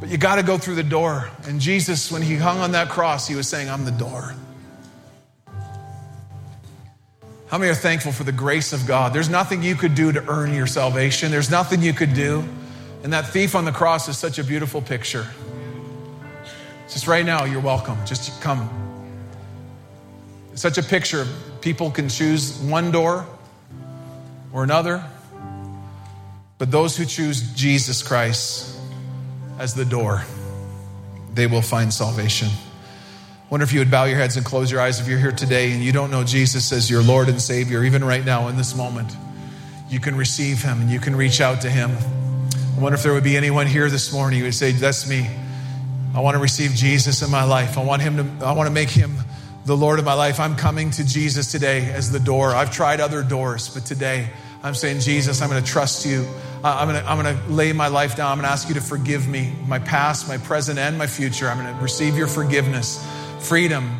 But 0.00 0.10
you 0.10 0.18
got 0.18 0.36
to 0.36 0.42
go 0.42 0.58
through 0.58 0.74
the 0.74 0.82
door. 0.82 1.30
And 1.44 1.60
Jesus, 1.60 2.12
when 2.12 2.22
he 2.22 2.36
hung 2.36 2.58
on 2.58 2.72
that 2.72 2.88
cross, 2.88 3.26
he 3.26 3.34
was 3.34 3.48
saying, 3.48 3.70
I'm 3.70 3.84
the 3.84 3.90
door. 3.90 4.34
How 7.48 7.58
many 7.58 7.70
are 7.70 7.74
thankful 7.74 8.12
for 8.12 8.24
the 8.24 8.32
grace 8.32 8.72
of 8.72 8.86
God? 8.86 9.12
There's 9.12 9.28
nothing 9.28 9.62
you 9.62 9.76
could 9.76 9.94
do 9.94 10.10
to 10.12 10.28
earn 10.28 10.52
your 10.52 10.66
salvation, 10.66 11.30
there's 11.30 11.50
nothing 11.50 11.80
you 11.80 11.92
could 11.92 12.12
do. 12.12 12.44
And 13.04 13.12
that 13.12 13.28
thief 13.28 13.54
on 13.54 13.64
the 13.64 13.72
cross 13.72 14.08
is 14.08 14.18
such 14.18 14.38
a 14.38 14.44
beautiful 14.44 14.82
picture. 14.82 15.26
Just 16.88 17.06
right 17.06 17.24
now, 17.24 17.44
you're 17.44 17.60
welcome. 17.60 17.96
Just 18.04 18.40
come. 18.40 18.68
It's 20.52 20.62
such 20.62 20.78
a 20.78 20.82
picture. 20.82 21.26
People 21.60 21.90
can 21.90 22.08
choose 22.08 22.58
one 22.58 22.90
door 22.90 23.26
or 24.52 24.64
another, 24.64 25.04
but 26.58 26.70
those 26.70 26.96
who 26.96 27.04
choose 27.04 27.52
Jesus 27.52 28.02
Christ, 28.02 28.75
as 29.58 29.74
the 29.74 29.84
door, 29.84 30.22
they 31.34 31.46
will 31.46 31.62
find 31.62 31.92
salvation. 31.92 32.48
Wonder 33.48 33.64
if 33.64 33.72
you 33.72 33.78
would 33.78 33.90
bow 33.90 34.04
your 34.04 34.18
heads 34.18 34.36
and 34.36 34.44
close 34.44 34.70
your 34.70 34.80
eyes 34.80 35.00
if 35.00 35.06
you're 35.06 35.18
here 35.18 35.32
today 35.32 35.72
and 35.72 35.82
you 35.82 35.92
don't 35.92 36.10
know 36.10 36.24
Jesus 36.24 36.72
as 36.72 36.90
your 36.90 37.02
Lord 37.02 37.28
and 37.28 37.40
Savior, 37.40 37.84
even 37.84 38.02
right 38.02 38.24
now 38.24 38.48
in 38.48 38.56
this 38.56 38.74
moment. 38.74 39.14
You 39.88 40.00
can 40.00 40.16
receive 40.16 40.62
Him 40.62 40.80
and 40.80 40.90
you 40.90 40.98
can 40.98 41.14
reach 41.14 41.40
out 41.40 41.60
to 41.60 41.70
Him. 41.70 41.92
I 42.76 42.80
wonder 42.80 42.96
if 42.96 43.02
there 43.02 43.12
would 43.14 43.24
be 43.24 43.36
anyone 43.36 43.66
here 43.66 43.88
this 43.88 44.12
morning 44.12 44.40
who 44.40 44.46
would 44.46 44.54
say, 44.54 44.72
That's 44.72 45.08
me. 45.08 45.30
I 46.14 46.20
want 46.20 46.34
to 46.34 46.40
receive 46.40 46.72
Jesus 46.72 47.22
in 47.22 47.30
my 47.30 47.44
life. 47.44 47.78
I 47.78 47.84
want 47.84 48.02
Him 48.02 48.16
to, 48.16 48.44
I 48.44 48.52
want 48.52 48.66
to 48.66 48.72
make 48.72 48.90
Him 48.90 49.16
the 49.64 49.76
Lord 49.76 49.98
of 49.98 50.04
my 50.04 50.14
life. 50.14 50.40
I'm 50.40 50.56
coming 50.56 50.90
to 50.92 51.06
Jesus 51.06 51.52
today 51.52 51.90
as 51.92 52.10
the 52.10 52.20
door. 52.20 52.54
I've 52.54 52.72
tried 52.72 53.00
other 53.00 53.22
doors, 53.22 53.68
but 53.68 53.84
today 53.84 54.28
I'm 54.62 54.74
saying, 54.74 55.00
Jesus, 55.00 55.40
I'm 55.40 55.50
going 55.50 55.62
to 55.62 55.70
trust 55.70 56.04
you. 56.04 56.26
I'm 56.74 56.88
going 56.88 57.02
to 57.02 57.10
I'm 57.10 57.22
going 57.22 57.36
to 57.36 57.52
lay 57.52 57.72
my 57.72 57.88
life 57.88 58.16
down. 58.16 58.32
I'm 58.32 58.38
going 58.38 58.46
to 58.46 58.52
ask 58.52 58.68
you 58.68 58.74
to 58.74 58.80
forgive 58.80 59.28
me, 59.28 59.52
my 59.66 59.78
past, 59.78 60.28
my 60.28 60.38
present, 60.38 60.78
and 60.78 60.98
my 60.98 61.06
future. 61.06 61.48
I'm 61.48 61.62
going 61.62 61.74
to 61.74 61.82
receive 61.82 62.16
your 62.16 62.26
forgiveness, 62.26 63.06
freedom, 63.40 63.98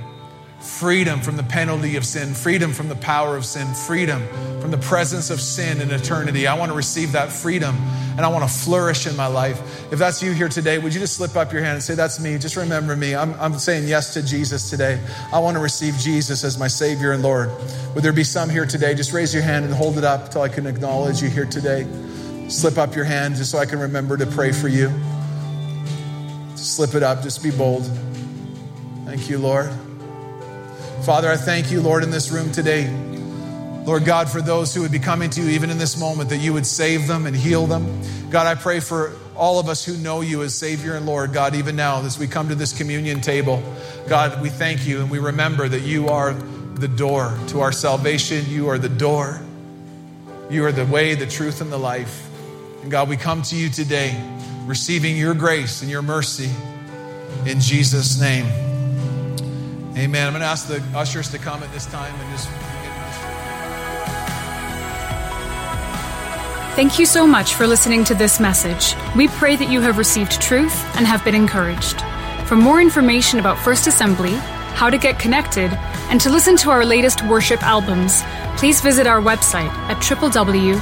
freedom 0.59 1.21
from 1.21 1.37
the 1.37 1.43
penalty 1.45 1.97
of 1.97 2.05
sin, 2.05 2.35
freedom 2.35 2.73
from 2.73 2.89
the 2.89 2.97
power 2.97 3.37
of 3.37 3.45
sin, 3.45 3.73
freedom 3.75 4.27
from 4.61 4.71
the 4.71 4.79
presence 4.79 5.31
of 5.31 5.41
sin 5.41 5.81
in 5.81 5.91
eternity. 5.91 6.47
I 6.47 6.59
want 6.59 6.73
to 6.73 6.77
receive 6.77 7.13
that 7.13 7.31
freedom 7.31 7.77
and 8.17 8.23
I 8.23 8.29
want 8.29 8.49
to 8.49 8.55
flourish 8.55 9.07
in 9.07 9.15
my 9.17 9.27
life. 9.27 9.93
If 9.93 9.99
that's 9.99 10.23
you 10.23 10.33
here 10.33 10.49
today, 10.49 10.79
would 10.79 10.95
you 10.95 11.01
just 11.01 11.17
slip 11.17 11.37
up 11.37 11.53
your 11.53 11.63
hand 11.63 11.75
and 11.75 11.83
say, 11.83 11.95
That's 11.95 12.19
me? 12.19 12.39
Just 12.39 12.57
remember 12.57 12.97
me. 12.97 13.15
I'm, 13.15 13.35
I'm 13.35 13.59
saying 13.59 13.87
yes 13.87 14.15
to 14.15 14.23
Jesus 14.23 14.71
today. 14.71 15.01
I 15.33 15.39
want 15.39 15.57
to 15.57 15.63
receive 15.63 15.95
Jesus 15.99 16.43
as 16.43 16.59
my 16.59 16.69
Savior 16.69 17.13
and 17.13 17.23
Lord. 17.23 17.51
Would 17.95 18.03
there 18.03 18.13
be 18.13 18.25
some 18.25 18.49
here 18.49 18.67
today? 18.67 18.95
Just 18.95 19.13
raise 19.13 19.33
your 19.33 19.43
hand 19.43 19.65
and 19.65 19.75
hold 19.75 19.99
it 19.99 20.05
up 20.05 20.27
until 20.27 20.43
I 20.43 20.49
can 20.49 20.67
acknowledge 20.67 21.23
you 21.23 21.29
here 21.29 21.47
today. 21.47 21.87
Slip 22.49 22.79
up 22.79 22.95
your 22.95 23.05
hand 23.05 23.37
just 23.37 23.51
so 23.51 23.59
I 23.59 23.67
can 23.67 23.81
remember 23.81 24.17
to 24.17 24.27
pray 24.27 24.53
for 24.53 24.69
you. 24.69 24.93
Slip 26.55 26.95
it 26.95 27.03
up, 27.03 27.23
just 27.23 27.43
be 27.43 27.51
bold. 27.51 27.85
Thank 29.05 29.29
you, 29.29 29.39
Lord. 29.39 29.71
Father, 31.05 31.29
I 31.29 31.37
thank 31.37 31.71
you, 31.71 31.81
Lord, 31.81 32.03
in 32.03 32.11
this 32.11 32.31
room 32.31 32.53
today. 32.53 32.89
Lord 33.85 34.05
God, 34.05 34.29
for 34.29 34.41
those 34.41 34.75
who 34.75 34.83
would 34.83 34.93
be 34.93 34.99
coming 34.99 35.31
to 35.31 35.41
you 35.41 35.51
even 35.51 35.71
in 35.71 35.79
this 35.79 35.99
moment, 35.99 36.31
that 36.31 36.39
you 36.39 36.53
would 36.53 36.67
save 36.67 37.07
them 37.07 37.27
and 37.27 37.37
heal 37.37 37.67
them. 37.67 38.01
God, 38.31 38.47
I 38.47 38.55
pray 38.55 38.81
for 38.81 39.13
all 39.37 39.59
of 39.59 39.69
us 39.69 39.85
who 39.85 39.97
know 39.97 40.21
you 40.21 40.43
as 40.43 40.55
Savior 40.55 40.97
and 40.97 41.07
Lord, 41.07 41.33
God, 41.33 41.55
even 41.55 41.77
now 41.77 42.01
as 42.03 42.19
we 42.19 42.27
come 42.27 42.49
to 42.49 42.55
this 42.55 42.77
communion 42.77 43.21
table. 43.21 43.63
God, 44.09 44.41
we 44.41 44.51
thank 44.51 44.87
you 44.87 45.01
and 45.01 45.11
we 45.11 45.19
remember 45.19 45.69
that 45.69 45.83
you 45.83 46.09
are 46.09 46.33
the 46.33 46.89
door 46.89 47.39
to 47.49 47.61
our 47.61 47.73
salvation. 47.73 48.45
You 48.49 48.69
are 48.69 48.79
the 48.79 48.89
door. 48.89 49.41
You 50.51 50.65
are 50.65 50.73
the 50.73 50.87
way, 50.87 51.15
the 51.15 51.27
truth, 51.27 51.61
and 51.61 51.71
the 51.71 51.79
life. 51.79 52.26
And 52.87 52.93
God, 52.93 53.09
we 53.09 53.17
come 53.17 53.43
to 53.43 53.57
you 53.57 53.69
today 53.69 54.17
receiving 54.65 55.17
your 55.17 55.35
grace 55.35 55.83
and 55.83 55.91
your 55.91 56.03
mercy 56.03 56.49
in 57.45 57.59
Jesus' 57.59 58.21
name. 58.21 58.47
Amen. 59.97 60.25
I'm 60.25 60.33
going 60.33 60.41
to 60.41 60.47
ask 60.47 60.69
the 60.69 60.81
ushers 60.95 61.29
to 61.33 61.39
come 61.39 61.65
at 61.65 61.73
this 61.73 61.87
time 61.87 62.15
and 62.15 62.31
just. 62.31 62.49
Thank 66.77 67.01
you 67.01 67.07
so 67.07 67.27
much 67.27 67.55
for 67.55 67.67
listening 67.67 68.05
to 68.05 68.15
this 68.15 68.39
message. 68.39 68.95
We 69.17 69.27
pray 69.27 69.57
that 69.57 69.69
you 69.69 69.81
have 69.81 69.99
received 69.99 70.41
truth 70.41 70.81
and 70.97 71.05
have 71.09 71.25
been 71.25 71.35
encouraged. 71.35 72.01
For 72.47 72.55
more 72.55 72.81
information 72.81 73.41
about 73.41 73.59
First 73.59 73.89
Assembly, 73.89 74.35
how 74.77 74.91
to 74.91 74.99
get 74.99 75.19
connected, 75.19 75.73
and 76.09 76.21
to 76.21 76.31
listen 76.31 76.57
to 76.59 76.71
our 76.71 76.85
latest 76.85 77.27
worship 77.27 77.65
albums, 77.65 78.23
please 78.57 78.81
visit 78.81 79.09
our 79.09 79.21
website 79.21 79.73
at 79.89 79.97
www.fa.church. 80.01 80.77